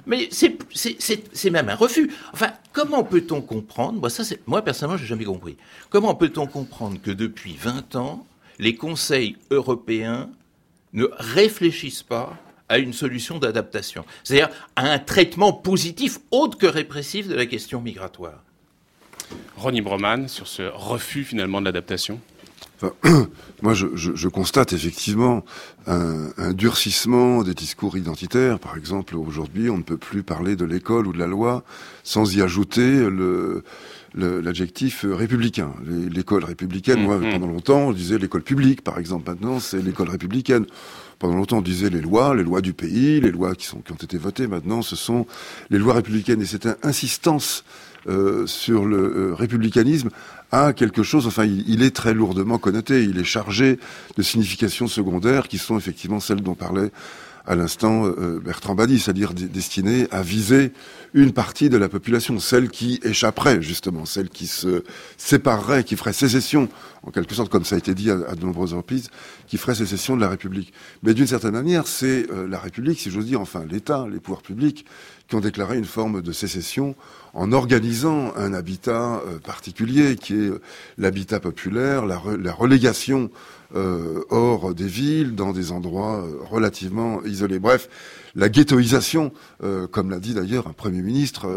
Mais 0.06 0.28
c'est 0.30 1.50
même 1.50 1.68
un 1.68 1.74
refus. 1.74 2.10
Enfin, 2.32 2.52
comment 2.72 3.02
peut-on 3.02 3.42
comprendre 3.42 3.98
Moi, 3.98 4.08
ça, 4.08 4.22
moi 4.46 4.62
personnellement, 4.62 4.96
j'ai 4.96 5.06
jamais 5.06 5.24
compris. 5.24 5.56
Comment 5.90 6.14
peut-on 6.14 6.46
comprendre 6.46 7.00
que 7.02 7.10
depuis 7.10 7.56
20 7.58 7.96
ans, 7.96 8.24
les 8.58 8.76
conseils 8.76 9.36
européens 9.50 10.30
ne 10.96 11.08
réfléchissent 11.18 12.02
pas 12.02 12.36
à 12.68 12.78
une 12.78 12.92
solution 12.92 13.38
d'adaptation, 13.38 14.04
c'est-à-dire 14.24 14.48
à 14.74 14.90
un 14.90 14.98
traitement 14.98 15.52
positif 15.52 16.18
autre 16.32 16.58
que 16.58 16.66
répressif 16.66 17.28
de 17.28 17.34
la 17.34 17.46
question 17.46 17.80
migratoire. 17.80 18.42
Ronnie 19.56 19.82
Broman, 19.82 20.26
sur 20.28 20.48
ce 20.48 20.62
refus 20.62 21.24
finalement 21.24 21.60
de 21.60 21.66
l'adaptation 21.66 22.20
moi, 23.62 23.72
je, 23.72 23.86
je, 23.94 24.14
je, 24.14 24.28
constate 24.28 24.74
effectivement 24.74 25.46
un, 25.86 26.28
un, 26.36 26.52
durcissement 26.52 27.42
des 27.42 27.54
discours 27.54 27.96
identitaires. 27.96 28.58
Par 28.58 28.76
exemple, 28.76 29.16
aujourd'hui, 29.16 29.70
on 29.70 29.78
ne 29.78 29.82
peut 29.82 29.96
plus 29.96 30.22
parler 30.22 30.56
de 30.56 30.66
l'école 30.66 31.06
ou 31.06 31.12
de 31.14 31.18
la 31.18 31.26
loi 31.26 31.64
sans 32.04 32.36
y 32.36 32.42
ajouter 32.42 33.08
le 33.08 33.64
l'adjectif 34.16 35.04
républicain. 35.08 35.72
L'école 35.84 36.44
républicaine, 36.44 37.02
moi, 37.02 37.18
mm-hmm. 37.18 37.32
pendant 37.32 37.46
longtemps, 37.46 37.88
on 37.88 37.92
disait 37.92 38.18
l'école 38.18 38.42
publique, 38.42 38.82
par 38.82 38.98
exemple. 38.98 39.30
Maintenant, 39.30 39.60
c'est 39.60 39.82
l'école 39.82 40.08
républicaine. 40.08 40.66
Pendant 41.18 41.36
longtemps, 41.36 41.58
on 41.58 41.62
disait 41.62 41.90
les 41.90 42.00
lois, 42.00 42.34
les 42.34 42.42
lois 42.42 42.60
du 42.60 42.72
pays, 42.72 43.20
les 43.20 43.30
lois 43.30 43.54
qui, 43.54 43.66
sont, 43.66 43.80
qui 43.80 43.92
ont 43.92 43.96
été 43.96 44.18
votées. 44.18 44.46
Maintenant, 44.46 44.82
ce 44.82 44.96
sont 44.96 45.26
les 45.70 45.78
lois 45.78 45.94
républicaines. 45.94 46.42
Et 46.42 46.46
cette 46.46 46.68
insistance 46.82 47.64
euh, 48.08 48.46
sur 48.46 48.84
le 48.84 48.98
euh, 48.98 49.34
républicanisme 49.34 50.10
a 50.52 50.72
quelque 50.72 51.02
chose, 51.02 51.26
enfin, 51.26 51.44
il, 51.44 51.82
est 51.82 51.94
très 51.94 52.14
lourdement 52.14 52.58
connoté, 52.58 53.02
il 53.02 53.18
est 53.18 53.24
chargé 53.24 53.80
de 54.16 54.22
significations 54.22 54.86
secondaires 54.86 55.48
qui 55.48 55.58
sont 55.58 55.76
effectivement 55.76 56.20
celles 56.20 56.40
dont 56.40 56.54
parlait 56.54 56.92
à 57.46 57.54
l'instant 57.54 58.06
euh, 58.06 58.40
Bertrand 58.44 58.74
Badi, 58.74 58.98
c'est-à-dire 58.98 59.32
destinées 59.32 60.08
à 60.10 60.22
viser 60.22 60.72
une 61.14 61.32
partie 61.32 61.70
de 61.70 61.76
la 61.76 61.88
population, 61.88 62.38
celle 62.38 62.68
qui 62.68 63.00
échapperait 63.02 63.62
justement, 63.62 64.04
celle 64.04 64.28
qui 64.28 64.46
se 64.46 64.84
séparerait, 65.16 65.84
qui 65.84 65.96
ferait 65.96 66.12
sécession, 66.12 66.68
en 67.02 67.10
quelque 67.10 67.34
sorte, 67.34 67.50
comme 67.50 67.64
ça 67.64 67.76
a 67.76 67.78
été 67.78 67.94
dit 67.94 68.10
à, 68.10 68.16
de 68.16 68.44
nombreuses 68.44 68.74
reprises, 68.74 69.10
qui 69.46 69.56
ferait 69.56 69.74
sécession 69.74 70.16
de 70.16 70.20
la 70.20 70.28
République. 70.28 70.72
Mais 71.02 71.14
d'une 71.14 71.26
certaine 71.26 71.52
manière, 71.52 71.86
c'est 71.86 72.26
la 72.48 72.58
République, 72.58 73.00
si 73.00 73.10
j'ose 73.10 73.26
dire, 73.26 73.40
enfin 73.40 73.64
l'État, 73.64 74.06
les 74.10 74.18
pouvoirs 74.18 74.42
publics, 74.42 74.84
qui 75.28 75.34
ont 75.34 75.40
déclaré 75.40 75.76
une 75.76 75.84
forme 75.84 76.22
de 76.22 76.32
sécession 76.32 76.94
en 77.34 77.52
organisant 77.52 78.32
un 78.36 78.52
habitat 78.54 79.20
euh, 79.26 79.38
particulier 79.38 80.16
qui 80.16 80.34
est 80.34 80.50
euh, 80.50 80.60
l'habitat 80.98 81.40
populaire, 81.40 82.06
la, 82.06 82.18
relégation 82.52 83.30
euh, 83.74 84.22
hors 84.30 84.74
des 84.74 84.86
villes, 84.86 85.34
dans 85.34 85.52
des 85.52 85.72
endroits 85.72 86.24
relativement 86.50 87.22
isolés. 87.24 87.58
Bref, 87.58 87.88
la 88.34 88.48
ghettoisation, 88.48 89.32
comme 89.90 90.10
l'a 90.10 90.20
dit 90.20 90.34
d'ailleurs 90.34 90.68
un 90.68 90.72
Premier 90.72 91.02
ministre 91.02 91.48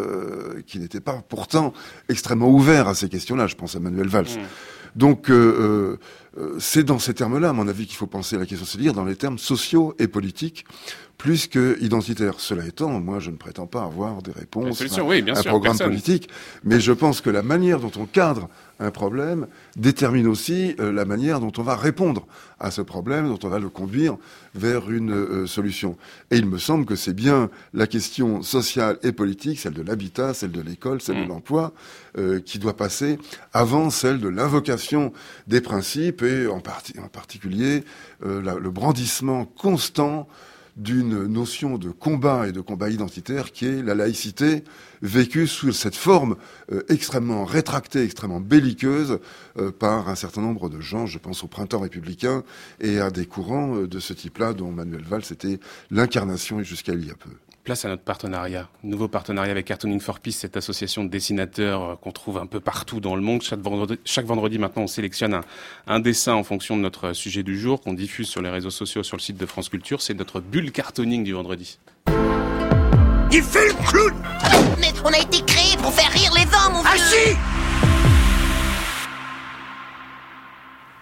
qui 0.65 0.79
n'était 0.79 1.01
pas 1.01 1.21
pourtant 1.27 1.73
extrêmement 2.07 2.49
ouvert 2.49 2.87
à 2.87 2.95
ces 2.95 3.09
questions-là, 3.09 3.47
je 3.47 3.55
pense 3.55 3.75
à 3.75 3.79
Manuel 3.79 4.07
Valls. 4.07 4.25
Mmh. 4.25 4.99
Donc 4.99 5.29
c'est 6.57 6.83
dans 6.83 6.99
ces 6.99 7.13
termes-là, 7.13 7.49
à 7.49 7.53
mon 7.53 7.67
avis, 7.67 7.85
qu'il 7.85 7.97
faut 7.97 8.07
penser 8.07 8.37
à 8.37 8.39
la 8.39 8.45
question, 8.45 8.65
c'est-à-dire 8.65 8.93
dans 8.93 9.05
les 9.05 9.17
termes 9.17 9.37
sociaux 9.37 9.93
et 9.99 10.07
politiques, 10.07 10.65
plus 11.19 11.47
que 11.47 11.77
identitaire. 11.81 12.39
Cela 12.39 12.65
étant, 12.65 12.99
moi, 13.01 13.19
je 13.19 13.29
ne 13.29 13.35
prétends 13.35 13.67
pas 13.67 13.83
avoir 13.83 14.23
des 14.23 14.31
réponses 14.31 14.81
à 14.81 14.85
un 15.03 15.43
programme 15.43 15.77
politique, 15.77 16.29
mais 16.63 16.79
je 16.79 16.93
pense 16.93 17.19
que 17.21 17.29
la 17.29 17.43
manière 17.43 17.79
dont 17.79 17.91
on 17.99 18.05
cadre 18.05 18.49
un 18.79 18.91
problème 18.91 19.47
détermine 19.75 20.27
aussi 20.27 20.75
euh, 20.79 20.93
la 20.93 21.03
manière 21.03 21.41
dont 21.41 21.51
on 21.57 21.61
va 21.61 21.75
répondre 21.75 22.25
à 22.61 22.71
ce 22.71 22.81
problème, 22.81 23.27
dont 23.27 23.39
on 23.43 23.49
va 23.49 23.59
le 23.59 23.67
conduire 23.67 24.15
vers 24.55 24.89
une 24.89 25.11
euh, 25.11 25.45
solution. 25.45 25.97
Et 26.31 26.37
il 26.37 26.45
me 26.45 26.57
semble 26.57 26.85
que 26.85 26.95
c'est 26.95 27.13
bien 27.13 27.49
la 27.73 27.85
question 27.85 28.41
sociale 28.41 28.97
et 29.03 29.11
politique, 29.11 29.59
celle 29.59 29.73
de 29.73 29.81
l'habitat, 29.81 30.33
celle 30.33 30.51
de 30.51 30.61
l'école, 30.61 31.01
celle 31.01 31.17
de 31.17 31.25
mm. 31.25 31.27
l'emploi, 31.27 31.73
euh, 32.17 32.39
qui 32.39 32.59
doit 32.59 32.77
passer 32.77 33.19
avant 33.51 33.89
celle 33.89 34.21
de 34.21 34.29
l'invocation 34.29 35.11
des 35.47 35.59
principes 35.59 36.21
et 36.21 36.47
en, 36.47 36.59
en 36.59 37.09
particulier 37.11 37.83
le 38.23 38.69
brandissement 38.69 39.45
constant 39.45 40.27
d'une 40.79 41.25
notion 41.25 41.77
de 41.77 41.89
combat 41.89 42.47
et 42.47 42.51
de 42.51 42.61
combat 42.61 42.89
identitaire 42.89 43.51
qui 43.51 43.65
est 43.65 43.83
la 43.83 43.95
laïcité 43.95 44.63
vécue 45.01 45.45
sous 45.45 45.73
cette 45.73 45.95
forme 45.95 46.37
euh, 46.71 46.83
extrêmement 46.89 47.45
rétractée, 47.45 48.03
extrêmement 48.03 48.39
belliqueuse 48.39 49.19
euh, 49.57 49.71
par 49.71 50.09
un 50.09 50.15
certain 50.15 50.41
nombre 50.41 50.69
de 50.69 50.79
gens, 50.79 51.05
je 51.05 51.19
pense 51.19 51.43
au 51.43 51.47
printemps 51.47 51.79
républicain 51.79 52.43
et 52.79 52.99
à 52.99 53.11
des 53.11 53.25
courants 53.25 53.75
euh, 53.75 53.87
de 53.87 53.99
ce 53.99 54.13
type-là 54.13 54.53
dont 54.53 54.71
Manuel 54.71 55.03
Valls 55.03 55.23
était 55.31 55.59
l'incarnation 55.91 56.63
jusqu'à 56.63 56.93
il 56.93 57.05
y 57.05 57.11
a 57.11 57.15
peu 57.15 57.29
place 57.69 57.85
à 57.85 57.89
notre 57.89 58.01
partenariat. 58.01 58.67
Nouveau 58.83 59.07
partenariat 59.07 59.51
avec 59.51 59.67
Cartooning 59.67 59.99
for 59.99 60.19
Peace, 60.19 60.31
cette 60.31 60.57
association 60.57 61.03
de 61.03 61.09
dessinateurs 61.09 61.83
euh, 61.83 61.95
qu'on 61.97 62.11
trouve 62.11 62.39
un 62.39 62.47
peu 62.47 62.59
partout 62.59 62.99
dans 62.99 63.15
le 63.15 63.21
monde. 63.21 63.43
Chaque 63.43 63.59
vendredi, 63.59 63.99
chaque 64.05 64.25
vendredi 64.25 64.57
maintenant, 64.57 64.81
on 64.81 64.87
sélectionne 64.87 65.35
un, 65.35 65.43
un, 65.85 65.99
dessin 65.99 66.33
en 66.33 66.43
fonction 66.43 66.77
de 66.77 66.81
notre 66.81 67.13
sujet 67.13 67.43
du 67.43 67.59
jour 67.59 67.79
qu'on 67.79 67.93
diffuse 67.93 68.27
sur 68.27 68.41
les 68.41 68.49
réseaux 68.49 68.71
sociaux, 68.71 69.03
sur 69.03 69.17
le 69.17 69.21
site 69.21 69.37
de 69.37 69.45
France 69.45 69.69
Culture. 69.69 70.01
C'est 70.01 70.15
notre 70.15 70.39
bulle 70.39 70.71
cartooning 70.71 71.23
du 71.23 71.33
vendredi. 71.33 71.77
Il 73.31 73.43
fait 73.43 73.67
le 73.67 73.87
clown 73.87 74.15
Mais 74.79 74.91
on 75.03 75.13
a 75.13 75.19
été 75.19 75.45
créé 75.45 75.77
pour 75.77 75.93
faire 75.93 76.11
rire 76.11 76.31
les 76.33 76.45
hommes, 76.45 76.73
mon 76.73 76.81
vieux 76.81 77.58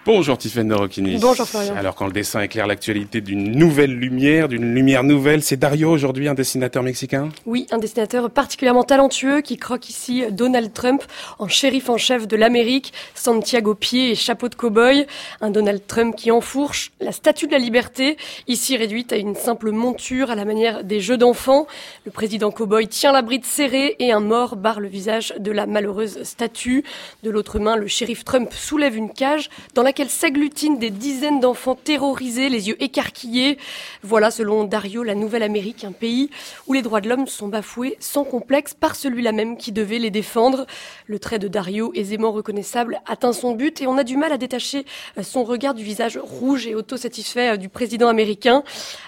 Bonjour 0.08 0.38
Tiffaine 0.38 0.68
de 0.68 1.18
Bonjour 1.18 1.46
Florian. 1.46 1.76
Alors 1.76 1.94
quand 1.94 2.06
le 2.06 2.12
dessin 2.12 2.40
éclaire 2.40 2.66
l'actualité 2.66 3.20
d'une 3.20 3.52
nouvelle 3.52 3.94
lumière, 3.94 4.48
d'une 4.48 4.74
lumière 4.74 5.04
nouvelle, 5.04 5.42
c'est 5.42 5.58
Dario 5.58 5.90
aujourd'hui, 5.90 6.28
un 6.28 6.34
dessinateur 6.34 6.82
mexicain? 6.82 7.28
Oui, 7.44 7.66
un 7.70 7.76
dessinateur 7.76 8.30
particulièrement 8.30 8.84
talentueux 8.84 9.42
qui 9.42 9.58
croque 9.58 9.90
ici 9.90 10.24
Donald 10.30 10.72
Trump 10.72 11.02
en 11.38 11.46
shérif 11.46 11.90
en 11.90 11.98
chef 11.98 12.26
de 12.26 12.36
l'Amérique, 12.38 12.94
Santiago 13.14 13.74
pied 13.74 14.12
et 14.12 14.14
chapeau 14.14 14.48
de 14.48 14.54
cow-boy. 14.54 15.06
Un 15.42 15.50
Donald 15.50 15.82
Trump 15.86 16.16
qui 16.16 16.30
enfourche 16.30 16.90
la 17.00 17.12
statue 17.12 17.46
de 17.46 17.52
la 17.52 17.58
liberté, 17.58 18.16
ici 18.46 18.78
réduite 18.78 19.12
à 19.12 19.16
une 19.16 19.34
simple 19.34 19.72
monture 19.72 20.30
à 20.30 20.36
la 20.36 20.46
manière 20.46 20.84
des 20.84 21.00
jeux 21.00 21.18
d'enfants. 21.18 21.66
Le 22.06 22.12
président 22.12 22.50
cow-boy 22.50 22.88
tient 22.88 23.12
la 23.12 23.20
bride 23.20 23.44
serrée 23.44 23.94
et 23.98 24.10
un 24.10 24.20
mort 24.20 24.56
barre 24.56 24.80
le 24.80 24.88
visage 24.88 25.34
de 25.38 25.52
la 25.52 25.66
malheureuse 25.66 26.22
statue. 26.22 26.82
De 27.24 27.28
l'autre 27.28 27.58
main, 27.58 27.76
le 27.76 27.88
shérif 27.88 28.24
Trump 28.24 28.50
soulève 28.54 28.96
une 28.96 29.12
cage 29.12 29.50
dans 29.74 29.82
laquelle 29.82 29.97
qu'elle 29.98 30.10
s'agglutine 30.10 30.78
des 30.78 30.90
dizaines 30.90 31.40
d'enfants 31.40 31.74
terrorisés, 31.74 32.48
les 32.48 32.68
yeux 32.68 32.80
écarquillés. 32.80 33.58
Voilà, 34.04 34.30
selon 34.30 34.62
Dario, 34.62 35.02
la 35.02 35.16
Nouvelle-Amérique, 35.16 35.82
un 35.82 35.90
pays 35.90 36.30
où 36.68 36.72
les 36.72 36.82
droits 36.82 37.00
de 37.00 37.08
l'homme 37.08 37.26
sont 37.26 37.48
bafoués 37.48 37.96
sans 37.98 38.22
complexe 38.22 38.74
par 38.74 38.94
celui-là 38.94 39.32
même 39.32 39.56
qui 39.56 39.72
devait 39.72 39.98
les 39.98 40.12
défendre. 40.12 40.68
Le 41.08 41.18
trait 41.18 41.40
de 41.40 41.48
Dario, 41.48 41.90
aisément 41.96 42.30
reconnaissable, 42.30 43.00
atteint 43.06 43.32
son 43.32 43.56
but 43.56 43.80
et 43.80 43.88
on 43.88 43.98
a 43.98 44.04
du 44.04 44.16
mal 44.16 44.30
à 44.30 44.38
détacher 44.38 44.86
euh, 45.18 45.24
son 45.24 45.42
regard 45.42 45.74
du 45.74 45.82
visage 45.82 46.16
rouge 46.16 46.68
et 46.68 46.76
autosatisfait 46.76 47.54
euh, 47.54 47.56
du 47.56 47.68
président 47.68 48.06
américain. 48.06 48.62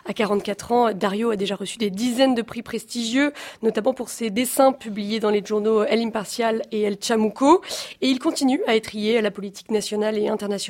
À 0.06 0.12
44 0.12 0.72
ans, 0.72 0.92
Dario 0.92 1.30
a 1.30 1.36
déjà 1.36 1.54
reçu 1.54 1.78
des 1.78 1.90
dizaines 1.90 2.34
de 2.34 2.42
prix 2.42 2.62
prestigieux, 2.62 3.32
notamment 3.62 3.94
pour 3.94 4.08
ses 4.08 4.30
dessins 4.30 4.72
publiés 4.72 5.20
dans 5.20 5.30
les 5.30 5.46
journaux 5.46 5.84
El 5.84 6.00
Impartial 6.00 6.62
et 6.72 6.82
El 6.82 6.96
Chamuco. 7.00 7.60
Et 8.00 8.08
il 8.08 8.18
continue 8.18 8.60
à 8.66 8.74
étrier 8.74 9.20
la 9.20 9.30
politique 9.30 9.70
nationale 9.70 10.18
et 10.18 10.26
internationale 10.26 10.69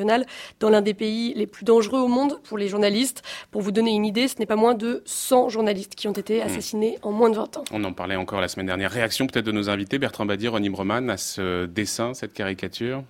dans 0.61 0.71
l'un 0.71 0.83
des 0.83 0.95
pays 0.95 1.35
les 1.35 1.47
plus 1.47 1.65
dangereux 1.65 2.01
au 2.01 2.09
monde 2.09 2.41
pour 2.45 2.59
les 2.59 2.69
journalistes. 2.69 3.23
Pour 3.51 3.63
vous 3.63 3.73
donner 3.73 3.93
une 3.93 4.05
idée, 4.05 4.29
ce 4.29 4.39
n'est 4.39 4.47
pas 4.47 4.57
moins 4.57 4.75
de 4.75 5.03
100 5.07 5.49
journalistes 5.49 5.95
qui 5.95 6.09
ont 6.09 6.13
été 6.13 6.41
hmm. 6.41 6.47
assassinés 6.47 6.99
en 7.03 7.13
moins 7.13 7.31
de 7.31 7.37
20 7.37 7.57
ans. 7.59 7.65
On 7.73 7.83
en 7.85 7.93
parlait 7.93 8.17
encore 8.17 8.41
la 8.41 8.49
semaine 8.49 8.67
dernière. 8.67 8.91
Réaction 8.91 9.27
peut-être 9.27 9.47
de 9.47 9.53
nos 9.53 9.71
invités, 9.71 9.99
Bertrand 9.99 10.27
Badi, 10.27 10.49
Ronnie 10.49 10.71
Broman, 10.71 11.11
à 11.11 11.17
ce 11.17 11.67
dessin, 11.67 12.15
cette 12.15 12.33
caricature? 12.33 13.03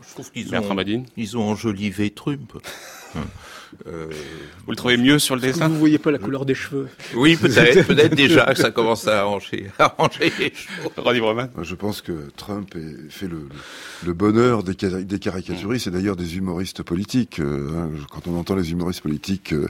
Je 0.00 0.12
trouve 0.12 0.30
qu'ils 0.30 0.54
ont, 0.54 1.04
ils 1.16 1.38
ont 1.38 1.42
enjolivé 1.42 2.10
Trump. 2.10 2.52
Euh, 3.86 4.06
vous 4.64 4.70
le 4.70 4.76
trouvez 4.76 4.96
mieux 4.96 5.18
sur 5.18 5.34
le 5.34 5.40
dessin 5.40 5.68
Vous 5.68 5.78
voyez 5.78 5.98
pas 5.98 6.10
la 6.10 6.18
couleur 6.18 6.44
des 6.44 6.54
cheveux 6.54 6.88
Oui, 7.14 7.36
peut-être, 7.36 7.86
peut-être 7.86 8.14
déjà 8.14 8.46
que 8.46 8.58
ça 8.58 8.70
commence 8.70 9.06
à 9.08 9.20
arranger, 9.20 9.70
arranger 9.78 10.32
les 10.38 10.52
cheveux. 10.54 11.62
Je 11.62 11.74
pense 11.74 12.00
que 12.00 12.30
Trump 12.36 12.74
fait 13.10 13.28
le, 13.28 13.48
le 14.04 14.12
bonheur 14.12 14.62
des, 14.62 14.74
des 14.74 15.18
caricaturistes 15.18 15.86
et 15.86 15.90
d'ailleurs 15.90 16.16
des 16.16 16.36
humoristes 16.36 16.82
politiques. 16.82 17.40
Euh, 17.40 17.70
hein. 17.76 17.90
quand 18.10 18.26
on 18.26 18.38
entend 18.38 18.54
les 18.54 18.72
humoristes 18.72 19.02
politiques 19.02 19.52
euh, 19.52 19.68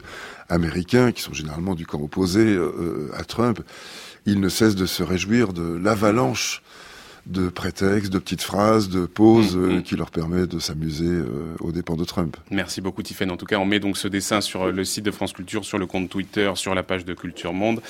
américains, 0.48 1.12
qui 1.12 1.22
sont 1.22 1.32
généralement 1.32 1.74
du 1.74 1.86
camp 1.86 2.00
opposé 2.00 2.59
à 3.16 3.24
Trump, 3.24 3.61
ils 4.26 4.40
ne 4.40 4.48
cessent 4.48 4.74
de 4.74 4.86
se 4.86 5.02
réjouir 5.02 5.52
de 5.52 5.76
l'avalanche 5.76 6.62
de 7.27 7.49
prétextes, 7.49 8.12
de 8.12 8.18
petites 8.18 8.43
phrases, 8.43 8.89
de 8.89 9.07
pauses 9.07 9.57
mm, 9.57 9.64
euh, 9.64 9.77
mm. 9.79 9.83
qui 9.83 9.97
leur 9.97 10.11
permet 10.11 10.47
de 10.47 10.59
s'amuser 10.59 11.07
euh, 11.07 11.55
aux 11.61 11.72
dépens 11.72 11.97
de 11.97 12.05
Trump. 12.05 12.37
Merci 12.51 12.81
beaucoup 12.81 13.03
Tiffen. 13.03 13.31
En 13.31 13.37
tout 13.37 13.47
cas, 13.47 13.59
on 13.59 13.64
met 13.64 13.81
donc 13.81 13.97
ce 13.97 14.09
dessin 14.09 14.41
sur 14.41 14.64
euh, 14.64 14.72
le 14.72 14.85
site 14.85 15.05
de 15.05 15.11
France 15.11 15.33
Culture, 15.33 15.64
sur 15.64 15.79
le 15.79 15.87
compte 15.87 16.11
Twitter, 16.11 16.53
sur 16.55 16.75
la 16.75 16.83
page 16.83 17.05
de 17.05 17.14
Culture 17.14 17.53
Monde. 17.53 17.81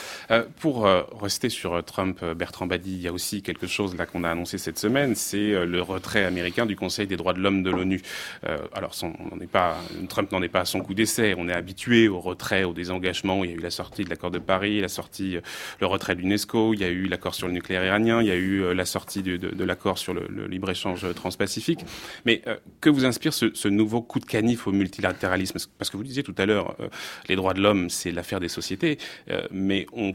pour 0.60 0.86
rester 1.20 1.48
sur 1.48 1.82
Trump, 1.84 2.24
Bertrand 2.36 2.66
Badi, 2.66 2.92
il 2.94 3.00
y 3.00 3.08
a 3.08 3.12
aussi 3.12 3.42
quelque 3.42 3.66
chose 3.66 3.96
là 3.96 4.06
qu'on 4.06 4.24
a 4.24 4.30
annoncé 4.30 4.58
cette 4.58 4.78
semaine, 4.78 5.14
c'est 5.14 5.64
le 5.64 5.82
retrait 5.82 6.24
américain 6.24 6.66
du 6.66 6.76
Conseil 6.76 7.06
des 7.06 7.16
droits 7.16 7.32
de 7.32 7.40
l'homme 7.40 7.62
de 7.62 7.70
l'ONU. 7.70 8.00
alors, 8.74 8.94
son, 8.94 9.12
on 9.32 9.40
est 9.40 9.50
pas, 9.50 9.76
Trump 10.08 10.30
n'en 10.32 10.42
est 10.42 10.48
pas 10.48 10.60
à 10.60 10.64
son 10.64 10.80
coup 10.80 10.94
d'essai. 10.94 11.34
On 11.36 11.48
est 11.48 11.52
habitué 11.52 12.08
au 12.08 12.20
retrait, 12.20 12.64
au 12.64 12.72
désengagement. 12.72 13.44
Il 13.44 13.50
y 13.50 13.54
a 13.54 13.56
eu 13.56 13.60
la 13.60 13.70
sortie 13.70 14.04
de 14.04 14.10
l'accord 14.10 14.30
de 14.30 14.38
Paris, 14.38 14.80
la 14.80 14.88
sortie, 14.88 15.38
le 15.80 15.86
retrait 15.86 16.14
de 16.14 16.20
l'UNESCO. 16.20 16.74
Il 16.74 16.80
y 16.80 16.84
a 16.84 16.88
eu 16.88 17.06
l'accord 17.06 17.34
sur 17.34 17.46
le 17.46 17.52
nucléaire 17.52 17.84
iranien. 17.84 18.20
Il 18.20 18.28
y 18.28 18.32
a 18.32 18.36
eu 18.36 18.74
la 18.74 18.84
sortie 18.84 19.23
de, 19.24 19.64
l'accord 19.64 19.98
sur 19.98 20.14
le, 20.14 20.46
libre-échange 20.46 21.06
transpacifique. 21.14 21.80
Mais 22.24 22.42
euh, 22.46 22.56
que 22.80 22.90
vous 22.90 23.04
inspire 23.04 23.32
ce, 23.32 23.68
nouveau 23.68 24.02
coup 24.02 24.20
de 24.20 24.24
canif 24.24 24.66
au 24.66 24.72
multilatéralisme? 24.72 25.58
Parce 25.78 25.90
que 25.90 25.96
vous 25.96 26.04
disiez 26.04 26.22
tout 26.22 26.34
à 26.38 26.46
l'heure, 26.46 26.76
euh, 26.80 26.88
les 27.28 27.36
droits 27.36 27.54
de 27.54 27.60
l'homme, 27.60 27.90
c'est 27.90 28.12
l'affaire 28.12 28.40
des 28.40 28.48
sociétés, 28.48 28.98
euh, 29.30 29.46
mais 29.50 29.86
on 29.92 30.14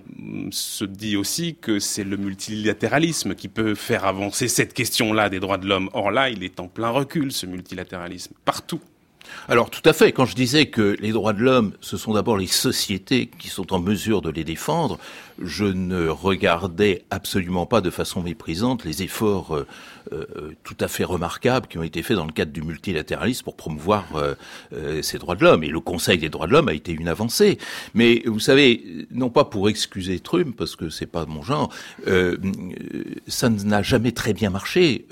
se 0.51 0.85
dit 0.85 1.17
aussi 1.17 1.55
que 1.59 1.79
c'est 1.79 2.03
le 2.03 2.17
multilatéralisme 2.17 3.35
qui 3.35 3.47
peut 3.47 3.75
faire 3.75 4.05
avancer 4.05 4.47
cette 4.47 4.73
question-là 4.73 5.29
des 5.29 5.39
droits 5.39 5.57
de 5.57 5.67
l'homme. 5.67 5.89
Or 5.93 6.11
là, 6.11 6.29
il 6.29 6.43
est 6.43 6.59
en 6.59 6.67
plein 6.67 6.89
recul, 6.89 7.31
ce 7.31 7.45
multilatéralisme, 7.45 8.33
partout. 8.45 8.81
alors 9.47 9.69
tout 9.69 9.87
à 9.87 9.93
fait, 9.93 10.11
quand 10.11 10.25
je 10.25 10.35
disais 10.35 10.67
que 10.67 10.95
les 10.99 11.11
droits 11.11 11.33
de 11.33 11.41
l'homme, 11.41 11.73
ce 11.81 11.97
sont 11.97 12.13
d'abord 12.13 12.37
les 12.37 12.47
sociétés 12.47 13.29
qui 13.39 13.49
sont 13.49 13.73
en 13.73 13.79
mesure 13.79 14.21
de 14.21 14.29
les 14.29 14.43
défendre, 14.43 14.99
je 15.41 15.65
ne 15.65 16.07
regardais 16.07 17.03
absolument 17.09 17.65
pas 17.65 17.81
de 17.81 17.89
façon 17.89 18.21
méprisante 18.21 18.85
les 18.85 19.03
efforts 19.03 19.55
euh, 19.55 19.65
euh, 20.13 20.51
tout 20.63 20.77
à 20.79 20.87
fait 20.87 21.03
remarquables 21.03 21.67
qui 21.67 21.77
ont 21.77 21.83
été 21.83 22.01
faits 22.01 22.17
dans 22.17 22.25
le 22.25 22.31
cadre 22.31 22.51
du 22.51 22.61
multilatéralisme 22.61 23.43
pour 23.43 23.55
promouvoir 23.55 24.05
euh, 24.15 25.01
ces 25.01 25.17
droits 25.17 25.35
de 25.35 25.43
l'homme. 25.43 25.63
Et 25.63 25.67
le 25.67 25.79
Conseil 25.79 26.17
des 26.17 26.29
droits 26.29 26.47
de 26.47 26.51
l'homme 26.51 26.67
a 26.67 26.73
été 26.73 26.91
une 26.91 27.07
avancée. 27.07 27.57
Mais 27.93 28.23
vous 28.25 28.39
savez, 28.39 29.07
non 29.11 29.29
pas 29.29 29.45
pour 29.45 29.69
excuser 29.69 30.19
Trump, 30.19 30.55
parce 30.57 30.75
que 30.75 30.89
c'est 30.89 31.05
pas 31.05 31.25
mon 31.25 31.43
genre, 31.43 31.71
ça 33.27 33.49
n'a 33.49 33.81
jamais 33.81 34.11
très 34.11 34.33
bien 34.33 34.49
marché 34.49 35.05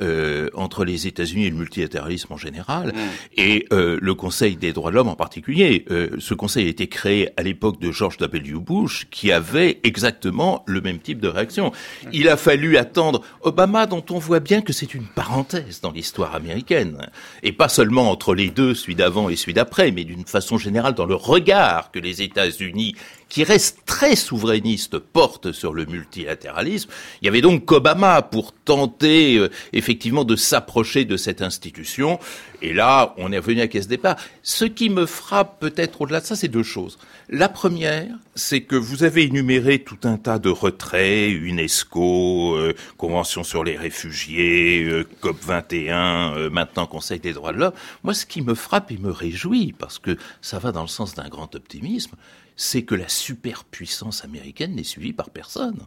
entre 0.53 0.83
les 0.83 1.07
États-Unis 1.07 1.45
et 1.45 1.49
le 1.49 1.57
multilatéralisme 1.57 2.33
en 2.33 2.37
général, 2.37 2.87
mmh. 2.87 2.99
et 3.37 3.65
le 3.71 4.13
Conseil 4.13 4.55
des 4.55 4.73
droits 4.73 4.91
de 4.91 4.95
l'homme 4.95 5.09
en 5.09 5.15
particulier. 5.15 5.85
ce 6.19 6.33
Conseil 6.33 6.65
a 6.65 6.69
été 6.69 6.87
créé 6.87 7.29
à 7.37 7.43
l'époque 7.43 7.79
de 7.79 7.91
George 7.91 8.17
W. 8.17 8.53
Bush, 8.59 9.07
qui 9.11 9.31
avait 9.31 9.79
exactement 9.83 10.16
le 10.25 10.81
même 10.81 10.99
type 10.99 11.19
de 11.19 11.27
réaction. 11.27 11.71
Il 12.13 12.29
a 12.29 12.37
fallu 12.37 12.77
attendre 12.77 13.21
Obama, 13.41 13.85
dont 13.85 14.03
on 14.09 14.19
voit 14.19 14.39
bien 14.39 14.61
que 14.61 14.73
c'est 14.73 14.93
une 14.93 15.05
parenthèse 15.05 15.81
dans 15.81 15.91
l'histoire 15.91 16.35
américaine, 16.35 17.07
et 17.43 17.51
pas 17.51 17.69
seulement 17.69 18.11
entre 18.11 18.33
les 18.33 18.49
deux, 18.49 18.73
celui 18.73 18.95
d'avant 18.95 19.29
et 19.29 19.35
celui 19.35 19.53
d'après, 19.53 19.91
mais 19.91 20.03
d'une 20.03 20.25
façon 20.25 20.57
générale 20.57 20.93
dans 20.93 21.05
le 21.05 21.15
regard 21.15 21.91
que 21.91 21.99
les 21.99 22.21
États-Unis 22.21 22.95
qui 23.29 23.43
reste 23.43 23.79
très 23.85 24.15
souverainiste, 24.15 24.99
porte 24.99 25.51
sur 25.51 25.73
le 25.73 25.85
multilatéralisme. 25.85 26.89
Il 27.21 27.25
y 27.25 27.27
avait 27.27 27.41
donc 27.41 27.65
qu'Obama 27.65 28.21
pour 28.21 28.53
tenter 28.53 29.37
euh, 29.37 29.49
effectivement 29.73 30.23
de 30.23 30.35
s'approcher 30.35 31.05
de 31.05 31.17
cette 31.17 31.41
institution. 31.41 32.19
Et 32.61 32.73
là, 32.73 33.13
on 33.17 33.31
est 33.31 33.37
revenu 33.37 33.61
à 33.61 33.67
caisse 33.67 33.87
départ. 33.87 34.15
Ce 34.43 34.65
qui 34.65 34.89
me 34.89 35.05
frappe 35.05 35.59
peut-être 35.59 36.01
au-delà 36.01 36.21
de 36.21 36.25
ça, 36.25 36.35
c'est 36.35 36.47
deux 36.47 36.63
choses. 36.63 36.97
La 37.29 37.49
première, 37.49 38.07
c'est 38.35 38.61
que 38.61 38.75
vous 38.75 39.03
avez 39.03 39.23
énuméré 39.23 39.79
tout 39.79 39.99
un 40.03 40.17
tas 40.17 40.39
de 40.39 40.49
retraits, 40.49 41.31
UNESCO, 41.31 42.55
euh, 42.55 42.73
Convention 42.97 43.43
sur 43.43 43.63
les 43.63 43.77
réfugiés, 43.77 44.83
euh, 44.83 45.07
COP 45.21 45.37
21, 45.41 46.49
maintenant 46.49 46.87
Conseil 46.87 47.19
des 47.19 47.33
droits 47.33 47.51
de 47.51 47.57
l'homme. 47.57 47.73
Moi, 48.03 48.13
ce 48.13 48.25
qui 48.25 48.41
me 48.41 48.55
frappe 48.55 48.91
et 48.91 48.97
me 48.97 49.11
réjouit, 49.11 49.73
parce 49.77 49.99
que 49.99 50.17
ça 50.41 50.59
va 50.59 50.71
dans 50.71 50.81
le 50.81 50.87
sens 50.87 51.13
d'un 51.13 51.27
grand 51.27 51.53
optimisme, 51.55 52.15
c'est 52.57 52.81
que 52.81 52.95
la 52.95 53.07
superpuissance 53.07 54.25
américaine 54.25 54.75
n'est 54.75 54.83
suivie 54.83 55.13
par 55.13 55.29
personne. 55.29 55.77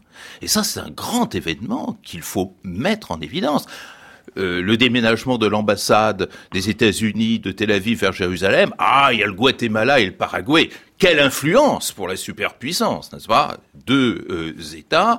Et 0.41 0.49
ça, 0.49 0.63
c'est 0.63 0.81
un 0.81 0.91
grand 0.91 1.35
événement 1.35 1.99
qu'il 2.03 2.23
faut 2.23 2.55
mettre 2.63 3.11
en 3.11 3.21
évidence. 3.21 3.67
Euh, 4.37 4.63
le 4.63 4.77
déménagement 4.77 5.39
de 5.39 5.49
l'ambassade 5.49 6.29
des 6.53 6.71
États-Unis 6.71 7.41
de 7.41 7.51
Tel 7.51 7.73
Aviv 7.73 7.99
vers 7.99 8.13
Jérusalem, 8.13 8.73
ah, 8.79 9.11
il 9.13 9.19
y 9.19 9.23
a 9.25 9.27
le 9.27 9.33
Guatemala 9.33 9.99
et 9.99 10.07
le 10.07 10.13
Paraguay. 10.13 10.71
Quelle 10.99 11.19
influence 11.19 11.91
pour 11.91 12.07
la 12.07 12.15
superpuissance, 12.15 13.13
n'est-ce 13.13 13.27
pas? 13.27 13.57
Deux 13.87 14.25
euh, 14.31 14.77
États 14.77 15.19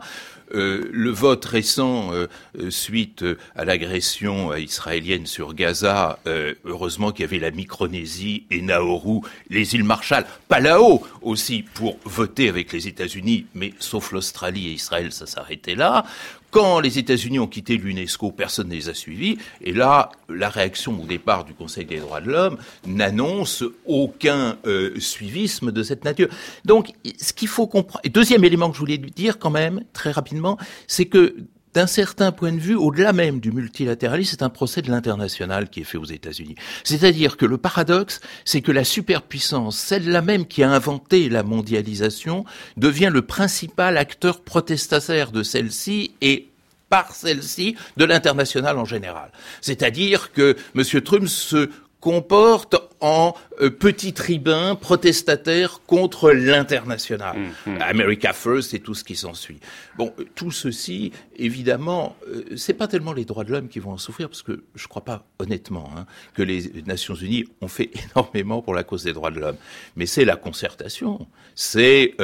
euh, 0.53 0.89
le 0.91 1.09
vote 1.09 1.45
récent 1.45 2.13
euh, 2.13 2.27
euh, 2.59 2.69
suite 2.69 3.23
à 3.55 3.65
l'agression 3.65 4.55
israélienne 4.55 5.25
sur 5.25 5.53
Gaza, 5.53 6.19
heureusement 6.65 7.11
qu'il 7.11 7.21
y 7.21 7.27
avait 7.27 7.39
la 7.39 7.51
Micronésie 7.51 8.45
et 8.51 8.61
Nauru, 8.61 9.21
les 9.49 9.75
îles 9.75 9.83
Marshall, 9.83 10.25
Palau 10.47 11.03
aussi 11.21 11.63
pour 11.73 11.97
voter 12.05 12.49
avec 12.49 12.71
les 12.73 12.87
États-Unis, 12.87 13.45
mais 13.53 13.73
sauf 13.79 14.11
l'Australie 14.11 14.67
et 14.67 14.73
Israël, 14.73 15.11
ça 15.11 15.25
s'arrêtait 15.25 15.75
là. 15.75 16.05
Quand 16.51 16.81
les 16.81 16.99
États-Unis 16.99 17.39
ont 17.39 17.47
quitté 17.47 17.77
l'UNESCO, 17.77 18.31
personne 18.31 18.67
ne 18.67 18.73
les 18.73 18.89
a 18.89 18.93
suivis. 18.93 19.37
Et 19.61 19.71
là, 19.71 20.11
la 20.27 20.49
réaction 20.49 21.01
au 21.01 21.05
départ 21.05 21.45
du 21.45 21.53
Conseil 21.53 21.85
des 21.85 21.99
droits 21.99 22.19
de 22.19 22.29
l'homme 22.29 22.57
n'annonce 22.85 23.63
aucun 23.85 24.57
euh, 24.65 24.99
suivisme 24.99 25.71
de 25.71 25.81
cette 25.81 26.03
nature. 26.03 26.27
Donc, 26.65 26.91
ce 27.19 27.31
qu'il 27.31 27.47
faut 27.47 27.67
comprendre. 27.67 28.01
Deuxième 28.09 28.43
élément 28.43 28.69
que 28.69 28.75
je 28.75 28.79
voulais 28.81 28.97
dire 28.97 29.39
quand 29.39 29.49
même, 29.49 29.85
très 29.93 30.11
rapidement, 30.11 30.57
c'est 30.87 31.05
que 31.05 31.35
d'un 31.73 31.87
certain 31.87 32.31
point 32.31 32.51
de 32.51 32.59
vue, 32.59 32.75
au-delà 32.75 33.13
même 33.13 33.39
du 33.39 33.51
multilatéralisme, 33.51 34.31
c'est 34.31 34.43
un 34.43 34.49
procès 34.49 34.81
de 34.81 34.89
l'international 34.89 35.69
qui 35.69 35.81
est 35.81 35.85
fait 35.85 35.97
aux 35.97 36.05
États-Unis. 36.05 36.55
C'est-à-dire 36.83 37.37
que 37.37 37.45
le 37.45 37.57
paradoxe, 37.57 38.19
c'est 38.45 38.61
que 38.61 38.71
la 38.71 38.83
superpuissance, 38.83 39.77
celle-là 39.77 40.21
même 40.21 40.45
qui 40.45 40.63
a 40.63 40.71
inventé 40.71 41.29
la 41.29 41.43
mondialisation, 41.43 42.45
devient 42.77 43.09
le 43.11 43.21
principal 43.21 43.97
acteur 43.97 44.41
protestataire 44.41 45.31
de 45.31 45.43
celle-ci 45.43 46.11
et 46.21 46.47
par 46.89 47.15
celle-ci 47.15 47.75
de 47.95 48.03
l'international 48.03 48.77
en 48.77 48.85
général. 48.85 49.31
C'est-à-dire 49.61 50.33
que 50.33 50.57
M. 50.75 51.01
Trump 51.01 51.27
se 51.27 51.69
comporte 52.01 52.75
en 52.99 53.33
euh, 53.61 53.69
petit 53.69 54.11
tribun 54.11 54.75
protestataire 54.75 55.81
contre 55.85 56.31
l'international. 56.31 57.37
Mmh. 57.37 57.77
America 57.79 58.33
First 58.33 58.73
et 58.73 58.79
tout 58.79 58.95
ce 58.95 59.03
qui 59.03 59.15
s'ensuit. 59.15 59.59
Bon, 59.97 60.11
euh, 60.19 60.25
tout 60.35 60.51
ceci, 60.51 61.11
évidemment, 61.37 62.15
euh, 62.27 62.43
c'est 62.57 62.73
pas 62.73 62.87
tellement 62.87 63.13
les 63.13 63.23
droits 63.23 63.43
de 63.43 63.51
l'homme 63.51 63.69
qui 63.69 63.79
vont 63.79 63.91
en 63.91 63.97
souffrir, 63.97 64.27
parce 64.29 64.41
que 64.41 64.63
je 64.75 64.87
crois 64.87 65.05
pas 65.05 65.25
honnêtement 65.39 65.89
hein, 65.95 66.05
que 66.33 66.41
les 66.41 66.83
Nations 66.85 67.15
Unies 67.15 67.45
ont 67.61 67.67
fait 67.67 67.91
énormément 68.15 68.61
pour 68.61 68.73
la 68.73 68.83
cause 68.83 69.03
des 69.03 69.13
droits 69.13 69.31
de 69.31 69.39
l'homme. 69.39 69.57
Mais 69.95 70.07
c'est 70.07 70.25
la 70.25 70.35
concertation, 70.35 71.27
c'est 71.55 72.15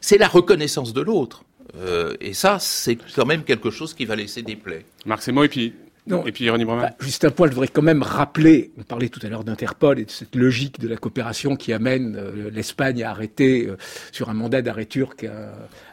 c'est 0.00 0.18
la 0.18 0.28
reconnaissance 0.28 0.92
de 0.92 1.00
l'autre. 1.00 1.44
et 2.20 2.32
ça, 2.32 2.58
c'est 2.58 2.96
quand 3.14 3.26
même 3.26 3.44
quelque 3.44 3.70
chose 3.70 3.94
qui 3.94 4.04
va 4.04 4.16
laisser 4.16 4.42
des 4.42 4.56
plaies. 4.56 4.84
Marc 5.04 5.26
mots 5.28 5.44
et 5.44 5.48
puis 5.48 5.74
non. 6.06 6.24
Et 6.24 6.32
puis 6.32 6.48
bah, 6.48 6.90
Juste 7.00 7.24
un 7.24 7.30
point, 7.30 7.48
je 7.48 7.52
voudrais 7.52 7.68
quand 7.68 7.82
même 7.82 8.02
rappeler, 8.02 8.70
on 8.78 8.82
parlait 8.82 9.08
tout 9.08 9.20
à 9.24 9.28
l'heure 9.28 9.42
d'Interpol 9.42 9.98
et 9.98 10.04
de 10.04 10.10
cette 10.10 10.36
logique 10.36 10.78
de 10.78 10.86
la 10.86 10.96
coopération 10.96 11.56
qui 11.56 11.72
amène 11.72 12.16
euh, 12.16 12.50
l'Espagne 12.50 13.02
à 13.02 13.10
arrêter 13.10 13.66
euh, 13.66 13.76
sur 14.12 14.30
un 14.30 14.34
mandat 14.34 14.62
d'arrêt 14.62 14.86
turc 14.86 15.26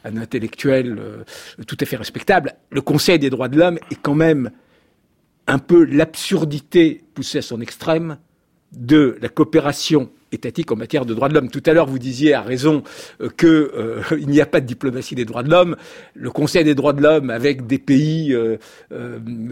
un, 0.04 0.18
intellectuel 0.18 1.00
euh, 1.00 1.24
tout 1.66 1.78
à 1.80 1.86
fait 1.86 1.96
respectable. 1.96 2.54
Le 2.70 2.82
Conseil 2.82 3.18
des 3.18 3.32
droits 3.32 3.48
de 3.48 3.58
l'homme 3.58 3.80
est 3.90 4.00
quand 4.02 4.14
même 4.14 4.52
un 5.48 5.60
peu 5.60 5.84
l'absurdité 5.84 7.04
poussée 7.16 7.40
à 7.40 7.42
son 7.42 7.60
extrême 7.60 8.18
de 8.72 9.18
la 9.20 9.30
coopération 9.30 10.12
étatique 10.34 10.72
en 10.72 10.76
matière 10.76 11.06
de 11.06 11.14
droits 11.14 11.30
de 11.30 11.34
l'homme. 11.34 11.50
Tout 11.50 11.64
à 11.66 11.74
l'heure, 11.74 11.86
vous 11.86 12.00
disiez 12.00 12.34
à 12.34 12.42
raison 12.42 12.84
euh, 13.22 13.30
qu'il 13.30 13.48
euh, 13.48 14.02
n'y 14.28 14.42
a 14.42 14.46
pas 14.46 14.62
de 14.62 14.66
diplomatie 14.66 15.16
des 15.16 15.26
droits 15.26 15.44
de 15.44 15.50
l'homme. 15.50 15.76
Le 16.14 16.32
Conseil 16.32 16.64
des 16.64 16.76
droits 16.76 16.94
de 16.94 17.02
l'homme, 17.02 17.30
avec 17.30 17.68
des 17.68 17.80
pays 17.80 18.34
euh, 18.34 18.58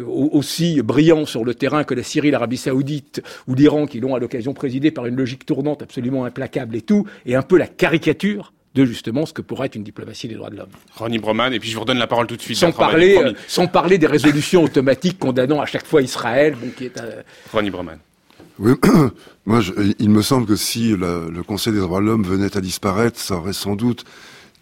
aussi 0.07 0.81
brillants 0.81 1.25
sur 1.25 1.45
le 1.45 1.53
terrain 1.53 1.83
que 1.83 1.93
la 1.93 2.03
Syrie, 2.03 2.31
l'Arabie 2.31 2.57
Saoudite 2.57 3.21
ou 3.47 3.55
l'Iran, 3.55 3.85
qui 3.85 3.99
l'ont 3.99 4.15
à 4.15 4.19
l'occasion 4.19 4.53
présidé 4.53 4.91
par 4.91 5.05
une 5.05 5.15
logique 5.15 5.45
tournante 5.45 5.81
absolument 5.81 6.25
implacable 6.25 6.75
et 6.75 6.81
tout, 6.81 7.05
est 7.25 7.35
un 7.35 7.41
peu 7.41 7.57
la 7.57 7.67
caricature 7.67 8.53
de 8.73 8.85
justement 8.85 9.25
ce 9.25 9.33
que 9.33 9.41
pourrait 9.41 9.65
être 9.65 9.75
une 9.75 9.83
diplomatie 9.83 10.29
des 10.29 10.35
droits 10.35 10.49
de 10.49 10.55
l'homme. 10.55 10.69
Ronnie 10.95 11.19
Broman, 11.19 11.53
et 11.53 11.59
puis 11.59 11.69
je 11.69 11.75
vous 11.75 11.81
redonne 11.81 11.97
la 11.97 12.07
parole 12.07 12.27
tout 12.27 12.37
de 12.37 12.41
suite. 12.41 12.57
Sans 12.57 12.71
parler, 12.71 13.19
sans 13.47 13.67
parler 13.67 13.97
des 13.97 14.07
résolutions 14.07 14.63
automatiques 14.63 15.19
condamnant 15.19 15.59
à 15.59 15.65
chaque 15.65 15.85
fois 15.85 16.01
Israël. 16.01 16.55
Bon, 16.59 16.69
qui 16.69 16.85
est, 16.85 17.01
Ronnie 17.51 17.69
Broman. 17.69 17.97
Oui, 18.61 18.73
moi, 19.45 19.59
il 19.97 20.09
me 20.11 20.21
semble 20.21 20.45
que 20.45 20.55
si 20.55 20.95
le 20.95 21.41
Conseil 21.41 21.73
des 21.73 21.79
droits 21.79 21.99
de 21.99 22.05
l'homme 22.05 22.23
venait 22.23 22.55
à 22.55 22.61
disparaître, 22.61 23.19
ça 23.19 23.35
aurait 23.37 23.53
sans 23.53 23.75
doute, 23.75 24.05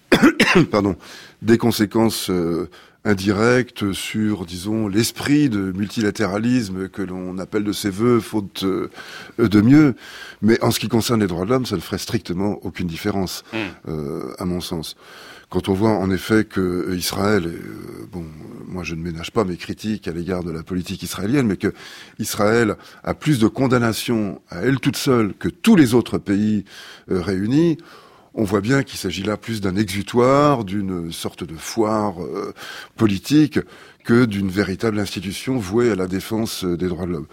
pardon, 0.72 0.96
des 1.42 1.58
conséquences 1.58 2.30
euh, 2.30 2.70
indirectes 3.04 3.92
sur, 3.92 4.46
disons, 4.46 4.88
l'esprit 4.88 5.50
de 5.50 5.74
multilatéralisme 5.74 6.88
que 6.88 7.02
l'on 7.02 7.38
appelle 7.40 7.66
de 7.66 7.74
ses 7.74 7.90
voeux, 7.90 8.22
faute 8.22 8.64
euh, 8.64 8.90
de 9.38 9.62
mieux. 9.62 9.96
Mais 10.42 10.64
en 10.64 10.72
ce 10.72 10.80
qui 10.80 10.88
concerne 10.88 11.20
les 11.20 11.28
droits 11.28 11.44
de 11.44 11.50
l'homme, 11.50 11.66
ça 11.66 11.76
ne 11.76 11.82
ferait 11.82 11.98
strictement 11.98 12.58
aucune 12.64 12.88
différence, 12.88 13.44
hmm. 13.52 13.58
euh, 13.90 14.34
à 14.38 14.46
mon 14.46 14.62
sens. 14.62 14.96
Quand 15.50 15.68
on 15.68 15.74
voit 15.74 15.98
en 15.98 16.12
effet 16.12 16.46
que 16.46 16.96
Israël, 16.96 17.48
euh, 17.48 18.08
bon, 18.12 18.24
moi 18.68 18.84
je 18.84 18.94
ne 18.94 19.02
ménage 19.02 19.32
pas 19.32 19.44
mes 19.46 19.58
critiques 19.58 20.08
à 20.08 20.12
l'égard 20.12 20.44
de 20.44 20.52
la 20.52 20.62
politique 20.62 21.02
israélienne, 21.02 21.48
mais 21.48 21.58
que 21.58 21.74
Israël 22.20 22.76
a 23.04 23.16
plus 23.16 23.40
de 23.40 23.48
condamnations 23.48 24.42
à 24.50 24.60
elle 24.60 24.80
toute 24.80 24.96
seule 24.96 25.34
que 25.34 25.50
tous 25.50 25.76
les 25.76 25.96
autres 25.96 26.20
pays 26.20 26.66
euh, 27.10 27.20
réunis, 27.20 27.78
on 28.36 28.44
voit 28.44 28.62
bien 28.62 28.84
qu'il 28.84 29.00
s'agit 29.00 29.24
là 29.24 29.38
plus 29.38 29.60
d'un 29.60 29.76
exutoire, 29.76 30.66
d'une 30.66 31.12
sorte 31.12 31.44
de 31.44 31.56
foire 31.56 32.22
euh, 32.22 32.54
politique 32.96 33.60
que 34.04 34.26
d'une 34.26 34.50
véritable 34.50 35.00
institution 35.00 35.58
vouée 35.58 35.90
à 35.90 35.96
la 35.96 36.08
défense 36.08 36.64
des 36.64 36.88
droits 36.88 37.08
de 37.08 37.12
l'homme. 37.12 37.28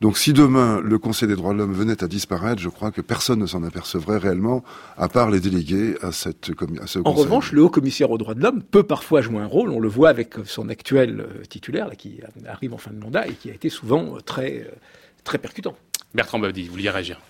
Donc 0.00 0.16
si 0.16 0.32
demain 0.32 0.80
le 0.80 0.98
Conseil 0.98 1.28
des 1.28 1.36
droits 1.36 1.52
de 1.52 1.58
l'homme 1.58 1.74
venait 1.74 2.02
à 2.02 2.08
disparaître, 2.08 2.60
je 2.62 2.70
crois 2.70 2.90
que 2.90 3.02
personne 3.02 3.38
ne 3.38 3.46
s'en 3.46 3.62
apercevrait 3.62 4.16
réellement, 4.16 4.64
à 4.96 5.08
part 5.08 5.30
les 5.30 5.40
délégués 5.40 5.94
à, 6.00 6.10
cette, 6.10 6.50
à 6.80 6.86
ce 6.86 7.00
En 7.04 7.12
revanche, 7.12 7.52
le 7.52 7.62
haut 7.62 7.68
commissaire 7.68 8.10
aux 8.10 8.16
droits 8.16 8.34
de 8.34 8.42
l'homme 8.42 8.62
peut 8.62 8.82
parfois 8.82 9.20
jouer 9.20 9.40
un 9.40 9.46
rôle, 9.46 9.70
on 9.70 9.78
le 9.78 9.88
voit 9.88 10.08
avec 10.08 10.36
son 10.46 10.70
actuel 10.70 11.20
euh, 11.20 11.44
titulaire, 11.44 11.86
là, 11.86 11.96
qui 11.96 12.20
arrive 12.46 12.72
en 12.72 12.78
fin 12.78 12.92
de 12.92 12.98
mandat 12.98 13.26
et 13.26 13.34
qui 13.34 13.50
a 13.50 13.54
été 13.54 13.68
souvent 13.68 14.16
euh, 14.16 14.20
très, 14.20 14.60
euh, 14.60 14.74
très 15.22 15.36
percutant. 15.36 15.76
Bertrand 16.14 16.38
Bavdi, 16.38 16.64
vous 16.64 16.72
vouliez 16.72 16.90
réagir? 16.90 17.20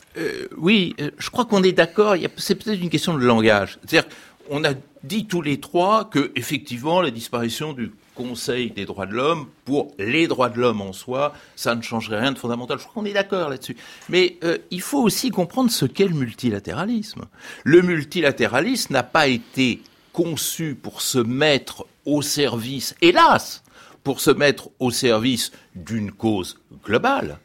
Oui, 0.56 0.96
je 1.18 1.30
crois 1.30 1.44
qu'on 1.44 1.62
est 1.62 1.72
d'accord, 1.72 2.16
c'est 2.36 2.54
peut-être 2.54 2.80
une 2.80 2.88
question 2.88 3.14
de 3.14 3.24
langage. 3.24 3.78
C'est-à-dire 3.84 4.08
on 4.48 4.64
a 4.64 4.70
dit 5.04 5.26
tous 5.26 5.42
les 5.42 5.60
trois 5.60 6.08
que 6.10 6.32
effectivement 6.34 7.00
la 7.00 7.10
disparition 7.10 7.72
du 7.72 7.92
Conseil 8.20 8.70
des 8.70 8.84
droits 8.84 9.06
de 9.06 9.14
l'homme 9.14 9.46
pour 9.64 9.94
les 9.98 10.26
droits 10.26 10.50
de 10.50 10.60
l'homme 10.60 10.82
en 10.82 10.92
soi, 10.92 11.32
ça 11.56 11.74
ne 11.74 11.80
changerait 11.80 12.20
rien 12.20 12.32
de 12.32 12.38
fondamental. 12.38 12.78
Je 12.78 12.84
crois 12.84 13.02
qu'on 13.02 13.08
est 13.08 13.14
d'accord 13.14 13.48
là-dessus. 13.48 13.78
Mais 14.10 14.36
euh, 14.44 14.58
il 14.70 14.82
faut 14.82 15.00
aussi 15.00 15.30
comprendre 15.30 15.70
ce 15.70 15.86
qu'est 15.86 16.06
le 16.06 16.14
multilatéralisme. 16.14 17.22
Le 17.64 17.80
multilatéralisme 17.80 18.92
n'a 18.92 19.02
pas 19.02 19.26
été 19.26 19.80
conçu 20.12 20.74
pour 20.74 21.00
se 21.00 21.16
mettre 21.16 21.86
au 22.04 22.20
service, 22.20 22.94
hélas, 23.00 23.62
pour 24.04 24.20
se 24.20 24.30
mettre 24.30 24.68
au 24.80 24.90
service 24.90 25.50
d'une 25.74 26.12
cause 26.12 26.60
globale. 26.84 27.38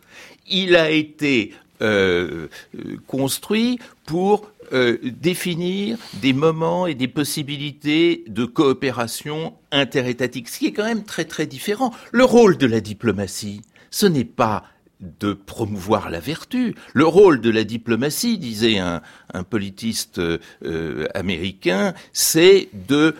Il 0.49 0.75
a 0.75 0.91
été 0.91 1.53
euh, 1.81 2.47
construit 3.05 3.79
pour 4.05 4.49
euh, 4.71 4.97
définir 5.03 5.97
des 6.21 6.31
moments 6.31 6.87
et 6.87 6.95
des 6.95 7.09
possibilités 7.09 8.23
de 8.27 8.45
coopération 8.45 9.53
interétatique, 9.71 10.47
ce 10.47 10.59
qui 10.59 10.67
est 10.67 10.71
quand 10.71 10.85
même 10.85 11.03
très 11.03 11.25
très 11.25 11.45
différent. 11.45 11.91
Le 12.13 12.23
rôle 12.23 12.57
de 12.57 12.65
la 12.65 12.79
diplomatie, 12.79 13.61
ce 13.91 14.05
n'est 14.05 14.23
pas 14.23 14.63
de 15.19 15.33
promouvoir 15.33 16.09
la 16.09 16.21
vertu. 16.21 16.75
Le 16.93 17.05
rôle 17.05 17.41
de 17.41 17.49
la 17.49 17.65
diplomatie, 17.65 18.37
disait 18.37 18.79
un, 18.79 19.01
politiste 19.49 20.19
euh, 20.19 21.05
américain, 21.13 21.93
c'est 22.13 22.69
de 22.87 23.15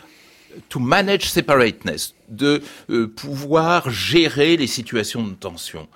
to 0.69 0.79
manage 0.79 1.29
separateness, 1.29 2.15
de 2.29 2.61
pouvoir 3.17 3.89
gérer 3.89 4.55
les 4.55 4.67
situations 4.67 5.27
de 5.27 5.33
tension 5.33 5.89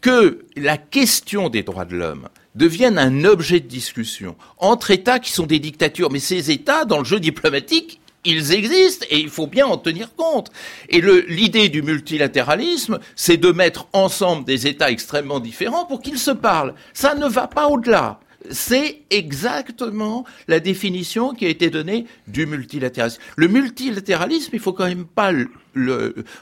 que 0.00 0.44
la 0.56 0.76
question 0.76 1.48
des 1.48 1.62
droits 1.62 1.84
de 1.84 1.96
l'homme 1.96 2.28
devienne 2.54 2.98
un 2.98 3.24
objet 3.24 3.60
de 3.60 3.68
discussion 3.68 4.36
entre 4.58 4.90
États 4.90 5.18
qui 5.18 5.30
sont 5.30 5.46
des 5.46 5.58
dictatures. 5.58 6.10
Mais 6.10 6.18
ces 6.18 6.50
États, 6.50 6.84
dans 6.84 6.98
le 6.98 7.04
jeu 7.04 7.20
diplomatique, 7.20 8.00
ils 8.24 8.52
existent 8.52 9.06
et 9.08 9.18
il 9.18 9.28
faut 9.30 9.46
bien 9.46 9.66
en 9.66 9.78
tenir 9.78 10.14
compte. 10.16 10.50
Et 10.88 11.00
l'idée 11.00 11.68
du 11.68 11.82
multilatéralisme, 11.82 12.98
c'est 13.14 13.36
de 13.36 13.52
mettre 13.52 13.86
ensemble 13.92 14.44
des 14.44 14.66
États 14.66 14.90
extrêmement 14.90 15.38
différents 15.38 15.86
pour 15.86 16.00
qu'ils 16.00 16.18
se 16.18 16.32
parlent. 16.32 16.74
Ça 16.92 17.14
ne 17.14 17.28
va 17.28 17.46
pas 17.46 17.68
au-delà. 17.68 18.18
C'est 18.50 19.02
exactement 19.10 20.24
la 20.48 20.60
définition 20.60 21.34
qui 21.34 21.46
a 21.46 21.48
été 21.48 21.70
donnée 21.70 22.06
du 22.26 22.46
multilatéralisme. 22.46 23.20
Le 23.36 23.48
multilatéralisme, 23.48 24.50
il 24.52 24.60
faut 24.60 24.72
quand 24.72 24.86
même 24.86 25.06
pas 25.06 25.32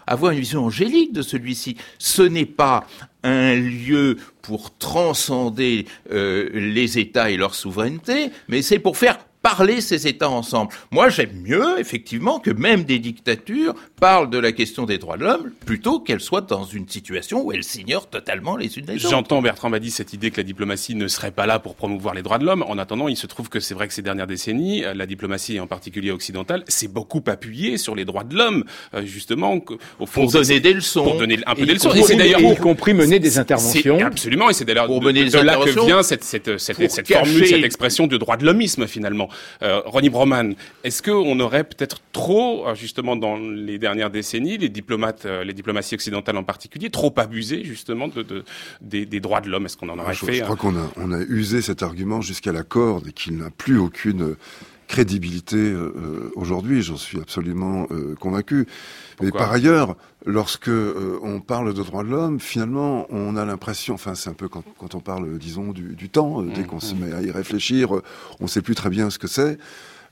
avoir 0.07 0.32
une 0.32 0.40
vision 0.40 0.64
angélique 0.64 1.12
de 1.12 1.22
celui-ci. 1.22 1.76
Ce 1.98 2.22
n'est 2.22 2.46
pas 2.46 2.86
un 3.22 3.55
lieu 3.55 4.18
pour 4.42 4.76
transcender 4.76 5.86
euh, 6.12 6.50
les 6.52 6.98
États 6.98 7.30
et 7.30 7.36
leur 7.36 7.55
souveraineté, 7.55 8.30
mais 8.48 8.62
c'est 8.62 8.78
pour 8.78 8.96
faire 8.96 9.18
parler 9.45 9.82
ces 9.82 10.09
États 10.09 10.30
ensemble. 10.30 10.72
Moi, 10.90 11.11
j'aime 11.11 11.38
mieux, 11.45 11.78
effectivement, 11.78 12.40
que 12.40 12.51
même 12.51 12.84
des 12.84 12.99
dictatures 12.99 13.74
parlent 14.01 14.30
de 14.30 14.38
la 14.38 14.53
question 14.53 14.86
des 14.86 14.97
droits 14.97 15.18
de 15.18 15.24
l'homme, 15.24 15.51
plutôt 15.66 16.01
qu'elles 16.01 16.22
soient 16.22 16.40
dans 16.40 16.64
une 16.64 16.88
situation 16.88 17.42
où 17.42 17.53
elles 17.53 17.62
s'ignorent 17.62 18.09
totalement 18.09 18.57
les 18.57 18.78
unes 18.78 18.86
les 18.88 18.97
autres. 18.97 19.11
J'entends 19.11 19.42
Bertrand 19.42 19.70
dit 19.78 19.90
cette 19.90 20.14
idée 20.14 20.30
que 20.30 20.38
la 20.38 20.45
diplomatie 20.45 20.95
ne 20.95 21.09
serait 21.09 21.30
pas 21.30 21.45
là 21.45 21.59
pour 21.59 21.74
promouvoir 21.74 22.14
les 22.14 22.22
droits 22.22 22.38
de 22.38 22.47
l'homme. 22.47 22.64
En 22.66 22.78
attendant, 22.78 23.07
il 23.07 23.18
se 23.18 23.26
trouve 23.26 23.51
que 23.51 23.61
c'est 23.61 23.74
vrai 23.74 23.86
que 23.86 23.92
ces 23.92 24.01
dernières 24.01 24.26
décennies, 24.26 24.82
euh, 24.82 24.95
la 24.95 25.05
diplomatie, 25.05 25.61
en 25.61 25.66
particulier 25.66 26.11
occidentale, 26.11 26.64
s'est 26.66 26.88
beaucoup 26.88 27.22
appuyée 27.26 27.76
sur 27.76 27.95
les 27.95 28.07
droits 28.07 28.24
de 28.24 28.34
l'homme, 28.34 28.64
euh, 28.95 29.05
justement, 29.05 29.61
au 29.99 30.07
fond, 30.07 30.22
pour 30.22 30.32
donner 30.32 30.61
des 30.61 30.72
leçons, 30.72 31.05
pour 31.05 31.18
donner 31.18 31.38
un 31.45 31.55
peu 31.55 31.66
des 31.66 31.74
leçons. 31.74 31.92
Et 31.92 32.03
c'est 32.03 32.16
d'ailleurs 32.16 32.40
y 32.40 32.57
compris 32.57 32.95
mener 32.95 33.18
des 33.18 33.38
interventions. 33.38 33.99
Absolument, 34.03 34.49
et 34.49 34.55
c'est 34.55 34.64
d'ailleurs 34.64 34.88
de, 34.88 34.95
de, 34.99 35.38
là 35.40 35.59
que 35.62 35.84
vient 35.84 36.03
cette, 36.03 36.24
cette, 36.24 36.57
cette, 36.57 36.90
cette 36.90 37.12
formule, 37.12 37.47
cette 37.47 37.64
expression 37.64 38.07
de 38.07 38.16
droit 38.16 38.38
de 38.38 38.47
l'homisme 38.47 38.86
finalement. 38.86 39.28
Euh, 39.62 39.80
Ronnie 39.85 40.11
Broman, 40.11 40.55
est-ce 40.82 41.03
qu'on 41.03 41.39
aurait 41.41 41.64
peut-être 41.64 42.01
trop, 42.12 42.66
euh, 42.66 42.74
justement, 42.74 43.16
dans 43.16 43.37
les 43.37 43.78
dernières 43.78 44.11
décennies, 44.11 44.59
les 44.59 44.68
diplomates, 44.68 45.26
euh, 45.26 45.45
les 45.45 45.53
diplomaties 45.53 45.95
occidentales 45.95 46.37
en 46.37 46.45
particulier, 46.45 46.91
trop 46.91 47.12
abusé 47.16 47.64
justement 47.64 48.09
de, 48.09 48.45
des, 48.80 49.20
droits 49.20 49.41
de 49.41 49.51
l'homme? 49.51 49.66
Est-ce 49.66 49.76
qu'on 49.76 49.89
en 49.89 49.99
aurait 49.99 50.14
fait 50.14 50.35
Je, 50.35 50.43
crois 50.43 50.57
qu'on 50.57 50.76
a, 50.76 50.91
on 50.97 51.12
a 51.12 51.20
usé 51.20 51.62
cet 51.62 51.82
argument 51.82 52.20
jusqu'à 52.20 52.53
la 52.53 52.62
corde 52.62 53.09
et 53.09 53.12
qu'il 53.12 53.37
n'a 53.37 53.51
plus 53.51 53.78
aucune 53.78 54.37
crédibilité 54.95 55.57
euh, 55.57 56.30
aujourd'hui, 56.36 56.82
j'en 56.82 56.97
suis 56.97 57.18
absolument 57.18 57.88
convaincu. 58.20 58.66
Mais 59.20 59.32
par 59.32 59.51
ailleurs, 59.51 59.97
lorsque 60.24 60.70
on 61.22 61.40
parle 61.40 61.74
de 61.74 61.82
droits 61.82 62.05
de 62.05 62.11
l'homme, 62.11 62.38
finalement, 62.38 63.07
on 63.11 63.36
a 63.36 63.45
l'impression, 63.45 63.95
enfin 63.95 64.14
c'est 64.14 64.30
un 64.30 64.34
peu 64.34 64.49
quand, 64.49 64.62
quand, 64.78 64.95
on 64.95 65.01
parle, 65.01 65.38
disons, 65.38 65.72
du, 65.72 65.97
du 65.97 66.09
temps, 66.09 66.42
dès 66.42 66.62
mmh, 66.62 66.66
qu'on 66.66 66.80
se 66.80 66.95
mmh. 66.95 66.99
met 66.99 67.12
à 67.12 67.22
y 67.22 67.30
réfléchir, 67.32 67.90
on 68.38 68.45
ne 68.45 68.49
sait 68.49 68.62
plus 68.62 68.76
très 68.76 68.90
bien 68.90 69.11
ce 69.11 69.18
que 69.18 69.26
c'est. 69.26 69.59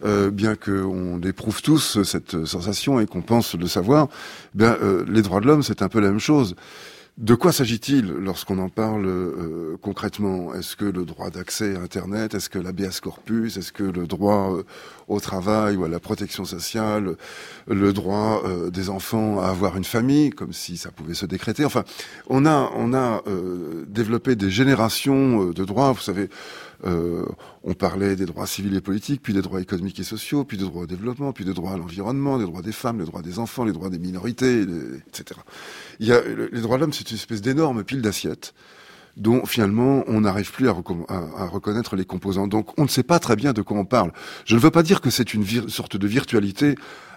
Euh, 0.05 0.33
bien 0.33 0.57
qu'on 0.57 1.21
éprouve 1.21 1.63
tous 1.63 2.03
cette 2.03 2.45
sensation 2.45 2.99
et 2.99 3.07
qu'on 3.07 3.23
pense 3.23 3.55
le 3.55 3.69
savoir, 3.69 4.09
ben, 4.53 4.77
euh, 4.83 5.05
les 5.07 5.23
droits 5.23 5.41
de 5.41 5.47
l'homme, 5.47 5.63
c'est 5.63 5.81
un 5.81 5.89
peu 5.89 6.01
la 6.01 6.09
même 6.09 6.19
chose. 6.19 6.57
De 7.19 7.35
quoi 7.35 7.53
s'agit-il 7.53 8.07
lorsqu'on 8.07 8.59
en 8.59 8.71
parle 8.71 9.05
euh, 9.07 9.77
concrètement? 9.83 10.55
Est-ce 10.55 10.77
que 10.77 10.87
le 10.87 11.05
droit 11.05 11.29
d'accès 11.29 11.77
à 11.77 11.81
Internet 11.81 12.35
Est-ce 12.35 12.49
que 12.49 12.59
l'habeas 12.59 13.01
corpus 13.03 13.59
Est-ce 13.59 13.71
que 13.71 13.85
le 13.85 14.07
droit 14.07 14.57
au 15.09 15.21
travail 15.21 15.77
ou 15.77 15.85
à 15.85 15.89
la 15.89 16.01
protection 16.01 16.47
sociale 16.47 17.17
Le 17.67 17.93
droit 17.93 18.43
des 18.71 18.89
enfants 18.89 19.41
à 19.41 19.49
avoir 19.49 19.77
une 19.77 19.85
famille, 19.85 20.31
comme 20.31 20.55
si 20.55 20.79
ça 20.79 20.91
pouvait 20.91 21.13
se 21.13 21.27
décréter? 21.27 21.67
Enfin, 21.67 21.85
on 22.29 22.47
a, 22.47 22.73
on 22.77 22.95
a 22.95 23.23
développé 23.87 24.35
des 24.35 24.51
générations 24.51 25.51
de 25.51 25.65
droits. 25.65 25.93
Vous 25.93 26.01
savez, 26.01 26.31
euh, 26.85 27.25
on 27.65 27.75
parlait 27.75 28.17
des 28.17 28.27
droits 28.27 28.47
civils 28.47 28.75
et 28.75 28.81
politiques, 28.81 29.23
puis 29.23 29.33
des 29.33 29.43
droits 29.43 29.61
économiques 29.61 30.01
et 30.01 30.05
sociaux, 30.05 30.45
puis 30.45 30.57
des 30.57 30.65
droits 30.65 30.83
au 30.83 30.87
développement, 30.87 31.33
puis 31.33 31.45
des 31.45 31.55
droits 31.55 31.73
à 31.73 31.77
l'environnement, 31.77 32.39
des 32.39 32.45
droits 32.45 32.63
des 32.63 32.73
femmes, 32.73 32.99
les 33.01 33.07
droits 33.07 33.23
des 33.23 33.39
enfants, 33.39 33.65
les 33.65 33.73
droits 33.73 33.91
des 33.91 33.99
minorités, 33.99 34.63
etc. 35.09 35.41
Il 36.01 36.13
les 36.53 36.61
droits 36.61 36.77
de 36.77 36.83
l'homme, 36.83 36.93
c'est 36.93 37.11
une 37.11 37.17
espèce 37.17 37.41
d'énorme 37.41 37.85
pile 37.85 38.03
d'assiettes 38.03 38.55
dont 39.17 39.45
finalement 39.45 40.05
on 40.07 40.23
n'arrive 40.23 40.53
plus 40.53 40.69
à, 40.69 40.73
à, 41.09 41.47
reconnaître 41.47 41.97
les 41.97 42.05
composants. 42.05 42.47
Donc 42.47 42.79
on 42.79 42.85
ne 42.85 42.89
sait 42.89 43.03
pas 43.03 43.19
très 43.19 43.37
bien 43.37 43.53
de 43.53 43.63
quoi 43.63 43.77
on 43.77 43.85
parle. 43.85 44.13
Je 44.45 44.55
ne 44.57 44.61
veux 44.61 44.71
pas 44.71 44.83
dire 44.83 45.01
que 45.01 45.11
c'est 45.11 45.35
une 45.35 45.45
sorte 45.69 45.97
de 45.97 46.07
virtualité 46.07 46.77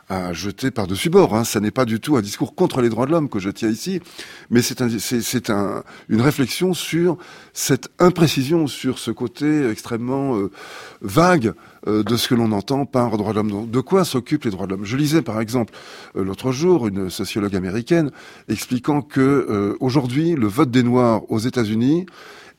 à 0.09 0.33
jeter 0.33 0.71
par-dessus 0.71 1.09
bord. 1.09 1.35
Hein. 1.35 1.43
Ça 1.43 1.59
n'est 1.59 1.71
pas 1.71 1.85
du 1.85 1.99
tout 1.99 2.15
un 2.15 2.21
discours 2.21 2.55
contre 2.55 2.81
les 2.81 2.89
droits 2.89 3.05
de 3.05 3.11
l'homme 3.11 3.29
que 3.29 3.39
je 3.39 3.49
tiens 3.49 3.69
ici, 3.69 4.01
mais 4.49 4.61
c'est 4.61 4.81
un, 4.81 4.89
c'est, 4.99 5.49
un, 5.49 5.83
une 6.09 6.21
réflexion 6.21 6.73
sur 6.73 7.17
cette 7.53 7.89
imprécision, 7.99 8.67
sur 8.67 8.99
ce 8.99 9.11
côté 9.11 9.67
extrêmement 9.69 10.37
euh, 10.37 10.51
vague 11.01 11.53
euh, 11.87 12.03
de 12.03 12.17
ce 12.17 12.27
que 12.27 12.35
l'on 12.35 12.51
entend 12.51 12.85
par 12.85 13.17
droits 13.17 13.31
de 13.33 13.37
l'homme. 13.37 13.69
De 13.69 13.79
quoi 13.79 14.05
s'occupent 14.05 14.45
les 14.45 14.51
droits 14.51 14.67
de 14.67 14.71
l'homme? 14.71 14.85
Je 14.85 14.97
lisais 14.97 15.21
par 15.21 15.41
exemple 15.41 15.73
euh, 16.15 16.23
l'autre 16.23 16.51
jour 16.51 16.87
une 16.87 17.09
sociologue 17.09 17.55
américaine 17.55 18.11
expliquant 18.47 19.01
que 19.01 19.75
aujourd'hui 19.79 20.35
le 20.35 20.47
vote 20.47 20.71
des 20.71 20.83
Noirs 20.83 21.23
aux 21.29 21.39
États-Unis 21.39 22.05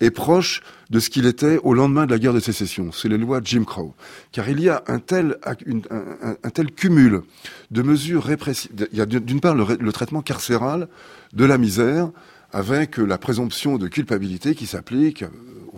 est 0.00 0.10
proche 0.10 0.62
de 0.90 1.00
ce 1.00 1.10
qu'il 1.10 1.26
était 1.26 1.58
au 1.62 1.74
lendemain 1.74 2.06
de 2.06 2.12
la 2.12 2.18
guerre 2.18 2.34
de 2.34 2.40
sécession. 2.40 2.92
C'est 2.92 3.08
les 3.08 3.18
lois 3.18 3.40
Jim 3.42 3.64
Crow. 3.64 3.94
Car 4.32 4.48
il 4.48 4.60
y 4.60 4.68
a 4.68 4.82
un 4.86 4.98
tel, 4.98 5.38
un, 5.44 6.50
tel 6.50 6.70
cumul 6.72 7.22
de 7.70 7.82
mesures 7.82 8.24
répressives. 8.24 8.70
Il 8.92 8.98
y 8.98 9.00
a 9.00 9.06
d'une 9.06 9.40
part 9.40 9.54
le, 9.54 9.92
traitement 9.92 10.22
carcéral 10.22 10.88
de 11.32 11.44
la 11.44 11.58
misère 11.58 12.10
avec 12.52 12.98
la 12.98 13.18
présomption 13.18 13.78
de 13.78 13.88
culpabilité 13.88 14.54
qui 14.54 14.66
s'applique 14.66 15.24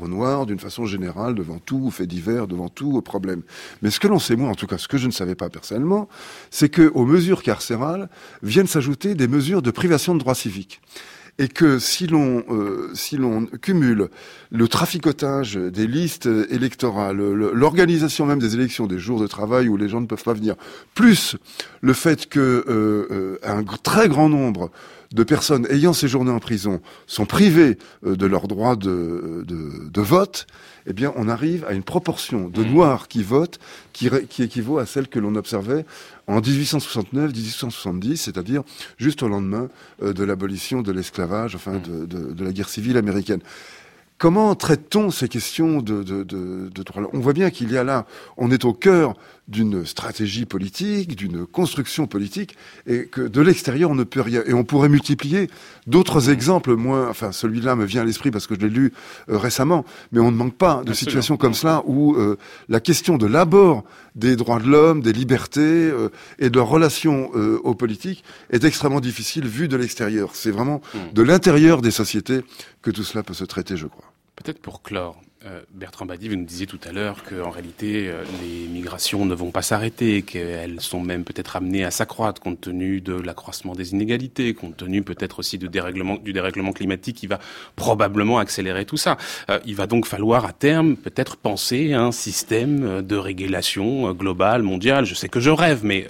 aux 0.01 0.09
Noirs 0.09 0.47
d'une 0.47 0.61
façon 0.61 0.87
générale 0.87 1.35
devant 1.35 1.59
tout, 1.59 1.87
aux 1.87 1.91
faits 1.91 2.09
divers, 2.09 2.47
devant 2.47 2.69
tout, 2.69 2.97
aux 2.97 3.03
problèmes. 3.03 3.43
Mais 3.83 3.91
ce 3.91 3.99
que 3.99 4.07
l'on 4.07 4.19
sait, 4.19 4.37
moi 4.37 4.49
en 4.49 4.55
tout 4.55 4.67
cas, 4.67 4.79
ce 4.79 4.87
que 4.87 4.99
je 4.99 5.07
ne 5.07 5.13
savais 5.13 5.35
pas 5.35 5.49
personnellement, 5.49 6.09
c'est 6.51 6.69
que 6.69 6.91
aux 6.95 7.05
mesures 7.05 7.43
carcérales 7.43 8.09
viennent 8.43 8.67
s'ajouter 8.67 9.15
des 9.15 9.29
mesures 9.29 9.63
de 9.63 9.71
privation 9.71 10.15
de 10.15 10.21
droits 10.21 10.35
civiques 10.35 10.81
et 11.39 11.49
que 11.49 11.79
si 11.79 12.07
l'on 12.07 12.45
euh, 12.51 12.91
si 12.95 13.17
l'on 13.17 13.47
cumule 13.47 14.09
le 14.51 14.69
traficotage 14.69 15.55
des 15.55 15.87
listes 15.87 16.29
électorales, 16.51 17.17
l'organisation 17.17 18.27
même 18.27 18.41
des 18.41 18.55
élections, 18.55 18.87
des 18.87 18.99
jours 18.99 19.21
de 19.21 19.27
travail 19.27 19.69
où 19.69 19.77
les 19.77 19.89
gens 19.89 20.01
ne 20.01 20.07
peuvent 20.07 20.23
pas 20.23 20.33
venir, 20.33 20.57
plus 20.95 21.37
le 21.81 21.93
fait 21.93 22.29
que 22.29 22.41
euh, 22.41 23.07
euh, 23.11 23.39
un 23.45 23.63
très 23.83 24.09
grand 24.09 24.29
nombre 24.29 24.71
de 25.13 25.23
personnes 25.23 25.67
ayant 25.71 25.95
séjourné 25.95 26.31
en 26.31 26.39
prison 26.39 26.83
sont 27.07 27.25
privées 27.25 27.79
de 28.05 28.27
leur 28.27 28.47
droit 28.47 28.77
de, 28.77 29.43
de, 29.47 29.89
de 29.89 30.01
vote, 30.03 30.47
eh 30.87 30.93
bien, 30.93 31.15
on 31.17 31.29
arrive 31.29 31.65
à 31.67 31.73
une 31.73 31.83
proportion 31.83 32.49
de 32.49 32.63
mmh. 32.63 32.71
Noirs 32.73 33.09
qui 33.09 33.23
votent 33.23 33.59
qui, 33.95 34.11
qui 34.29 34.43
équivaut 34.43 34.79
à 34.79 34.85
celle 34.85 35.09
que 35.09 35.19
l'on 35.19 35.35
observait 35.35 35.87
en 36.29 36.41
1869-1870, 36.41 38.17
c'est-à-dire 38.17 38.63
juste 38.99 39.23
au 39.23 39.29
lendemain 39.29 39.69
euh, 40.03 40.13
de 40.13 40.23
l'abolition 40.23 40.83
de 40.83 40.93
l'esclavage, 40.93 41.57
enfin 41.57 41.73
mmh. 41.73 41.83
de, 41.83 42.07
de, 42.07 42.33
de, 42.33 42.45
la 42.45 42.53
guerre 42.53 42.69
civile 42.69 42.99
américaine. 42.99 43.41
comment 44.19 44.55
traite-t-on 44.55 45.11
ces 45.11 45.29
questions 45.29 45.81
de, 45.81 46.03
de, 46.03 46.23
de, 46.23 46.69
de 46.73 46.83
droit 46.83 47.03
On 47.13 47.19
voit 47.19 47.33
bien 47.33 47.51
qu'il 47.51 47.73
y 47.73 47.79
a 47.79 47.85
là, 47.85 48.07
on 48.37 48.51
est 48.51 48.65
au 48.65 48.75
cœur 48.75 49.15
d'une 49.49 49.87
stratégie 49.87 50.45
politique, 50.45 51.17
d'une 51.17 51.47
construction 51.47 52.07
politique, 52.07 52.57
et 52.87 53.07
que 53.07 53.23
de 53.23 53.41
l'extérieur 53.41 53.91
on 53.91 53.95
ne 53.95 54.05
peut 54.05 54.21
rien. 54.21 54.43
Et 54.47 54.53
on 54.53 54.65
pourrait 54.65 54.89
multiplier 54.89 55.49
d'autres 55.87 56.31
exemples, 56.31 56.77
moins, 56.77 57.09
enfin 57.09 57.33
celui-là 57.33 57.75
me 57.75 57.85
vient 57.85 58.03
à 58.03 58.05
l'esprit 58.05 58.31
parce 58.31 58.47
que 58.47 58.55
je 58.55 58.61
l'ai 58.61 58.69
lu 58.69 58.93
euh, 59.29 59.39
récemment, 59.39 59.85
mais 60.13 60.21
on 60.21 60.31
ne 60.31 60.37
manque 60.37 60.55
pas 60.55 60.83
de 60.85 60.93
situations 60.93 61.37
comme 61.37 61.55
cela 61.55 61.83
où 61.87 62.15
euh, 62.15 62.37
la 62.69 62.81
question 62.81 63.17
de 63.17 63.27
l'abord 63.27 63.85
des 64.15 64.37
droits 64.37 64.59
de 64.59 64.67
l'homme, 64.67 65.01
des 65.01 65.13
libertés 65.13 65.61
euh, 65.61 66.11
et 66.39 66.51
de 66.51 66.57
leur 66.57 66.69
relation 66.69 67.31
aux 67.63 67.75
politiques 67.75 68.25
est 68.51 68.65
extrêmement 68.65 69.01
difficile 69.01 69.47
vu 69.47 69.69
de 69.69 69.77
l'extérieur. 69.77 70.31
C'est 70.35 70.51
vraiment 70.51 70.81
hmm. 70.95 71.15
de 71.15 71.23
l'intérieur 71.23 71.81
des 71.83 71.91
sociétés 71.91 72.41
que 72.83 72.91
tout 72.91 73.05
cela 73.05 73.23
peut 73.23 73.35
se 73.35 73.45
traiter, 73.45 73.77
je 73.77 73.87
crois. 73.87 74.13
Peut-être 74.37 74.61
pour 74.61 74.83
clore, 74.83 75.21
euh, 75.47 75.61
Bertrand 75.73 76.05
Badi, 76.05 76.29
vous 76.29 76.35
nous 76.35 76.45
disiez 76.45 76.67
tout 76.67 76.81
à 76.85 76.91
l'heure 76.91 77.23
qu'en 77.23 77.51
réalité, 77.51 78.09
euh, 78.09 78.25
les 78.43 78.67
migrations 78.67 79.25
ne 79.25 79.37
vont 79.37 79.53
pas 79.53 79.63
s'arrêter, 79.63 80.23
qu'elles 80.23 80.81
sont 80.81 81.01
même 81.01 81.23
peut-être 81.23 81.55
amenées 81.55 81.85
à 81.85 81.93
s'accroître 81.93 82.41
compte 82.41 82.61
tenu 82.61 83.01
de 83.01 83.15
l'accroissement 83.15 83.77
des 83.77 83.93
inégalités, 83.93 84.53
compte 84.53 84.77
tenu 84.77 85.03
peut-être 85.03 85.39
aussi 85.39 85.57
dérèglement, 85.57 86.17
du 86.17 86.33
dérèglement 86.33 86.73
climatique 86.73 87.19
qui 87.19 87.29
va 87.29 87.39
probablement 87.77 88.39
accélérer 88.39 88.85
tout 88.85 88.97
ça. 88.97 89.17
Euh, 89.49 89.61
il 89.65 89.77
va 89.77 89.87
donc 89.87 90.07
falloir 90.07 90.45
à 90.45 90.53
terme 90.53 90.97
peut-être 90.97 91.37
penser 91.37 91.93
à 91.93 92.03
un 92.03 92.13
système 92.13 93.03
de 93.03 93.17
régulation 93.17 94.13
globale, 94.15 94.65
mondiale. 94.65 95.05
Je 95.05 95.15
sais 95.15 95.29
que 95.29 95.39
je 95.39 95.51
rêve, 95.51 95.85
mais 95.85 96.09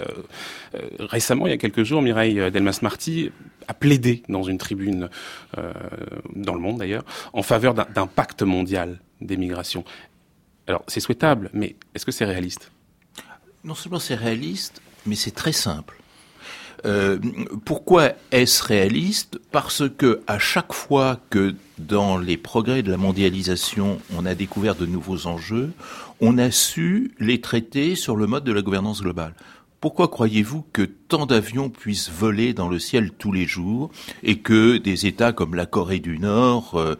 récemment, 0.99 1.45
il 1.45 1.51
y 1.51 1.53
a 1.53 1.57
quelques 1.57 1.83
jours, 1.83 2.01
Mireille 2.01 2.51
Delmas-Marty 2.51 3.31
a 3.67 3.73
plaidé 3.75 4.23
dans 4.27 4.41
une 4.41 4.57
tribune, 4.57 5.09
dans 6.35 6.53
le 6.53 6.59
monde 6.59 6.79
d'ailleurs, 6.79 7.03
en 7.33 7.43
faveur 7.43 7.73
d'un 7.73 8.07
pacte 8.07 8.41
mondial 8.41 8.99
des 9.21 9.37
migrations. 9.37 9.83
Alors, 10.67 10.83
c'est 10.87 10.99
souhaitable, 10.99 11.49
mais 11.53 11.75
est-ce 11.95 12.05
que 12.05 12.11
c'est 12.11 12.25
réaliste? 12.25 12.71
Non 13.63 13.75
seulement 13.75 13.99
c'est 13.99 14.15
réaliste, 14.15 14.81
mais 15.05 15.15
c'est 15.15 15.31
très 15.31 15.51
simple. 15.51 15.99
Euh, 16.85 17.19
pourquoi 17.65 18.13
est-ce 18.31 18.63
réaliste? 18.63 19.39
Parce 19.51 19.83
que 19.89 20.21
à 20.27 20.39
chaque 20.39 20.71
fois 20.71 21.19
que 21.29 21.55
dans 21.77 22.17
les 22.17 22.37
progrès 22.37 22.83
de 22.83 22.91
la 22.91 22.97
mondialisation, 22.97 23.99
on 24.15 24.25
a 24.25 24.35
découvert 24.35 24.75
de 24.75 24.85
nouveaux 24.85 25.27
enjeux, 25.27 25.71
on 26.21 26.37
a 26.37 26.51
su 26.51 27.13
les 27.19 27.41
traiter 27.41 27.95
sur 27.95 28.15
le 28.15 28.27
mode 28.27 28.43
de 28.43 28.53
la 28.53 28.61
gouvernance 28.61 29.01
globale. 29.01 29.33
Pourquoi 29.81 30.09
croyez-vous 30.09 30.65
que 30.73 30.81
tant 30.81 31.25
d'avions 31.25 31.69
puissent 31.69 32.11
voler 32.11 32.53
dans 32.53 32.67
le 32.67 32.79
ciel 32.79 33.11
tous 33.17 33.31
les 33.31 33.45
jours 33.45 33.89
et 34.23 34.39
que 34.39 34.77
des 34.77 35.05
États 35.05 35.31
comme 35.31 35.55
la 35.55 35.65
Corée 35.65 35.99
du 35.99 36.19
Nord 36.19 36.75
euh, 36.75 36.95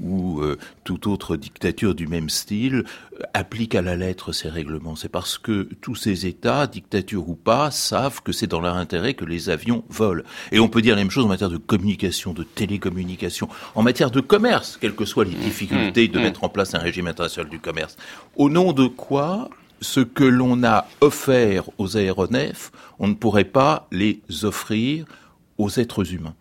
ou 0.00 0.40
euh, 0.40 0.56
toute 0.82 1.06
autre 1.06 1.36
dictature 1.36 1.94
du 1.94 2.06
même 2.06 2.30
style 2.30 2.84
euh, 3.20 3.22
appliquent 3.34 3.74
à 3.74 3.82
la 3.82 3.96
lettre 3.96 4.32
ces 4.32 4.48
règlements? 4.48 4.96
C'est 4.96 5.10
parce 5.10 5.36
que 5.36 5.68
tous 5.82 5.94
ces 5.94 6.24
États, 6.24 6.66
dictature 6.66 7.28
ou 7.28 7.34
pas, 7.34 7.70
savent 7.70 8.22
que 8.22 8.32
c'est 8.32 8.46
dans 8.46 8.60
leur 8.60 8.76
intérêt 8.76 9.12
que 9.12 9.26
les 9.26 9.50
avions 9.50 9.84
volent. 9.90 10.24
Et 10.52 10.58
on 10.58 10.70
peut 10.70 10.80
dire 10.80 10.96
la 10.96 11.02
même 11.02 11.10
chose 11.10 11.26
en 11.26 11.28
matière 11.28 11.50
de 11.50 11.58
communication, 11.58 12.32
de 12.32 12.44
télécommunication, 12.44 13.50
en 13.74 13.82
matière 13.82 14.10
de 14.10 14.20
commerce, 14.20 14.78
quelles 14.80 14.94
que 14.94 15.04
soient 15.04 15.26
les 15.26 15.34
difficultés 15.34 16.08
de 16.08 16.18
mettre 16.18 16.44
en 16.44 16.48
place 16.48 16.74
un 16.74 16.78
régime 16.78 17.08
international 17.08 17.50
du 17.50 17.58
commerce. 17.58 17.98
Au 18.36 18.48
nom 18.48 18.72
de 18.72 18.86
quoi 18.86 19.50
ce 19.82 20.00
que 20.00 20.24
l'on 20.24 20.64
a 20.64 20.86
offert 21.00 21.64
aux 21.76 21.96
aéronefs, 21.96 22.72
on 22.98 23.08
ne 23.08 23.14
pourrait 23.14 23.44
pas 23.44 23.86
les 23.92 24.20
offrir 24.42 25.04
aux 25.58 25.78
êtres 25.78 26.14
humains. 26.14 26.34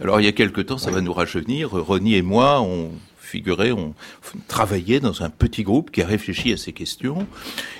Alors 0.00 0.20
il 0.20 0.24
y 0.24 0.28
a 0.28 0.32
quelque 0.32 0.60
temps, 0.60 0.78
ça 0.78 0.90
va 0.90 1.00
nous 1.00 1.12
rajeunir, 1.12 1.70
Ronnie 1.70 2.16
et 2.16 2.22
moi, 2.22 2.60
on 2.60 2.90
figurait, 3.18 3.72
on 3.72 3.94
travaillait 4.48 5.00
dans 5.00 5.22
un 5.22 5.30
petit 5.30 5.62
groupe 5.62 5.90
qui 5.90 6.02
a 6.02 6.06
réfléchi 6.06 6.52
à 6.52 6.56
ces 6.56 6.72
questions, 6.72 7.26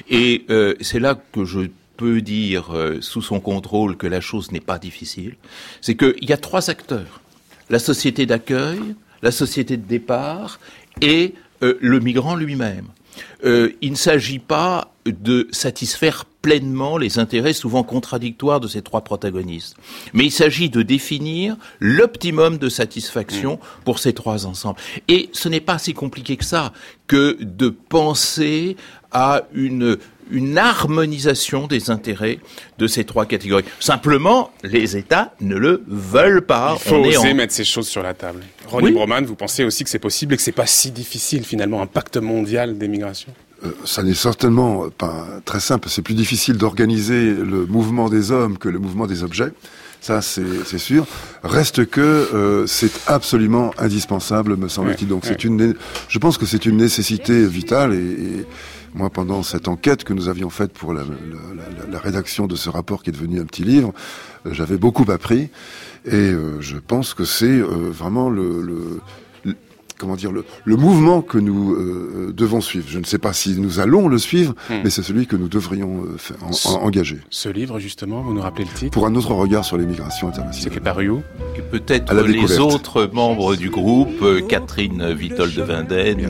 et 0.09 0.45
euh, 0.51 0.75
c'est 0.81 1.01
là 1.01 1.19
que 1.33 1.45
je 1.45 1.61
peux 1.97 2.21
dire 2.21 2.75
euh, 2.75 3.01
sous 3.01 3.23
son 3.23 3.41
contrôle 3.41 3.97
que 3.97 4.07
la 4.07 4.21
chose 4.21 4.53
n'est 4.53 4.61
pas 4.61 4.79
difficile, 4.79 5.37
c'est 5.81 5.97
qu'il 5.97 6.29
y 6.29 6.33
a 6.33 6.37
trois 6.37 6.71
acteurs. 6.71 7.21
La 7.71 7.79
société 7.79 8.27
d'accueil, 8.27 8.81
la 9.23 9.31
société 9.31 9.77
de 9.77 9.87
départ 9.87 10.61
et 11.01 11.35
euh, 11.63 11.79
le 11.81 12.01
migrant 12.01 12.37
lui-même. 12.37 12.87
Euh, 13.45 13.73
il 13.81 13.93
ne 13.93 13.97
s'agit 13.97 14.39
pas 14.39 14.93
de 15.07 15.49
satisfaire 15.51 16.25
pleinement 16.43 16.97
les 16.99 17.19
intérêts 17.19 17.53
souvent 17.53 17.83
contradictoires 17.83 18.61
de 18.61 18.69
ces 18.69 18.83
trois 18.83 19.03
protagonistes. 19.03 19.77
Mais 20.13 20.25
il 20.27 20.31
s'agit 20.31 20.71
de 20.71 20.83
définir 20.83 21.57
l'optimum 21.81 22.59
de 22.59 22.69
satisfaction 22.69 23.55
mm. 23.55 23.85
pour 23.85 23.99
ces 23.99 24.13
trois 24.13 24.47
ensembles. 24.47 24.79
Et 25.09 25.29
ce 25.33 25.49
n'est 25.49 25.61
pas 25.61 25.79
si 25.79 25.95
compliqué 25.95 26.37
que 26.37 26.45
ça, 26.45 26.73
que 27.07 27.37
de 27.41 27.69
penser 27.69 28.77
à 29.13 29.43
une 29.55 29.99
une 30.31 30.59
harmonisation 30.59 31.67
des 31.67 31.91
intérêts 31.91 32.39
de 32.79 32.87
ces 32.87 33.05
trois 33.05 33.27
catégories. 33.27 33.65
Simplement, 33.81 34.51
les 34.63 34.97
États 34.97 35.35
ne 35.41 35.57
le 35.57 35.85
veulent 35.87 36.45
pas. 36.45 36.77
Il 36.85 36.89
faut 36.89 36.97
oser 36.97 37.35
mettre 37.35 37.53
ces 37.53 37.65
choses 37.65 37.89
sur 37.89 38.03
la 38.03 38.15
table. 38.15 38.41
Ronnie 38.67 38.93
Broman, 38.93 39.25
vous 39.25 39.37
pensez 39.37 39.65
aussi 39.65 39.85
que 39.85 39.91
c'est 39.91 39.99
possible 39.99 40.35
et 40.35 40.37
que 40.37 40.43
c'est 40.43 40.53
pas 40.53 40.67
si 40.67 40.91
difficile 40.91 41.45
finalement 41.45 41.81
un 41.81 41.87
pacte 41.87 42.17
mondial 42.17 42.77
des 42.79 42.89
migrations? 42.89 43.33
Ça 43.85 44.03
n'est 44.03 44.15
certainement 44.15 44.89
pas 44.91 45.27
très 45.45 45.61
simple. 45.61 45.89
C'est 45.89 46.03
plus 46.03 46.15
difficile 46.15 46.57
d'organiser 46.57 47.35
le 47.35 47.67
mouvement 47.67 48.09
des 48.09 48.31
hommes 48.31 48.59
que 48.59 48.69
le 48.69 48.79
mouvement 48.79 49.07
des 49.07 49.23
objets. 49.23 49.53
Ça, 50.01 50.21
c'est 50.23 50.79
sûr. 50.79 51.07
Reste 51.43 51.87
que 51.87 52.01
euh, 52.01 52.67
c'est 52.67 52.93
absolument 53.09 53.73
indispensable, 53.79 54.57
me 54.57 54.69
semble-t-il. 54.69 55.09
Donc, 55.09 55.25
c'est 55.25 55.43
une. 55.43 55.75
Je 56.09 56.19
pense 56.19 56.39
que 56.39 56.47
c'est 56.47 56.65
une 56.67 56.77
nécessité 56.77 57.45
vitale 57.47 57.95
et, 57.95 57.97
et 57.97 58.47
moi, 58.97 59.11
pendant 59.11 59.43
cette 59.43 59.69
enquête 59.69 60.05
que 60.05 60.15
nous 60.15 60.29
avions 60.29 60.49
faite 60.49 60.73
pour 60.73 60.95
la, 60.95 61.03
la, 61.03 61.91
la, 61.91 61.99
rédaction 61.99 62.47
de 62.47 62.57
ce 62.57 62.71
rapport 62.71 63.03
qui 63.03 63.11
est 63.11 63.13
devenu 63.13 63.41
un 63.41 63.45
petit 63.45 63.63
livre, 63.63 63.93
euh, 64.47 64.55
j'avais 64.55 64.79
beaucoup 64.79 65.05
appris. 65.11 65.51
Et 66.07 66.15
euh, 66.15 66.61
je 66.61 66.79
pense 66.79 67.13
que 67.13 67.25
c'est 67.25 67.45
euh, 67.45 67.91
vraiment 67.91 68.31
le, 68.31 68.63
le, 68.63 69.01
comment 69.99 70.17
dire, 70.17 70.33
le, 70.33 70.45
le, 70.65 70.77
mouvement 70.77 71.23
que 71.23 71.39
nous 71.39 71.75
euh, 71.75 72.33
devons 72.35 72.61
suivre. 72.61 72.87
Je 72.89 72.99
ne 72.99 73.05
sais 73.05 73.19
pas 73.19 73.33
si 73.33 73.59
nous 73.59 73.81
allons 73.81 74.09
le 74.09 74.19
suivre, 74.19 74.55
hmm. 74.71 74.81
mais 74.85 74.91
c'est 74.91 75.03
celui 75.03 75.27
que 75.27 75.37
nous 75.37 75.49
devrions 75.49 76.05
euh, 76.05 76.19
faire, 76.19 76.37
engager. 76.83 77.19
Ce 77.31 77.49
livre, 77.49 77.79
justement, 77.79 78.23
vous 78.23 78.35
nous 78.35 78.41
rappelez 78.41 78.65
le 78.65 78.79
titre? 78.79 78.93
Pour 78.93 79.07
un 79.07 79.15
autre 79.15 79.33
regard 79.33 79.65
sur 79.65 79.77
les 79.77 79.87
migrations 79.87 80.29
internationales. 80.29 80.73
C'est 80.75 80.81
paru 80.81 81.09
où? 81.09 81.23
Peut-être 81.71 82.15
les 82.15 82.59
autres 82.59 83.11
membres 83.13 83.57
du 83.57 83.71
groupe, 83.71 84.23
euh, 84.23 84.41
Catherine 84.41 85.13
Vitol 85.13 85.53
de 85.53 85.63
Vinden, 85.63 86.29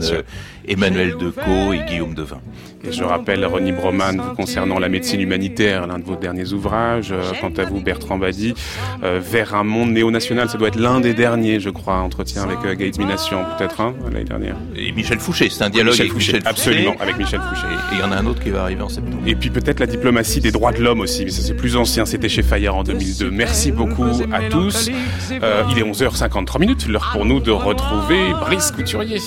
Emmanuel 0.67 1.15
Decaux 1.17 1.73
et 1.73 1.81
Guillaume 1.87 2.13
Devin. 2.13 2.41
Et 2.83 2.91
je 2.91 3.03
rappelle 3.03 3.45
Ronnie 3.45 3.71
Broman 3.71 4.21
concernant 4.35 4.79
la 4.79 4.89
médecine 4.89 5.21
humanitaire, 5.21 5.87
l'un 5.87 5.99
de 5.99 6.03
vos 6.03 6.15
derniers 6.15 6.53
ouvrages. 6.53 7.13
Quant 7.41 7.53
à 7.57 7.65
vous, 7.65 7.81
Bertrand 7.81 8.17
Badi, 8.17 8.53
vers 9.01 9.55
un 9.55 9.63
monde 9.63 9.91
néo-national, 9.91 10.49
ça 10.49 10.57
doit 10.57 10.69
être 10.69 10.79
l'un 10.79 10.99
des 10.99 11.13
derniers, 11.13 11.59
je 11.59 11.69
crois, 11.69 11.95
entretien 11.95 12.43
avec 12.43 12.59
Gates 12.77 12.97
Mination 12.97 13.37
peut-être 13.57 13.81
un 13.81 13.93
l'année 14.03 14.23
dernière. 14.23 14.55
Et 14.75 14.91
Michel 14.91 15.19
Fouché, 15.19 15.49
c'est 15.49 15.63
un 15.63 15.69
dialogue 15.69 15.99
avec 15.99 16.13
Michel 16.13 16.41
Fouché. 16.41 16.47
Absolument, 16.49 16.95
avec 16.99 17.17
Michel 17.17 17.39
Fouché. 17.41 17.67
Et 17.67 17.95
il 17.95 17.99
y 17.99 18.03
en 18.03 18.11
a 18.11 18.17
un 18.17 18.25
autre 18.25 18.41
qui 18.41 18.49
va 18.49 18.63
arriver 18.63 18.81
en 18.81 18.89
septembre. 18.89 19.17
Et 19.25 19.35
puis 19.35 19.49
peut-être 19.49 19.79
la 19.79 19.87
diplomatie 19.87 20.39
des 20.39 20.51
droits 20.51 20.71
de 20.71 20.81
l'homme 20.81 21.01
aussi, 21.01 21.25
mais 21.25 21.31
ça 21.31 21.41
c'est 21.41 21.55
plus 21.55 21.75
ancien, 21.75 22.05
c'était 22.05 22.29
chez 22.29 22.43
Fayard 22.43 22.75
en 22.75 22.83
2002. 22.83 23.31
Merci 23.31 23.71
beaucoup 23.71 24.05
à 24.31 24.49
tous. 24.49 24.89
Euh, 25.31 25.63
il 25.71 25.79
est 25.79 25.83
11h53 25.83 26.59
minutes, 26.59 26.87
l'heure 26.87 27.09
pour 27.11 27.25
nous 27.25 27.39
de 27.39 27.51
retrouver 27.51 28.31
Brice 28.41 28.71
Couturier. 28.71 29.19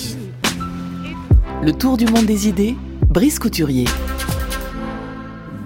Le 1.62 1.72
tour 1.72 1.96
du 1.96 2.07
monde 2.07 2.24
des 2.24 2.48
idées, 2.48 2.74
Brice 3.11 3.40
Couturier. 3.40 3.86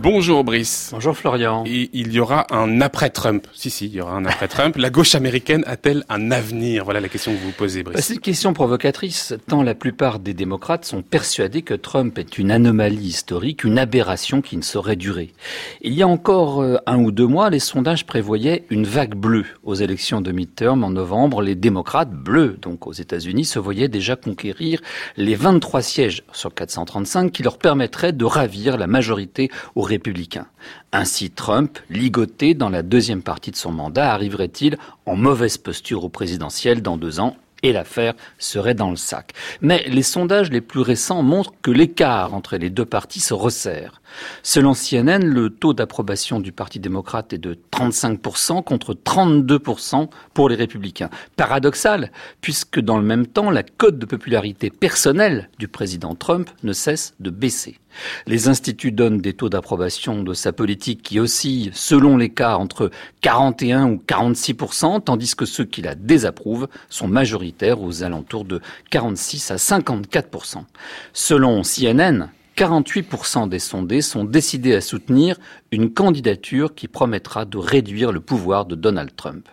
Bonjour 0.05 0.45
Brice. 0.45 0.91
Bonjour 0.93 1.17
Florian. 1.17 1.65
Et 1.67 1.89
il 1.95 2.13
y 2.13 2.21
aura 2.21 2.47
un 2.51 2.83
après-Trump. 2.83 3.47
Si, 3.55 3.71
si, 3.71 3.87
il 3.87 3.95
y 3.95 4.03
aura 4.03 4.15
un 4.15 4.27
après-Trump. 4.27 4.77
la 4.77 4.91
gauche 4.91 5.15
américaine 5.15 5.65
a-t-elle 5.67 6.05
un 6.11 6.31
avenir? 6.31 6.85
Voilà 6.85 7.01
la 7.01 7.09
question 7.09 7.33
que 7.33 7.39
vous 7.39 7.47
vous 7.47 7.53
posez, 7.53 7.83
Brice. 7.83 7.97
Bah, 7.97 8.03
c'est 8.03 8.13
une 8.13 8.21
question 8.21 8.53
provocatrice, 8.53 9.33
tant 9.49 9.63
la 9.63 9.75
plupart 9.75 10.19
des 10.19 10.35
démocrates 10.35 10.85
sont 10.85 11.01
persuadés 11.01 11.63
que 11.63 11.73
Trump 11.73 12.19
est 12.19 12.37
une 12.37 12.51
anomalie 12.51 13.07
historique, 13.07 13.65
une 13.65 13.79
aberration 13.79 14.43
qui 14.43 14.59
ne 14.59 14.63
saurait 14.63 14.97
durer. 14.97 15.33
Il 15.81 15.95
y 15.95 16.03
a 16.03 16.07
encore 16.07 16.61
euh, 16.61 16.77
un 16.85 16.99
ou 16.99 17.11
deux 17.11 17.27
mois, 17.27 17.49
les 17.49 17.59
sondages 17.59 18.05
prévoyaient 18.05 18.67
une 18.69 18.85
vague 18.85 19.15
bleue 19.15 19.47
aux 19.63 19.75
élections 19.75 20.21
de 20.21 20.33
midterm 20.33 20.85
en 20.85 20.91
novembre. 20.91 21.41
Les 21.41 21.55
démocrates 21.55 22.13
bleus, 22.13 22.59
donc 22.61 22.87
aux 22.87 22.93
États-Unis, 22.93 23.47
se 23.47 23.59
voyaient 23.59 23.89
déjà 23.89 24.17
conquérir 24.17 24.83
les 25.17 25.35
23 25.35 25.81
sièges 25.81 26.25
sur 26.35 26.53
435 26.53 27.33
qui 27.33 27.43
leur 27.43 27.57
permettraient 27.57 28.13
de 28.13 28.27
ravir 28.27 28.77
la 28.77 28.87
majorité 28.87 29.51
au 29.75 29.94
républicains. 29.95 30.47
Ainsi, 30.93 31.31
Trump, 31.31 31.79
ligoté 31.89 32.55
dans 32.55 32.69
la 32.69 32.83
deuxième 32.83 33.23
partie 33.23 33.51
de 33.51 33.57
son 33.57 33.73
mandat, 33.73 34.13
arriverait-il 34.13 34.77
en 35.07 35.17
mauvaise 35.17 35.57
posture 35.57 36.05
au 36.05 36.09
présidentiel 36.09 36.83
dans 36.83 36.97
deux 36.97 37.21
ans 37.21 37.37
et 37.65 37.73
l'affaire 37.73 38.13
serait 38.39 38.75
dans 38.75 38.91
le 38.91 38.97
sac. 38.97 39.33
Mais 39.63 39.85
les 39.89 40.03
sondages 40.03 40.51
les 40.51 40.61
plus 40.61 40.83
récents 40.83 41.23
montrent 41.23 41.55
que 41.63 41.71
l'écart 41.71 42.35
entre 42.35 42.59
les 42.59 42.69
deux 42.69 42.85
partis 42.85 43.21
se 43.21 43.33
resserre. 43.33 44.03
Selon 44.43 44.75
CNN, 44.75 45.25
le 45.25 45.49
taux 45.49 45.73
d'approbation 45.73 46.41
du 46.41 46.53
Parti 46.53 46.79
démocrate 46.79 47.33
est 47.33 47.39
de 47.39 47.59
35% 47.73 48.63
contre 48.63 48.93
32% 48.93 50.09
pour 50.35 50.49
les 50.51 50.57
républicains. 50.57 51.09
Paradoxal, 51.37 52.13
puisque 52.43 52.81
dans 52.81 52.99
le 52.99 53.05
même 53.05 53.27
temps, 53.27 53.51
la 53.51 53.63
cote 53.63 53.99
de 53.99 54.07
popularité 54.07 54.69
personnelle 54.69 55.49
du 55.59 55.67
président 55.67 56.15
Trump 56.15 56.51
ne 56.65 56.75
cesse 56.75 57.15
de 57.19 57.31
baisser. 57.31 57.79
Les 58.27 58.49
instituts 58.49 58.93
donnent 58.93 59.21
des 59.21 59.33
taux 59.33 59.49
d'approbation 59.49 60.23
de 60.23 60.35
sa 60.35 60.53
politique 60.53 61.03
qui 61.03 61.21
oscillent 61.21 61.71
selon 61.75 62.17
les 62.17 62.31
cas 62.31 62.57
entre 62.57 62.91
41 63.21 63.91
ou 63.91 64.03
46% 64.07 65.03
tandis 65.03 65.35
que 65.35 65.47
ceux 65.47 65.65
qui 65.65 65.83
la 65.83 65.95
désapprouvent 65.95 66.69
sont 66.89 67.09
majoritaires 67.09 67.81
aux 67.81 68.03
alentours 68.03 68.45
de 68.45 68.61
46 68.91 69.51
à 69.51 69.57
54% 69.57 70.65
Selon 71.13 71.63
CNN, 71.63 72.31
48% 72.57 73.49
des 73.49 73.59
sondés 73.59 74.01
sont 74.01 74.25
décidés 74.25 74.75
à 74.75 74.81
soutenir 74.81 75.39
une 75.73 75.93
candidature 75.93 76.75
qui 76.75 76.89
promettra 76.89 77.45
de 77.45 77.59
réduire 77.59 78.13
le 78.13 78.21
pouvoir 78.21 78.65
de 78.65 78.75
Donald 78.75 79.11
Trump. 79.17 79.49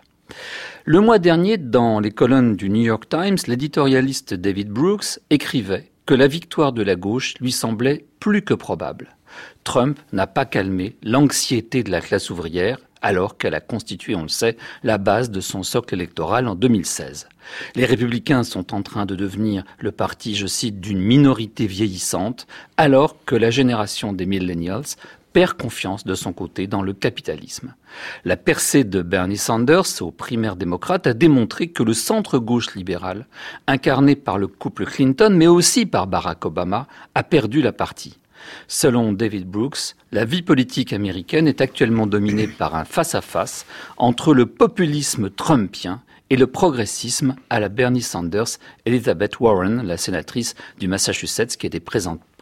Le 0.84 1.00
mois 1.00 1.18
dernier, 1.18 1.58
dans 1.58 2.00
les 2.00 2.10
colonnes 2.10 2.56
du 2.56 2.68
New 2.70 2.82
York 2.82 3.08
Times, 3.08 3.38
l'éditorialiste 3.46 4.34
David 4.34 4.70
Brooks 4.70 5.20
écrivait 5.30 5.91
que 6.06 6.14
la 6.14 6.26
victoire 6.26 6.72
de 6.72 6.82
la 6.82 6.96
gauche 6.96 7.34
lui 7.40 7.52
semblait 7.52 8.04
plus 8.20 8.42
que 8.42 8.54
probable. 8.54 9.16
Trump 9.64 9.98
n'a 10.12 10.26
pas 10.26 10.44
calmé 10.44 10.96
l'anxiété 11.02 11.82
de 11.82 11.90
la 11.90 12.00
classe 12.00 12.30
ouvrière, 12.30 12.78
alors 13.00 13.36
qu'elle 13.36 13.54
a 13.54 13.60
constitué, 13.60 14.14
on 14.14 14.22
le 14.22 14.28
sait, 14.28 14.56
la 14.84 14.96
base 14.98 15.30
de 15.30 15.40
son 15.40 15.62
socle 15.62 15.94
électoral 15.94 16.46
en 16.46 16.54
2016. 16.54 17.28
Les 17.74 17.84
républicains 17.84 18.44
sont 18.44 18.74
en 18.74 18.82
train 18.82 19.06
de 19.06 19.16
devenir 19.16 19.64
le 19.78 19.90
parti, 19.90 20.36
je 20.36 20.46
cite, 20.46 20.80
d'une 20.80 21.00
minorité 21.00 21.66
vieillissante, 21.66 22.46
alors 22.76 23.16
que 23.24 23.34
la 23.34 23.50
génération 23.50 24.12
des 24.12 24.26
millennials 24.26 24.96
perd 25.32 25.54
confiance 25.54 26.04
de 26.04 26.14
son 26.14 26.32
côté 26.32 26.66
dans 26.66 26.82
le 26.82 26.92
capitalisme. 26.92 27.74
La 28.24 28.36
percée 28.36 28.84
de 28.84 29.02
Bernie 29.02 29.36
Sanders 29.36 30.00
aux 30.00 30.10
primaires 30.10 30.56
démocrates 30.56 31.06
a 31.06 31.14
démontré 31.14 31.68
que 31.68 31.82
le 31.82 31.94
centre-gauche 31.94 32.74
libéral, 32.74 33.26
incarné 33.66 34.16
par 34.16 34.38
le 34.38 34.46
couple 34.46 34.86
Clinton 34.86 35.32
mais 35.32 35.46
aussi 35.46 35.86
par 35.86 36.06
Barack 36.06 36.44
Obama, 36.44 36.86
a 37.14 37.22
perdu 37.22 37.62
la 37.62 37.72
partie. 37.72 38.18
Selon 38.66 39.12
David 39.12 39.46
Brooks, 39.46 39.94
la 40.10 40.24
vie 40.24 40.42
politique 40.42 40.92
américaine 40.92 41.48
est 41.48 41.60
actuellement 41.60 42.06
dominée 42.06 42.48
par 42.58 42.74
un 42.74 42.84
face-à-face 42.84 43.66
entre 43.96 44.34
le 44.34 44.46
populisme 44.46 45.30
trumpien 45.30 46.02
et 46.30 46.36
le 46.36 46.46
progressisme 46.46 47.36
à 47.50 47.60
la 47.60 47.68
Bernie 47.68 48.00
Sanders, 48.00 48.58
Elizabeth 48.86 49.38
Warren, 49.38 49.82
la 49.82 49.98
sénatrice 49.98 50.54
du 50.78 50.88
Massachusetts, 50.88 51.58
qui 51.58 51.66
était 51.66 51.78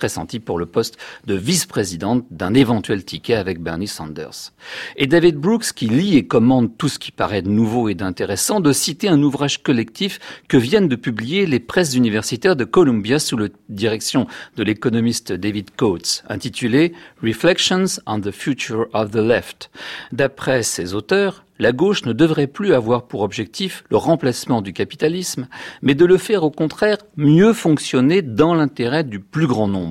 pressentie 0.00 0.40
pour 0.40 0.58
le 0.58 0.64
poste 0.64 0.96
de 1.26 1.34
vice-présidente 1.34 2.24
d'un 2.30 2.54
éventuel 2.54 3.04
ticket 3.04 3.34
avec 3.34 3.60
Bernie 3.60 3.86
Sanders. 3.86 4.54
Et 4.96 5.06
David 5.06 5.36
Brooks, 5.36 5.74
qui 5.74 5.88
lit 5.88 6.16
et 6.16 6.26
commande 6.26 6.70
tout 6.78 6.88
ce 6.88 6.98
qui 6.98 7.12
paraît 7.12 7.42
de 7.42 7.50
nouveau 7.50 7.90
et 7.90 7.94
d'intéressant, 7.94 8.60
de 8.60 8.72
citer 8.72 9.08
un 9.08 9.22
ouvrage 9.22 9.62
collectif 9.62 10.18
que 10.48 10.56
viennent 10.56 10.88
de 10.88 10.96
publier 10.96 11.44
les 11.44 11.60
presses 11.60 11.94
universitaires 11.94 12.56
de 12.56 12.64
Columbia 12.64 13.18
sous 13.18 13.36
la 13.36 13.48
direction 13.68 14.26
de 14.56 14.62
l'économiste 14.62 15.34
David 15.34 15.68
Coates, 15.76 16.24
intitulé 16.30 16.94
Reflections 17.22 18.00
on 18.06 18.22
the 18.22 18.30
Future 18.30 18.86
of 18.94 19.10
the 19.10 19.16
Left. 19.16 19.70
D'après 20.12 20.62
ses 20.62 20.94
auteurs, 20.94 21.44
la 21.60 21.72
gauche 21.72 22.06
ne 22.06 22.14
devrait 22.14 22.46
plus 22.46 22.72
avoir 22.72 23.06
pour 23.06 23.20
objectif 23.20 23.84
le 23.90 23.98
remplacement 23.98 24.62
du 24.62 24.72
capitalisme, 24.72 25.46
mais 25.82 25.94
de 25.94 26.06
le 26.06 26.16
faire 26.16 26.42
au 26.42 26.50
contraire 26.50 26.96
mieux 27.18 27.52
fonctionner 27.52 28.22
dans 28.22 28.54
l'intérêt 28.54 29.04
du 29.04 29.20
plus 29.20 29.46
grand 29.46 29.68
nombre. 29.68 29.89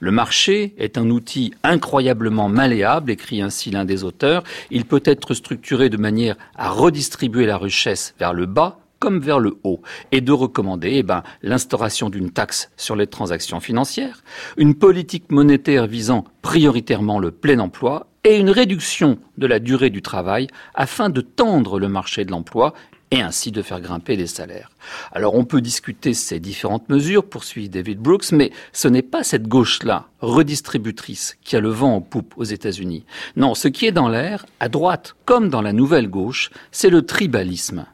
Le 0.00 0.10
marché 0.10 0.74
est 0.78 0.98
un 0.98 1.10
outil 1.10 1.54
incroyablement 1.62 2.48
malléable, 2.48 3.10
écrit 3.10 3.42
ainsi 3.42 3.70
l'un 3.70 3.84
des 3.84 4.04
auteurs. 4.04 4.42
Il 4.70 4.84
peut 4.84 5.02
être 5.04 5.34
structuré 5.34 5.88
de 5.88 5.96
manière 5.96 6.36
à 6.54 6.70
redistribuer 6.70 7.46
la 7.46 7.58
richesse 7.58 8.14
vers 8.18 8.34
le 8.34 8.46
bas 8.46 8.78
comme 8.98 9.20
vers 9.20 9.40
le 9.40 9.58
haut, 9.62 9.82
et 10.10 10.20
de 10.22 10.32
recommander 10.32 10.92
eh 10.94 11.02
ben, 11.02 11.22
l'instauration 11.42 12.08
d'une 12.08 12.30
taxe 12.30 12.70
sur 12.76 12.96
les 12.96 13.06
transactions 13.06 13.60
financières, 13.60 14.22
une 14.56 14.74
politique 14.74 15.30
monétaire 15.30 15.86
visant 15.86 16.24
prioritairement 16.40 17.18
le 17.18 17.30
plein 17.30 17.58
emploi 17.58 18.06
et 18.24 18.38
une 18.38 18.50
réduction 18.50 19.18
de 19.38 19.46
la 19.46 19.58
durée 19.58 19.90
du 19.90 20.02
travail 20.02 20.48
afin 20.74 21.10
de 21.10 21.20
tendre 21.20 21.78
le 21.78 21.88
marché 21.88 22.24
de 22.24 22.30
l'emploi 22.30 22.74
et 23.10 23.20
ainsi 23.20 23.52
de 23.52 23.62
faire 23.62 23.80
grimper 23.80 24.16
les 24.16 24.26
salaires. 24.26 24.70
Alors 25.12 25.34
on 25.34 25.44
peut 25.44 25.60
discuter 25.60 26.14
ces 26.14 26.40
différentes 26.40 26.88
mesures, 26.88 27.24
poursuit 27.24 27.68
David 27.68 27.98
Brooks, 28.00 28.32
mais 28.32 28.50
ce 28.72 28.88
n'est 28.88 29.02
pas 29.02 29.22
cette 29.22 29.46
gauche-là, 29.46 30.06
redistributrice, 30.20 31.36
qui 31.42 31.56
a 31.56 31.60
le 31.60 31.68
vent 31.68 31.94
en 31.96 32.00
poupe 32.00 32.34
aux 32.36 32.44
États-Unis. 32.44 33.04
Non, 33.36 33.54
ce 33.54 33.68
qui 33.68 33.86
est 33.86 33.92
dans 33.92 34.08
l'air, 34.08 34.46
à 34.60 34.68
droite 34.68 35.14
comme 35.24 35.48
dans 35.48 35.62
la 35.62 35.72
nouvelle 35.72 36.08
gauche, 36.08 36.50
c'est 36.72 36.90
le 36.90 37.02
tribalisme. 37.02 37.86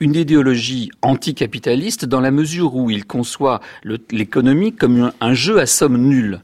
Une 0.00 0.14
idéologie 0.14 0.90
anticapitaliste 1.02 2.04
dans 2.04 2.20
la 2.20 2.30
mesure 2.30 2.74
où 2.74 2.90
il 2.90 3.06
conçoit 3.06 3.60
l'économie 4.10 4.72
comme 4.72 5.12
un 5.20 5.34
jeu 5.34 5.60
à 5.60 5.66
somme 5.66 5.96
nulle 5.96 6.40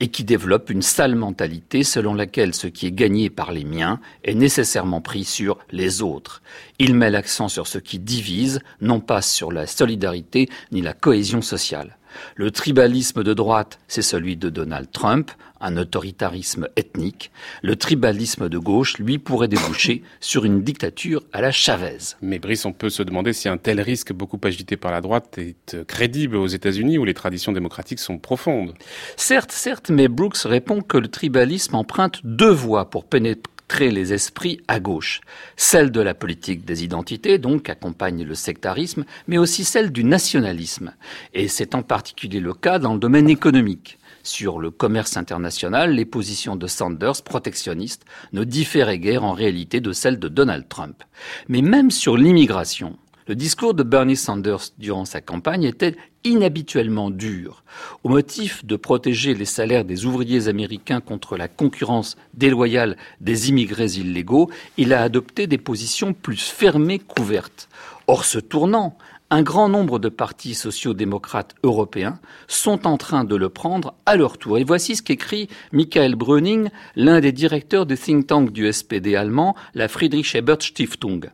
et 0.00 0.08
qui 0.08 0.24
développe 0.24 0.70
une 0.70 0.82
sale 0.82 1.14
mentalité 1.14 1.84
selon 1.84 2.14
laquelle 2.14 2.54
ce 2.54 2.66
qui 2.66 2.86
est 2.86 2.92
gagné 2.92 3.30
par 3.30 3.52
les 3.52 3.64
miens 3.64 4.00
est 4.24 4.34
nécessairement 4.34 5.00
pris 5.00 5.24
sur 5.24 5.58
les 5.70 6.02
autres. 6.02 6.42
Il 6.78 6.94
met 6.94 7.10
l'accent 7.10 7.48
sur 7.48 7.66
ce 7.66 7.78
qui 7.78 7.98
divise, 7.98 8.60
non 8.80 9.00
pas 9.00 9.22
sur 9.22 9.52
la 9.52 9.66
solidarité 9.66 10.48
ni 10.72 10.80
la 10.80 10.94
cohésion 10.94 11.42
sociale. 11.42 11.98
Le 12.34 12.50
tribalisme 12.50 13.22
de 13.22 13.34
droite, 13.34 13.78
c'est 13.86 14.02
celui 14.02 14.36
de 14.36 14.48
Donald 14.48 14.90
Trump, 14.90 15.30
un 15.60 15.76
autoritarisme 15.76 16.68
ethnique. 16.76 17.30
Le 17.62 17.76
tribalisme 17.76 18.48
de 18.48 18.58
gauche, 18.58 18.98
lui, 18.98 19.18
pourrait 19.18 19.48
déboucher 19.48 20.02
sur 20.20 20.44
une 20.44 20.62
dictature 20.62 21.22
à 21.32 21.40
la 21.40 21.52
Chavez. 21.52 22.16
Mais 22.22 22.38
Brice, 22.38 22.64
on 22.64 22.72
peut 22.72 22.90
se 22.90 23.02
demander 23.02 23.32
si 23.32 23.48
un 23.48 23.56
tel 23.56 23.80
risque 23.80 24.12
beaucoup 24.12 24.40
agité 24.42 24.76
par 24.76 24.92
la 24.92 25.00
droite 25.00 25.38
est 25.38 25.84
crédible 25.86 26.36
aux 26.36 26.46
États-Unis 26.46 26.98
où 26.98 27.04
les 27.04 27.14
traditions 27.14 27.52
démocratiques 27.52 27.98
sont 27.98 28.18
profondes. 28.18 28.74
Certes, 29.16 29.52
certes, 29.52 29.90
mais 29.90 30.08
Brooks 30.08 30.42
répond 30.44 30.80
que 30.80 30.98
le 30.98 31.08
tribalisme 31.08 31.74
emprunte 31.74 32.20
deux 32.24 32.50
voies 32.50 32.88
pour 32.88 33.04
pénétrer 33.04 33.50
les 33.78 34.12
esprits 34.12 34.60
à 34.66 34.80
gauche. 34.80 35.20
Celle 35.56 35.92
de 35.92 36.00
la 36.00 36.14
politique 36.14 36.64
des 36.64 36.82
identités, 36.82 37.38
donc, 37.38 37.68
accompagne 37.68 38.24
le 38.24 38.34
sectarisme, 38.34 39.04
mais 39.28 39.38
aussi 39.38 39.64
celle 39.64 39.92
du 39.92 40.02
nationalisme. 40.02 40.92
Et 41.34 41.46
c'est 41.46 41.74
en 41.74 41.82
particulier 41.82 42.40
le 42.40 42.52
cas 42.52 42.78
dans 42.78 42.94
le 42.94 42.98
domaine 42.98 43.30
économique. 43.30 43.98
Sur 44.22 44.58
le 44.58 44.70
commerce 44.70 45.16
international, 45.16 45.94
les 45.94 46.04
positions 46.04 46.56
de 46.56 46.66
Sanders, 46.66 47.22
protectionnistes, 47.22 48.04
ne 48.32 48.44
différaient 48.44 48.98
guère 48.98 49.24
en 49.24 49.32
réalité 49.32 49.80
de 49.80 49.92
celles 49.92 50.18
de 50.18 50.28
Donald 50.28 50.68
Trump. 50.68 51.02
Mais 51.48 51.62
même 51.62 51.90
sur 51.90 52.16
l'immigration, 52.16 52.98
le 53.26 53.34
discours 53.34 53.74
de 53.74 53.82
Bernie 53.82 54.16
Sanders 54.16 54.72
durant 54.78 55.04
sa 55.04 55.20
campagne 55.20 55.64
était 55.64 55.96
inhabituellement 56.24 57.10
dur, 57.10 57.64
au 58.04 58.08
motif 58.08 58.64
de 58.64 58.76
protéger 58.76 59.34
les 59.34 59.44
salaires 59.46 59.84
des 59.84 60.04
ouvriers 60.04 60.48
américains 60.48 61.00
contre 61.00 61.36
la 61.36 61.48
concurrence 61.48 62.16
déloyale 62.34 62.96
des 63.20 63.48
immigrés 63.48 63.92
illégaux, 63.92 64.50
il 64.76 64.92
a 64.92 65.02
adopté 65.02 65.46
des 65.46 65.58
positions 65.58 66.12
plus 66.12 66.42
fermées 66.42 66.98
couvertes. 66.98 67.68
Or, 68.06 68.24
ce 68.24 68.38
tournant, 68.38 68.98
un 69.30 69.42
grand 69.42 69.68
nombre 69.68 69.98
de 69.98 70.08
partis 70.08 70.54
sociaux-démocrates 70.54 71.54
européens 71.62 72.18
sont 72.48 72.86
en 72.86 72.96
train 72.96 73.24
de 73.24 73.36
le 73.36 73.48
prendre 73.48 73.94
à 74.04 74.16
leur 74.16 74.38
tour. 74.38 74.58
Et 74.58 74.64
voici 74.64 74.96
ce 74.96 75.02
qu'écrit 75.02 75.48
Michael 75.72 76.16
Bröning, 76.16 76.68
l'un 76.96 77.20
des 77.20 77.32
directeurs 77.32 77.86
du 77.86 77.96
think 77.96 78.26
tank 78.26 78.50
du 78.50 78.70
SPD 78.72 79.14
allemand, 79.14 79.54
la 79.74 79.86
Friedrich 79.88 80.34
Ebert 80.34 80.62
Stiftung. 80.62 81.30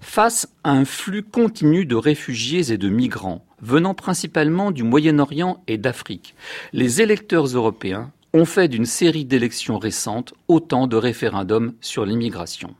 Face 0.00 0.48
à 0.64 0.72
un 0.72 0.84
flux 0.84 1.22
continu 1.22 1.84
de 1.84 1.94
réfugiés 1.94 2.72
et 2.72 2.78
de 2.78 2.88
migrants, 2.88 3.44
venant 3.60 3.94
principalement 3.94 4.70
du 4.70 4.82
Moyen-Orient 4.82 5.62
et 5.68 5.78
d'Afrique, 5.78 6.34
les 6.72 7.02
électeurs 7.02 7.46
européens 7.46 8.10
ont 8.32 8.44
fait 8.44 8.68
d'une 8.68 8.86
série 8.86 9.24
d'élections 9.24 9.78
récentes 9.78 10.34
autant 10.48 10.86
de 10.86 10.96
référendums 10.96 11.74
sur 11.80 12.04
l'immigration. 12.04 12.74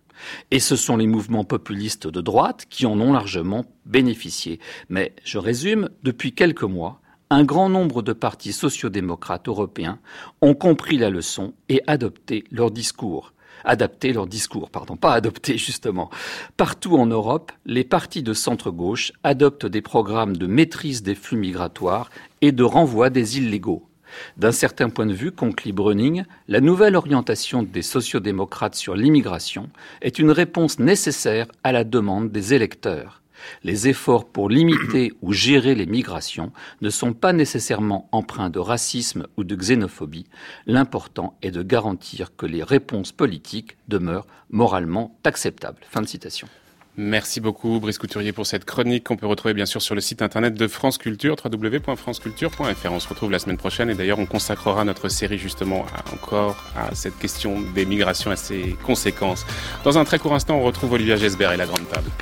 Et 0.50 0.60
ce 0.60 0.76
sont 0.76 0.96
les 0.96 1.06
mouvements 1.06 1.44
populistes 1.44 2.06
de 2.06 2.20
droite 2.20 2.66
qui 2.68 2.86
en 2.86 3.00
ont 3.00 3.12
largement 3.12 3.64
bénéficié. 3.86 4.60
Mais 4.88 5.14
je 5.24 5.38
résume, 5.38 5.88
depuis 6.02 6.32
quelques 6.32 6.62
mois, 6.62 7.00
un 7.30 7.44
grand 7.44 7.68
nombre 7.68 8.02
de 8.02 8.12
partis 8.12 8.52
sociaux-démocrates 8.52 9.48
européens 9.48 9.98
ont 10.40 10.54
compris 10.54 10.96
la 10.96 11.10
leçon 11.10 11.52
et 11.68 11.82
adopté 11.86 12.44
leur 12.50 12.70
discours 12.70 13.32
adapter 13.64 14.12
leur 14.12 14.26
discours, 14.26 14.70
pardon, 14.70 14.96
pas 14.96 15.12
adopter 15.12 15.58
justement. 15.58 16.10
Partout 16.56 16.96
en 16.96 17.06
Europe, 17.06 17.52
les 17.66 17.84
partis 17.84 18.22
de 18.22 18.32
centre-gauche 18.32 19.12
adoptent 19.24 19.66
des 19.66 19.82
programmes 19.82 20.36
de 20.36 20.46
maîtrise 20.46 21.02
des 21.02 21.14
flux 21.14 21.38
migratoires 21.38 22.10
et 22.40 22.52
de 22.52 22.62
renvoi 22.62 23.10
des 23.10 23.38
illégaux. 23.38 23.87
D'un 24.36 24.52
certain 24.52 24.88
point 24.90 25.06
de 25.06 25.12
vue, 25.12 25.32
conclut 25.32 25.72
Browning, 25.72 26.24
la 26.48 26.60
nouvelle 26.60 26.96
orientation 26.96 27.62
des 27.62 27.82
sociodémocrates 27.82 28.74
sur 28.74 28.94
l'immigration 28.94 29.70
est 30.02 30.18
une 30.18 30.30
réponse 30.30 30.78
nécessaire 30.78 31.46
à 31.64 31.72
la 31.72 31.84
demande 31.84 32.30
des 32.30 32.54
électeurs. 32.54 33.22
Les 33.62 33.88
efforts 33.88 34.26
pour 34.26 34.48
limiter 34.48 35.12
ou 35.22 35.32
gérer 35.32 35.74
les 35.74 35.86
migrations 35.86 36.52
ne 36.80 36.90
sont 36.90 37.12
pas 37.12 37.32
nécessairement 37.32 38.08
empreints 38.12 38.50
de 38.50 38.58
racisme 38.58 39.26
ou 39.36 39.44
de 39.44 39.54
xénophobie. 39.54 40.26
L'important 40.66 41.36
est 41.42 41.50
de 41.50 41.62
garantir 41.62 42.34
que 42.36 42.46
les 42.46 42.62
réponses 42.62 43.12
politiques 43.12 43.76
demeurent 43.88 44.26
moralement 44.50 45.18
acceptables. 45.24 45.82
Fin 45.88 46.02
de 46.02 46.08
citation. 46.08 46.48
Merci 47.00 47.40
beaucoup 47.40 47.78
Brice 47.78 47.96
Couturier 47.96 48.32
pour 48.32 48.44
cette 48.44 48.64
chronique 48.64 49.04
qu'on 49.04 49.16
peut 49.16 49.28
retrouver 49.28 49.54
bien 49.54 49.66
sûr 49.66 49.80
sur 49.80 49.94
le 49.94 50.00
site 50.00 50.20
internet 50.20 50.54
de 50.54 50.66
France 50.66 50.98
Culture, 50.98 51.36
www.franceculture.fr. 51.44 52.90
On 52.90 52.98
se 52.98 53.08
retrouve 53.08 53.30
la 53.30 53.38
semaine 53.38 53.56
prochaine 53.56 53.88
et 53.88 53.94
d'ailleurs 53.94 54.18
on 54.18 54.26
consacrera 54.26 54.84
notre 54.84 55.08
série 55.08 55.38
justement 55.38 55.86
encore 56.12 56.56
à 56.76 56.92
cette 56.96 57.16
question 57.16 57.60
des 57.72 57.86
migrations 57.86 58.32
et 58.32 58.36
ses 58.36 58.76
conséquences. 58.84 59.46
Dans 59.84 59.96
un 59.96 60.04
très 60.04 60.18
court 60.18 60.34
instant, 60.34 60.56
on 60.56 60.64
retrouve 60.64 60.94
Olivia 60.94 61.14
Gesbert 61.14 61.52
et 61.52 61.56
la 61.56 61.66
Grande 61.66 61.88
Table. 61.88 62.10